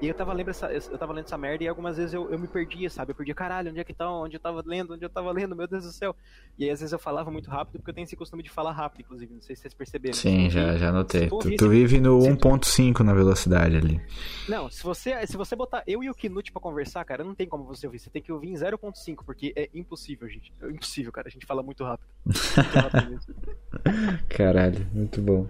E 0.00 0.08
eu 0.08 0.14
tava 0.14 0.32
lendo 0.34 0.50
essa, 0.50 0.66
eu 0.70 0.98
tava 0.98 1.14
lendo 1.14 1.24
essa 1.24 1.38
merda 1.38 1.64
e 1.64 1.68
algumas 1.68 1.96
vezes 1.96 2.12
eu, 2.12 2.30
eu 2.30 2.38
me 2.38 2.46
perdia, 2.46 2.90
sabe? 2.90 3.12
Eu 3.12 3.14
perdia, 3.14 3.34
caralho, 3.34 3.70
onde 3.70 3.80
é 3.80 3.84
que 3.84 3.94
tá? 3.94 4.10
Onde 4.10 4.36
eu 4.36 4.40
tava 4.40 4.62
lendo? 4.64 4.92
Onde 4.92 5.04
eu 5.04 5.08
tava 5.08 5.32
lendo? 5.32 5.56
Meu 5.56 5.66
Deus 5.66 5.84
do 5.84 5.92
céu. 5.92 6.14
E 6.58 6.64
aí 6.64 6.70
às 6.70 6.80
vezes 6.80 6.92
eu 6.92 6.98
falava 6.98 7.30
muito 7.30 7.48
rápido, 7.48 7.78
porque 7.78 7.90
eu 7.90 7.94
tenho 7.94 8.04
esse 8.04 8.14
costume 8.14 8.42
de 8.42 8.50
falar 8.50 8.72
rápido, 8.72 9.00
inclusive. 9.00 9.32
Não 9.32 9.40
sei 9.40 9.56
se 9.56 9.62
vocês 9.62 9.72
perceberam. 9.72 10.14
Sim, 10.14 10.50
já, 10.50 10.76
já 10.76 10.92
notei. 10.92 11.28
Tu, 11.28 11.56
tu, 11.56 11.68
vive 11.70 11.98
no 11.98 12.18
1.5 12.18 13.00
na 13.00 13.14
velocidade 13.14 13.76
ali. 13.76 14.00
Não, 14.46 14.68
se 14.70 14.82
você, 14.82 15.26
se 15.26 15.36
você 15.36 15.56
botar 15.56 15.82
eu 15.86 16.04
e 16.04 16.10
o 16.10 16.14
Knut 16.14 16.52
pra 16.52 16.60
conversar, 16.60 17.02
cara, 17.04 17.24
não 17.24 17.34
tem 17.34 17.48
como 17.48 17.64
você 17.64 17.86
ouvir. 17.86 17.98
Você 17.98 18.10
tem 18.10 18.20
que 18.20 18.30
ouvir 18.30 18.50
em 18.50 18.54
0.5, 18.54 19.24
porque 19.24 19.54
é 19.56 19.70
impossível, 19.72 20.28
gente. 20.28 20.52
É 20.60 20.68
impossível, 20.68 21.10
cara. 21.10 21.28
A 21.28 21.30
gente 21.30 21.46
fala 21.46 21.62
muito 21.62 21.82
rápido. 21.82 22.06
Caralho, 24.28 24.86
muito 24.92 25.20
bom. 25.20 25.46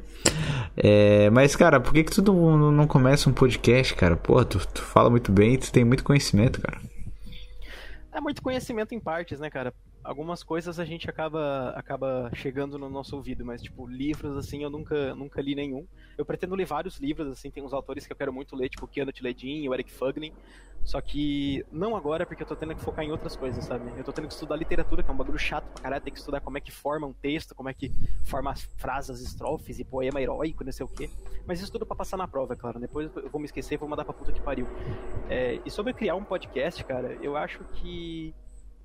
É, 0.76 1.30
mas, 1.30 1.56
cara, 1.56 1.80
por 1.80 1.92
que, 1.92 2.04
que 2.04 2.10
tu 2.10 2.22
não, 2.22 2.86
começa 2.86 3.30
um 3.30 3.32
podcast, 3.32 3.94
cara? 3.94 4.16
Pô, 4.16 4.44
tu, 4.44 4.58
tu 4.66 4.82
fala 4.82 5.08
muito 5.08 5.32
bem 5.32 5.58
tu 5.58 5.72
tem 5.72 5.84
muito 5.84 6.04
conhecimento, 6.04 6.60
cara. 6.60 6.80
É 8.12 8.20
muito 8.20 8.42
conhecimento 8.42 8.94
em 8.94 9.00
partes, 9.00 9.40
né, 9.40 9.50
cara? 9.50 9.72
algumas 10.06 10.42
coisas 10.42 10.78
a 10.78 10.84
gente 10.84 11.10
acaba 11.10 11.70
acaba 11.70 12.30
chegando 12.32 12.78
no 12.78 12.88
nosso 12.88 13.16
ouvido, 13.16 13.44
mas 13.44 13.60
tipo, 13.60 13.86
livros 13.86 14.36
assim 14.36 14.62
eu 14.62 14.70
nunca 14.70 15.14
nunca 15.14 15.42
li 15.42 15.54
nenhum. 15.54 15.84
Eu 16.16 16.24
pretendo 16.24 16.54
ler 16.54 16.64
vários 16.64 16.98
livros 16.98 17.28
assim, 17.28 17.50
tem 17.50 17.62
uns 17.62 17.72
autores 17.72 18.06
que 18.06 18.12
eu 18.12 18.16
quero 18.16 18.32
muito 18.32 18.54
ler, 18.54 18.68
tipo 18.68 18.86
Keanu 18.86 19.12
Tledin 19.12 19.68
o 19.68 19.74
Eric 19.74 19.90
Fuglin, 19.90 20.32
só 20.86 21.00
que 21.00 21.66
não 21.72 21.96
agora 21.96 22.24
porque 22.24 22.44
eu 22.44 22.46
tô 22.46 22.54
tendo 22.54 22.72
que 22.72 22.80
focar 22.80 23.04
em 23.04 23.10
outras 23.10 23.34
coisas, 23.34 23.64
sabe? 23.64 23.92
Eu 23.96 24.04
tô 24.04 24.12
tendo 24.12 24.28
que 24.28 24.34
estudar 24.34 24.54
literatura, 24.54 25.02
que 25.02 25.10
é 25.10 25.12
um 25.12 25.16
bagulho 25.16 25.38
chato 25.38 25.64
pra 25.72 25.82
caralho, 25.82 26.02
tem 26.02 26.12
que 26.12 26.18
estudar 26.20 26.40
como 26.40 26.56
é 26.56 26.60
que 26.60 26.70
forma 26.70 27.08
um 27.08 27.12
texto, 27.12 27.56
como 27.56 27.68
é 27.68 27.74
que 27.74 27.90
forma 28.24 28.52
as 28.52 28.62
frases, 28.76 29.20
estrofes 29.20 29.80
e 29.80 29.84
poema 29.84 30.22
heróico, 30.22 30.62
não 30.62 30.70
sei 30.70 30.86
o 30.86 30.88
quê. 30.88 31.10
Mas 31.44 31.60
isso 31.60 31.72
tudo 31.72 31.84
pra 31.84 31.96
passar 31.96 32.16
na 32.16 32.28
prova, 32.28 32.54
é 32.54 32.56
claro. 32.56 32.78
Depois 32.78 33.10
eu 33.16 33.28
vou 33.28 33.40
me 33.40 33.46
esquecer 33.46 33.74
e 33.74 33.76
vou 33.78 33.88
mandar 33.88 34.04
pra 34.04 34.14
puta 34.14 34.30
que 34.30 34.40
pariu. 34.40 34.68
É, 35.28 35.60
e 35.66 35.70
sobre 35.72 35.92
criar 35.92 36.14
um 36.14 36.22
podcast, 36.22 36.84
cara, 36.84 37.18
eu 37.20 37.36
acho 37.36 37.64
que 37.72 38.32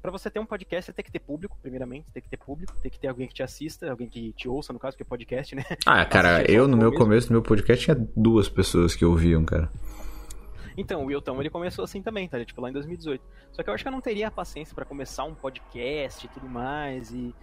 para 0.02 0.10
você 0.10 0.32
ter 0.32 0.40
um 0.40 0.46
podcast, 0.48 0.88
você 0.88 0.94
tem 0.94 1.06
que 1.06 1.12
ter 1.12 1.20
público, 1.20 1.56
primeiramente, 1.62 2.08
tem 2.12 2.24
que 2.24 2.30
ter 2.30 2.38
público, 2.38 2.74
tem 2.82 2.90
que 2.90 3.00
ter 3.00 3.10
alguém 3.10 3.28
que 3.28 3.36
te 3.36 3.44
assista, 3.44 3.92
alguém 3.92 4.10
que 4.10 4.34
te 4.34 4.50
ouça, 4.50 4.74
no 4.74 4.80
caso, 4.80 4.98
que 4.98 5.04
é 5.04 5.06
podcast, 5.06 5.54
né? 5.54 5.64
Ah, 5.86 6.04
cara, 6.04 6.44
eu 6.52 6.68
no 6.68 6.76
meu 6.76 6.90
mesmo. 6.90 7.06
começo 7.06 7.28
do 7.28 7.34
meu 7.34 7.44
podcast 7.44 7.86
tinha 7.86 8.08
duas 8.18 8.50
pessoas 8.50 8.96
que 8.96 9.06
ouviam, 9.06 9.46
cara. 9.46 9.72
Então, 10.78 11.04
o 11.04 11.06
Wilton, 11.06 11.40
ele 11.40 11.50
começou 11.50 11.84
assim 11.84 12.02
também, 12.02 12.28
tá? 12.28 12.44
Tipo, 12.44 12.62
lá 12.62 12.70
em 12.70 12.74
2018. 12.74 13.24
Só 13.52 13.64
que 13.64 13.70
eu 13.70 13.74
acho 13.74 13.84
que 13.84 13.88
eu 13.88 13.92
não 13.92 14.02
teria 14.02 14.28
a 14.28 14.32
paciência 14.32 14.74
para 14.74 14.86
começar 14.86 15.24
um 15.24 15.36
podcast 15.36 16.26
e 16.26 16.30
tudo 16.30 16.48
mais, 16.48 17.12
e 17.12 17.34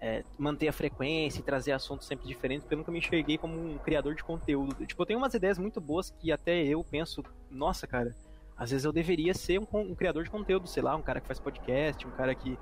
é, 0.00 0.24
manter 0.38 0.68
a 0.68 0.72
frequência 0.72 1.40
e 1.40 1.42
trazer 1.42 1.72
assuntos 1.72 2.06
sempre 2.06 2.26
diferentes, 2.26 2.64
porque 2.64 2.74
eu 2.74 2.78
nunca 2.78 2.92
me 2.92 2.98
enxerguei 2.98 3.36
como 3.36 3.54
um 3.54 3.78
criador 3.78 4.14
de 4.14 4.22
conteúdo. 4.22 4.86
Tipo, 4.86 5.02
eu 5.02 5.06
tenho 5.06 5.18
umas 5.18 5.34
ideias 5.34 5.58
muito 5.58 5.80
boas 5.80 6.10
que 6.10 6.30
até 6.30 6.64
eu 6.64 6.82
penso, 6.84 7.22
nossa, 7.50 7.86
cara, 7.86 8.14
às 8.56 8.70
vezes 8.70 8.84
eu 8.84 8.92
deveria 8.92 9.34
ser 9.34 9.58
um, 9.60 9.66
um, 9.72 9.94
criador 9.94 10.24
de 10.24 10.30
conteúdo, 10.30 10.66
sei 10.66 10.82
lá, 10.82 10.96
um 10.96 11.02
cara 11.02 11.20
que 11.20 11.26
faz 11.26 11.38
podcast, 11.38 12.06
um 12.06 12.10
cara 12.10 12.34
que 12.34 12.58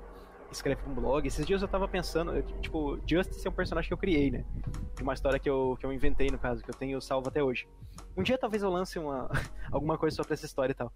escreve 0.51 0.81
um 0.87 0.93
blog. 0.93 1.27
Esses 1.27 1.45
dias 1.45 1.61
eu 1.61 1.67
tava 1.67 1.87
pensando, 1.87 2.41
tipo, 2.61 2.99
Justice 3.05 3.45
é 3.45 3.49
um 3.49 3.53
personagem 3.53 3.87
que 3.87 3.93
eu 3.93 3.97
criei, 3.97 4.31
né? 4.31 4.45
De 4.95 5.03
uma 5.03 5.13
história 5.13 5.39
que 5.39 5.49
eu, 5.49 5.77
que 5.79 5.85
eu 5.85 5.93
inventei, 5.93 6.27
no 6.29 6.37
caso, 6.37 6.63
que 6.63 6.69
eu 6.69 6.75
tenho 6.75 7.01
salvo 7.01 7.29
até 7.29 7.43
hoje. 7.43 7.67
Um 8.15 8.23
dia 8.23 8.37
talvez 8.37 8.63
eu 8.63 8.69
lance 8.69 8.97
uma, 8.97 9.29
alguma 9.71 9.97
coisa 9.97 10.15
sobre 10.15 10.33
essa 10.33 10.45
história 10.45 10.71
e 10.71 10.75
tal. 10.75 10.91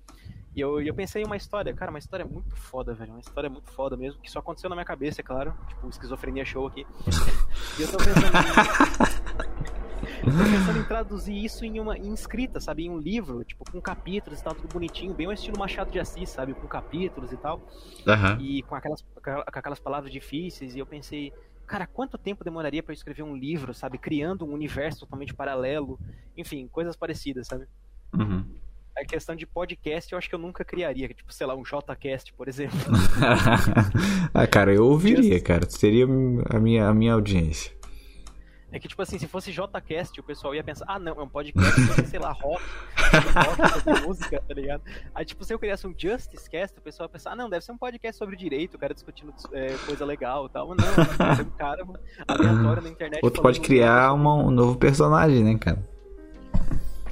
E 0.56 0.60
eu, 0.60 0.82
eu 0.82 0.94
pensei 0.94 1.24
em 1.24 1.26
uma 1.26 1.38
história, 1.38 1.74
cara, 1.74 1.92
uma 1.92 2.00
história 2.00 2.26
muito 2.26 2.56
foda, 2.56 2.94
velho. 2.94 3.12
Uma 3.12 3.22
história 3.22 3.50
muito 3.50 3.72
foda 3.72 3.96
mesmo, 3.96 4.22
que 4.22 4.30
só 4.30 4.40
aconteceu 4.40 4.70
na 4.70 4.76
minha 4.76 4.86
cabeça, 4.86 5.22
é 5.22 5.24
claro. 5.24 5.54
Tipo, 5.68 5.88
esquizofrenia 5.88 6.44
show 6.44 6.68
aqui. 6.68 6.86
e 7.80 7.82
eu 7.82 7.92
tô 7.92 7.98
pensando. 7.98 9.52
Tô 10.02 10.32
pensando 10.32 10.80
em 10.80 10.84
traduzir 10.84 11.44
isso 11.44 11.64
em 11.66 11.80
uma 11.80 11.98
em 11.98 12.14
escrita, 12.14 12.60
sabe? 12.60 12.86
Em 12.86 12.90
um 12.90 12.98
livro, 12.98 13.44
tipo, 13.44 13.70
com 13.70 13.80
capítulos 13.82 14.40
e 14.40 14.44
tal, 14.44 14.56
tudo 14.56 14.68
bonitinho, 14.68 15.14
bem 15.14 15.28
o 15.28 15.32
estilo 15.32 15.58
Machado 15.58 15.92
de 15.92 16.00
Assis, 16.00 16.30
sabe? 16.30 16.54
Com 16.54 16.68
capítulos 16.68 17.32
e 17.32 17.38
tal. 17.38 17.58
Uhum. 18.06 18.42
E 18.42 18.64
com 18.64 18.76
aquelas, 18.76 19.02
com 19.02 19.44
aquelas 19.48 19.80
palavras 19.80 20.12
difíceis. 20.12 20.76
E 20.76 20.80
eu 20.80 20.86
pensei, 20.86 21.32
cara, 21.68 21.88
quanto 21.88 22.18
tempo 22.18 22.44
demoraria 22.44 22.84
para 22.84 22.94
escrever 22.94 23.24
um 23.24 23.36
livro, 23.36 23.74
sabe? 23.74 23.98
Criando 23.98 24.46
um 24.46 24.54
universo 24.54 25.02
totalmente 25.02 25.34
paralelo. 25.34 26.00
Enfim, 26.36 26.68
coisas 26.68 26.96
parecidas, 26.96 27.48
sabe? 27.48 27.66
Uhum. 28.14 28.46
A 28.98 29.06
questão 29.06 29.36
de 29.36 29.46
podcast 29.46 30.12
eu 30.12 30.18
acho 30.18 30.28
que 30.28 30.36
eu 30.36 30.40
nunca 30.40 30.66
criaria, 30.66 31.08
tipo, 31.08 31.34
sei 31.34 31.48
lá, 31.48 31.56
um 31.56 31.64
JCast, 31.64 32.34
por 32.34 32.50
exemplo. 32.50 32.78
ah, 34.34 34.48
cara, 34.48 34.74
eu 34.74 34.86
ouviria, 34.86 35.42
cara. 35.42 35.70
Seria 35.70 36.06
a 36.06 36.60
minha, 36.60 36.88
a 36.88 36.94
minha 36.94 37.14
audiência. 37.14 37.72
É 38.72 38.80
que, 38.80 38.88
tipo 38.88 39.02
assim, 39.02 39.20
se 39.20 39.28
fosse 39.28 39.52
JCast, 39.52 40.18
o 40.20 40.24
pessoal 40.24 40.56
ia 40.56 40.64
pensar, 40.64 40.86
ah, 40.88 40.98
não, 40.98 41.14
é 41.14 41.24
um 41.24 41.28
podcast, 41.28 42.06
sei 42.08 42.20
lá, 42.20 42.32
rock, 42.32 42.64
rock 42.96 43.80
sobre 43.84 44.02
música, 44.08 44.42
tá 44.48 44.54
ligado? 44.54 44.82
Aí, 45.14 45.26
tipo, 45.26 45.44
se 45.44 45.54
eu 45.54 45.60
criasse 45.60 45.86
um 45.86 45.94
Justice 45.98 46.50
Cast, 46.50 46.80
o 46.80 46.82
pessoal 46.82 47.06
ia 47.06 47.12
pensar, 47.12 47.32
ah, 47.32 47.36
não, 47.36 47.50
deve 47.50 47.66
ser 47.66 47.74
um 47.74 47.78
podcast 47.78 48.18
sobre 48.18 48.38
direito, 48.38 48.76
o 48.76 48.80
cara 48.80 48.94
discutindo 48.94 49.34
é, 49.52 49.76
coisa 49.86 50.06
legal 50.06 50.46
e 50.46 50.50
tal. 50.50 50.70
Mas 50.70 50.78
não, 50.78 50.96
deve 50.96 51.36
ser 51.36 51.42
um 51.42 51.50
cara 51.58 51.86
aleatório 52.28 52.82
na 52.84 52.90
internet. 52.90 53.20
Outro 53.24 53.42
pode 53.42 53.60
criar 53.60 54.14
uma, 54.14 54.36
um 54.36 54.52
novo 54.52 54.78
personagem, 54.78 55.44
né, 55.44 55.58
cara? 55.58 55.92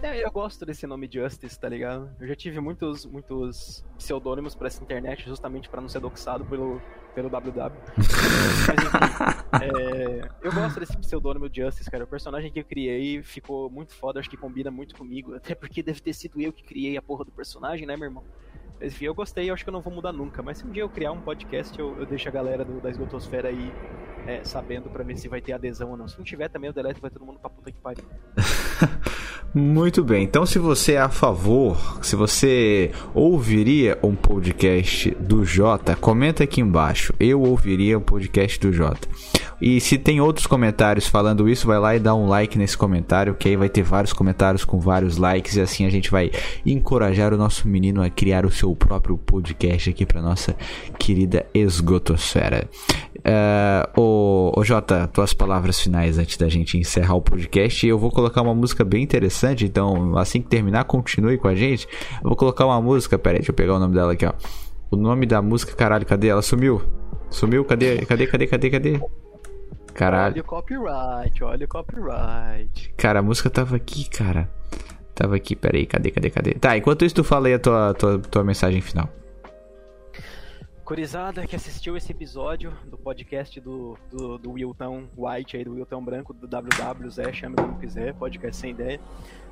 É, 0.01 0.23
eu 0.23 0.31
gosto 0.31 0.65
desse 0.65 0.87
nome 0.87 1.09
Justice, 1.11 1.59
tá 1.59 1.67
ligado? 1.67 2.09
Eu 2.21 2.27
já 2.27 2.35
tive 2.35 2.61
muitos, 2.61 3.05
muitos 3.05 3.83
pseudônimos 3.97 4.55
pra 4.55 4.67
essa 4.67 4.81
internet, 4.81 5.25
justamente 5.27 5.67
para 5.67 5.81
não 5.81 5.89
ser 5.89 5.99
doxado 5.99 6.45
pelo, 6.45 6.81
pelo 7.19 7.29
WW. 7.29 7.71
Mas 8.67 8.83
enfim, 8.83 9.65
é, 9.65 10.29
eu 10.41 10.53
gosto 10.53 10.79
desse 10.79 10.97
pseudônimo 10.97 11.49
Justice, 11.53 11.91
cara. 11.91 12.05
O 12.05 12.07
personagem 12.07 12.49
que 12.49 12.59
eu 12.59 12.63
criei 12.63 13.21
ficou 13.21 13.69
muito 13.69 13.93
foda, 13.93 14.19
acho 14.19 14.29
que 14.29 14.37
combina 14.37 14.71
muito 14.71 14.95
comigo. 14.95 15.35
Até 15.35 15.53
porque 15.53 15.83
deve 15.83 15.99
ter 15.99 16.13
sido 16.13 16.39
eu 16.39 16.53
que 16.53 16.63
criei 16.63 16.95
a 16.95 17.01
porra 17.01 17.25
do 17.25 17.31
personagem, 17.31 17.85
né, 17.85 17.97
meu 17.97 18.05
irmão? 18.05 18.23
Enfim, 18.81 19.05
eu 19.05 19.13
gostei, 19.13 19.49
eu 19.49 19.53
acho 19.53 19.63
que 19.63 19.69
eu 19.69 19.73
não 19.73 19.81
vou 19.81 19.93
mudar 19.93 20.13
nunca. 20.13 20.41
Mas 20.41 20.59
se 20.59 20.65
um 20.65 20.71
dia 20.71 20.83
eu 20.83 20.89
criar 20.89 21.11
um 21.11 21.21
podcast, 21.21 21.77
eu, 21.77 21.95
eu 21.99 22.05
deixo 22.05 22.27
a 22.27 22.31
galera 22.31 22.63
do, 22.63 22.79
da 22.79 22.89
esgotosfera 22.89 23.49
aí 23.49 23.71
é, 24.25 24.43
sabendo 24.43 24.89
pra 24.89 25.03
ver 25.03 25.17
se 25.17 25.27
vai 25.27 25.41
ter 25.41 25.53
adesão 25.53 25.91
ou 25.91 25.97
não. 25.97 26.07
Se 26.07 26.17
não 26.17 26.23
tiver 26.23 26.49
também, 26.49 26.69
o 26.69 26.73
delete 26.73 27.01
vai 27.01 27.09
todo 27.09 27.25
mundo 27.25 27.39
pra 27.39 27.49
puta 27.49 27.71
que 27.71 27.77
pariu. 27.77 28.05
Muito 29.53 30.03
bem, 30.03 30.23
então 30.23 30.45
se 30.45 30.59
você 30.59 30.93
é 30.93 30.99
a 30.99 31.09
favor, 31.09 32.03
se 32.05 32.15
você 32.15 32.91
ouviria 33.15 33.97
um 34.03 34.15
podcast 34.15 35.09
do 35.15 35.43
Jota, 35.43 35.95
comenta 35.95 36.43
aqui 36.43 36.61
embaixo. 36.61 37.13
Eu 37.19 37.41
ouviria 37.41 37.97
o 37.97 38.01
um 38.01 38.03
podcast 38.03 38.59
do 38.59 38.71
Jota. 38.71 39.07
E 39.61 39.79
se 39.81 39.97
tem 39.97 40.21
outros 40.21 40.47
comentários 40.47 41.07
falando 41.07 41.49
isso, 41.49 41.67
vai 41.67 41.79
lá 41.79 41.95
e 41.95 41.99
dá 41.99 42.15
um 42.15 42.27
like 42.27 42.57
nesse 42.57 42.77
comentário, 42.77 43.35
que 43.35 43.49
aí 43.49 43.55
vai 43.55 43.67
ter 43.67 43.83
vários 43.83 44.13
comentários 44.13 44.63
com 44.63 44.79
vários 44.79 45.17
likes 45.17 45.55
e 45.55 45.61
assim 45.61 45.85
a 45.85 45.89
gente 45.89 46.09
vai 46.09 46.31
encorajar 46.65 47.33
o 47.33 47.37
nosso 47.37 47.67
menino 47.67 48.01
a 48.01 48.09
criar 48.09 48.45
o 48.45 48.51
seu 48.51 48.73
próprio 48.75 49.17
podcast 49.17 49.89
aqui 49.89 50.05
para 50.05 50.21
nossa 50.21 50.55
querida 50.97 51.45
esgotosfera. 51.53 52.69
Uh, 53.19 53.99
ô, 53.99 54.53
ô 54.55 54.63
Jota, 54.63 55.07
tuas 55.07 55.33
palavras 55.33 55.79
finais 55.79 56.17
antes 56.17 56.37
da 56.37 56.47
gente 56.47 56.77
encerrar 56.77 57.15
o 57.15 57.21
podcast. 57.21 57.85
Eu 57.85 57.99
vou 57.99 58.11
colocar 58.11 58.41
uma 58.41 58.55
música 58.55 58.85
bem 58.85 59.03
interessante, 59.03 59.65
então 59.65 60.17
assim 60.17 60.41
que 60.41 60.47
terminar, 60.47 60.85
continue 60.85 61.37
com 61.37 61.49
a 61.49 61.55
gente. 61.55 61.87
Eu 62.23 62.29
vou 62.29 62.35
colocar 62.35 62.65
uma 62.65 62.81
música, 62.81 63.19
peraí, 63.19 63.39
deixa 63.39 63.51
eu 63.51 63.55
pegar 63.55 63.75
o 63.75 63.79
nome 63.79 63.93
dela 63.93 64.13
aqui, 64.13 64.25
ó. 64.25 64.33
O 64.89 64.95
nome 64.95 65.25
da 65.25 65.41
música, 65.41 65.75
caralho, 65.75 66.05
cadê? 66.05 66.29
Ela 66.29 66.41
sumiu? 66.41 66.81
Sumiu? 67.29 67.63
Cadê? 67.65 67.97
Cadê? 68.05 68.25
Cadê? 68.25 68.47
Cadê? 68.47 68.69
Cadê? 68.69 68.99
Caralho. 69.93 70.33
Olha 70.33 70.41
o 70.41 70.45
copyright, 70.45 71.43
olha 71.43 71.65
o 71.65 71.67
copyright. 71.67 72.93
Cara, 72.97 73.19
a 73.19 73.21
música 73.21 73.49
tava 73.49 73.75
aqui, 73.75 74.09
cara. 74.09 74.49
Tava 75.13 75.35
aqui, 75.35 75.55
peraí, 75.55 75.85
cadê, 75.85 76.11
cadê, 76.11 76.29
cadê? 76.29 76.53
Tá, 76.53 76.77
enquanto 76.77 77.03
isso 77.03 77.15
tu 77.15 77.23
fala 77.23 77.47
aí 77.47 77.53
a 77.53 77.59
tua, 77.59 77.93
tua, 77.93 78.19
tua 78.19 78.43
mensagem 78.43 78.79
final. 78.79 79.09
Corizada 80.85 81.45
que 81.45 81.55
assistiu 81.55 81.95
esse 81.95 82.11
episódio 82.11 82.73
do 82.85 82.97
podcast 82.97 83.59
do, 83.59 83.97
do, 84.09 84.37
do 84.37 84.51
Wilton 84.53 85.07
White 85.15 85.57
aí, 85.57 85.63
do 85.63 85.73
Wilton 85.73 86.03
Branco, 86.03 86.33
do 86.33 86.47
WW, 86.47 87.33
chame 87.33 87.55
como 87.55 87.77
quiser, 87.77 88.13
podcast 88.15 88.59
sem 88.59 88.71
ideia. 88.71 88.99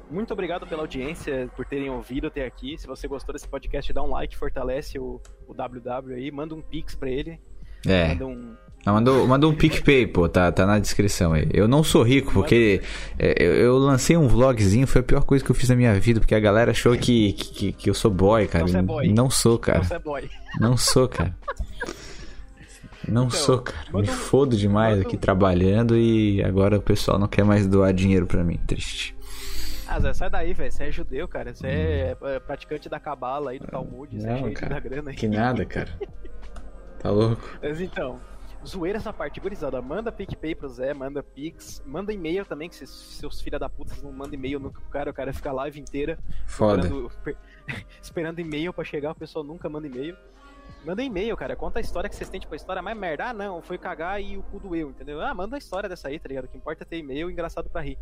Muito 0.09 0.31
obrigado 0.31 0.65
pela 0.65 0.83
audiência, 0.83 1.49
por 1.55 1.65
terem 1.65 1.89
ouvido 1.89 2.27
até 2.27 2.45
aqui. 2.45 2.77
Se 2.77 2.87
você 2.87 3.07
gostou 3.07 3.33
desse 3.33 3.47
podcast, 3.47 3.91
dá 3.91 4.01
um 4.01 4.11
like, 4.11 4.37
fortalece 4.37 4.97
o, 4.97 5.21
o 5.47 5.53
WW 5.53 6.15
aí, 6.15 6.31
manda 6.31 6.55
um 6.55 6.61
pix 6.61 6.95
pra 6.95 7.09
ele. 7.09 7.39
É. 7.85 8.07
Manda 8.07 8.25
um, 8.25 8.55
não, 8.87 8.93
mandou, 8.93 9.27
mandou 9.27 9.51
um 9.51 9.53
PicPay, 9.53 10.07
pô, 10.07 10.29
tá, 10.29 10.49
tá 10.49 10.65
na 10.65 10.79
descrição 10.79 11.33
aí. 11.33 11.45
Eu 11.53 11.67
não 11.67 11.83
sou 11.83 12.03
rico, 12.03 12.31
porque 12.31 12.81
é, 13.19 13.35
eu, 13.37 13.53
eu, 13.53 13.77
lancei 13.77 14.15
um 14.15 14.29
vlogzinho, 14.29 14.87
foi 14.87 15.01
a 15.01 15.03
pior 15.03 15.25
coisa 15.25 15.43
que 15.43 15.51
eu 15.51 15.55
fiz 15.55 15.67
na 15.67 15.75
minha 15.75 15.93
vida, 15.99 16.21
porque 16.21 16.33
a 16.33 16.39
galera 16.39 16.71
achou 16.71 16.95
que, 16.97 17.33
que, 17.33 17.73
que 17.73 17.89
eu 17.89 17.93
sou 17.93 18.09
boy, 18.09 18.47
cara. 18.47 18.65
Não, 18.65 18.79
é 18.79 18.81
boy. 18.81 19.13
não 19.13 19.29
sou, 19.29 19.59
cara. 19.59 19.81
Não, 19.89 19.95
é 19.97 19.99
boy. 19.99 20.29
não 20.57 20.77
sou, 20.77 21.05
cara. 21.05 21.35
Não 23.05 23.25
então, 23.25 23.29
sou, 23.37 23.59
cara. 23.59 23.77
Me 23.91 24.07
fodo 24.07 24.55
demais 24.55 25.01
aqui 25.01 25.17
trabalhando 25.17 25.97
e 25.97 26.41
agora 26.41 26.77
o 26.77 26.81
pessoal 26.81 27.19
não 27.19 27.27
quer 27.27 27.43
mais 27.43 27.67
doar 27.67 27.91
dinheiro 27.91 28.25
pra 28.25 28.41
mim. 28.41 28.57
Triste. 28.65 29.13
Ah, 29.85 29.99
Zé, 29.99 30.13
sai 30.13 30.29
daí, 30.29 30.53
velho. 30.53 30.71
Você 30.71 30.85
é 30.85 30.91
judeu, 30.91 31.27
cara. 31.27 31.53
Você 31.53 31.67
é 31.67 32.17
hum. 32.21 32.39
praticante 32.47 32.87
da 32.87 33.01
cabala 33.01 33.51
aí, 33.51 33.59
do 33.59 33.67
Talmud. 33.67 34.17
Você 34.17 34.29
é 34.29 34.51
cara, 34.51 34.75
da 34.75 34.79
grana 34.79 35.09
aí. 35.09 35.15
Que 35.17 35.27
nada, 35.27 35.65
cara. 35.65 35.89
Tá 36.99 37.11
louco? 37.11 37.47
Mas 37.61 37.79
então, 37.79 38.19
zoeira 38.65 38.97
essa 38.97 39.13
parte, 39.13 39.39
gurizada. 39.39 39.81
Manda 39.81 40.11
PicPay 40.11 40.55
pro 40.55 40.69
Zé, 40.69 40.93
manda 40.93 41.21
Pix, 41.23 41.81
manda 41.85 42.13
e-mail 42.13 42.45
também, 42.45 42.69
que 42.69 42.75
se, 42.75 42.87
seus 42.87 43.41
filha 43.41 43.59
da 43.59 43.69
puta 43.69 43.93
não 44.01 44.11
mandam 44.11 44.33
e-mail 44.33 44.59
nunca 44.59 44.79
pro 44.81 44.89
cara, 44.89 45.11
o 45.11 45.13
cara 45.13 45.33
fica 45.33 45.49
a 45.49 45.53
live 45.53 45.79
inteira 45.79 46.17
Foda. 46.45 46.81
esperando, 46.81 47.11
esperando 48.01 48.39
e-mail 48.39 48.73
pra 48.73 48.83
chegar, 48.83 49.11
o 49.11 49.15
pessoal 49.15 49.43
nunca 49.43 49.69
manda 49.69 49.87
e-mail. 49.87 50.15
Manda 50.85 51.01
e-mail, 51.01 51.35
cara. 51.35 51.55
Conta 51.55 51.79
a 51.79 51.81
história 51.81 52.09
que 52.09 52.15
vocês 52.15 52.29
têm, 52.29 52.39
tipo, 52.39 52.53
a 52.53 52.55
história 52.55 52.81
mais 52.81 52.97
merda. 52.97 53.25
Ah, 53.29 53.33
não, 53.33 53.61
foi 53.61 53.77
cagar 53.77 54.21
e 54.21 54.37
o 54.37 54.43
cu 54.43 54.59
doeu, 54.59 54.89
entendeu? 54.89 55.21
Ah, 55.21 55.33
manda 55.33 55.55
a 55.55 55.59
história 55.59 55.89
dessa 55.89 56.07
aí, 56.07 56.19
tá 56.19 56.27
ligado? 56.27 56.45
O 56.45 56.47
que 56.47 56.57
importa 56.57 56.83
é 56.83 56.85
ter 56.85 56.97
e-mail 56.97 57.29
engraçado 57.29 57.69
pra 57.69 57.81
rir. 57.81 57.97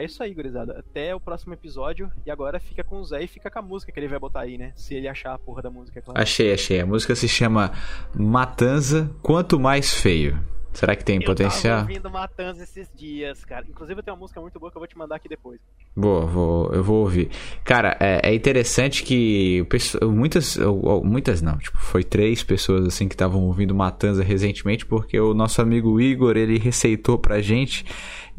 É 0.00 0.04
isso 0.04 0.22
aí, 0.22 0.32
gurizada. 0.32 0.78
Até 0.78 1.14
o 1.14 1.20
próximo 1.20 1.52
episódio. 1.52 2.10
E 2.24 2.30
agora 2.30 2.58
fica 2.58 2.82
com 2.82 3.00
o 3.00 3.04
Zé 3.04 3.22
e 3.22 3.26
fica 3.26 3.50
com 3.50 3.58
a 3.58 3.62
música 3.62 3.92
que 3.92 4.00
ele 4.00 4.08
vai 4.08 4.18
botar 4.18 4.40
aí, 4.40 4.56
né? 4.56 4.72
Se 4.74 4.94
ele 4.94 5.06
achar 5.06 5.34
a 5.34 5.38
porra 5.38 5.60
da 5.60 5.70
música, 5.70 5.98
é 5.98 6.02
claro. 6.02 6.18
Achei, 6.18 6.54
achei. 6.54 6.80
A 6.80 6.86
música 6.86 7.14
se 7.14 7.28
chama 7.28 7.70
Matanza 8.14 9.10
Quanto 9.22 9.60
Mais 9.60 9.92
Feio. 9.92 10.42
Será 10.72 10.94
que 10.94 11.04
tem 11.04 11.16
eu 11.16 11.24
potencial? 11.24 11.72
Eu 11.72 11.80
tava 11.80 11.90
ouvindo 11.90 12.10
Matanza 12.10 12.62
esses 12.62 12.88
dias, 12.94 13.44
cara. 13.44 13.66
Inclusive 13.68 13.98
eu 13.98 14.02
tenho 14.04 14.16
uma 14.16 14.20
música 14.20 14.40
muito 14.40 14.58
boa 14.58 14.70
que 14.70 14.76
eu 14.76 14.80
vou 14.80 14.86
te 14.86 14.96
mandar 14.96 15.16
aqui 15.16 15.28
depois. 15.28 15.60
Boa, 15.96 16.24
vou, 16.24 16.72
eu 16.72 16.82
vou 16.82 17.00
ouvir. 17.00 17.30
Cara, 17.64 17.96
é, 17.98 18.30
é 18.30 18.34
interessante 18.34 19.02
que 19.02 19.66
muitas, 20.02 20.56
muitas 21.02 21.42
não, 21.42 21.58
tipo, 21.58 21.76
foi 21.78 22.04
três 22.04 22.42
pessoas 22.42 22.86
assim 22.86 23.08
que 23.08 23.14
estavam 23.14 23.42
ouvindo 23.42 23.74
Matanza 23.74 24.22
recentemente 24.22 24.86
porque 24.86 25.18
o 25.18 25.34
nosso 25.34 25.60
amigo 25.60 26.00
Igor, 26.00 26.36
ele 26.36 26.58
receitou 26.58 27.18
pra 27.18 27.40
gente 27.40 27.84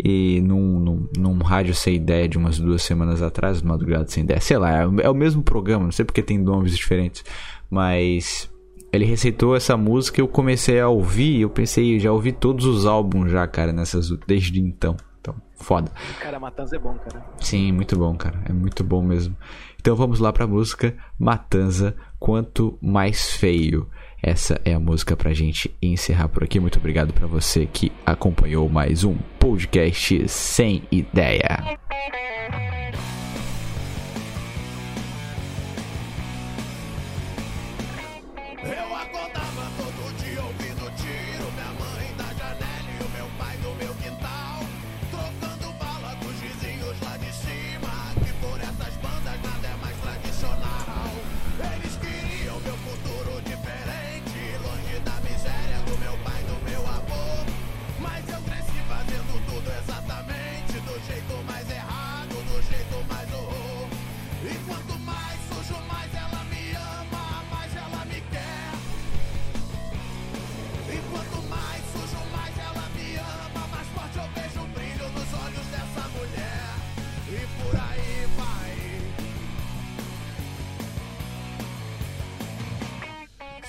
e 0.03 0.41
num, 0.41 0.79
num, 0.79 1.09
num 1.17 1.37
rádio 1.39 1.75
sem 1.75 1.95
ideia 1.95 2.27
de 2.27 2.37
umas 2.37 2.57
duas 2.57 2.81
semanas 2.81 3.21
atrás, 3.21 3.61
Madrugada 3.61 4.07
sem 4.07 4.23
ideia, 4.23 4.39
sei 4.39 4.57
lá, 4.57 4.81
é, 4.83 4.87
é 5.03 5.09
o 5.09 5.13
mesmo 5.13 5.43
programa, 5.43 5.85
não 5.85 5.91
sei 5.91 6.05
porque 6.05 6.23
tem 6.23 6.37
nomes 6.37 6.75
diferentes, 6.75 7.23
mas 7.69 8.50
ele 8.91 9.05
receitou 9.05 9.55
essa 9.55 9.77
música 9.77 10.19
eu 10.19 10.27
comecei 10.27 10.79
a 10.79 10.87
ouvir 10.87 11.41
eu 11.41 11.49
pensei, 11.49 11.99
já 11.99 12.11
ouvi 12.11 12.31
todos 12.31 12.65
os 12.65 12.85
álbuns 12.85 13.31
já, 13.31 13.47
cara, 13.47 13.71
nessas 13.71 14.09
desde 14.27 14.59
então. 14.59 14.95
Então, 15.19 15.35
foda. 15.53 15.91
Cara, 16.19 16.39
Matanza 16.39 16.75
é 16.75 16.79
bom, 16.79 16.95
cara. 16.95 17.23
Sim, 17.39 17.71
muito 17.71 17.95
bom, 17.95 18.15
cara. 18.15 18.41
É 18.49 18.51
muito 18.51 18.83
bom 18.83 19.03
mesmo. 19.03 19.37
Então 19.79 19.95
vamos 19.95 20.19
lá 20.19 20.33
pra 20.33 20.47
música 20.47 20.95
Matanza, 21.17 21.95
Quanto 22.19 22.77
Mais 22.81 23.31
Feio. 23.31 23.87
Essa 24.21 24.59
é 24.65 24.73
a 24.73 24.79
música 24.79 25.15
pra 25.15 25.33
gente 25.33 25.75
encerrar 25.81 26.27
por 26.27 26.43
aqui. 26.43 26.59
Muito 26.59 26.77
obrigado 26.79 27.13
para 27.13 27.27
você 27.27 27.65
que 27.65 27.91
acompanhou 28.05 28.67
mais 28.69 29.03
um 29.03 29.15
podcast 29.39 30.27
sem 30.27 30.83
ideia. 30.91 31.79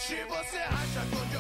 Se 0.07 0.17
você 0.25 0.57
acha 0.59 1.07
tudo 1.13 1.32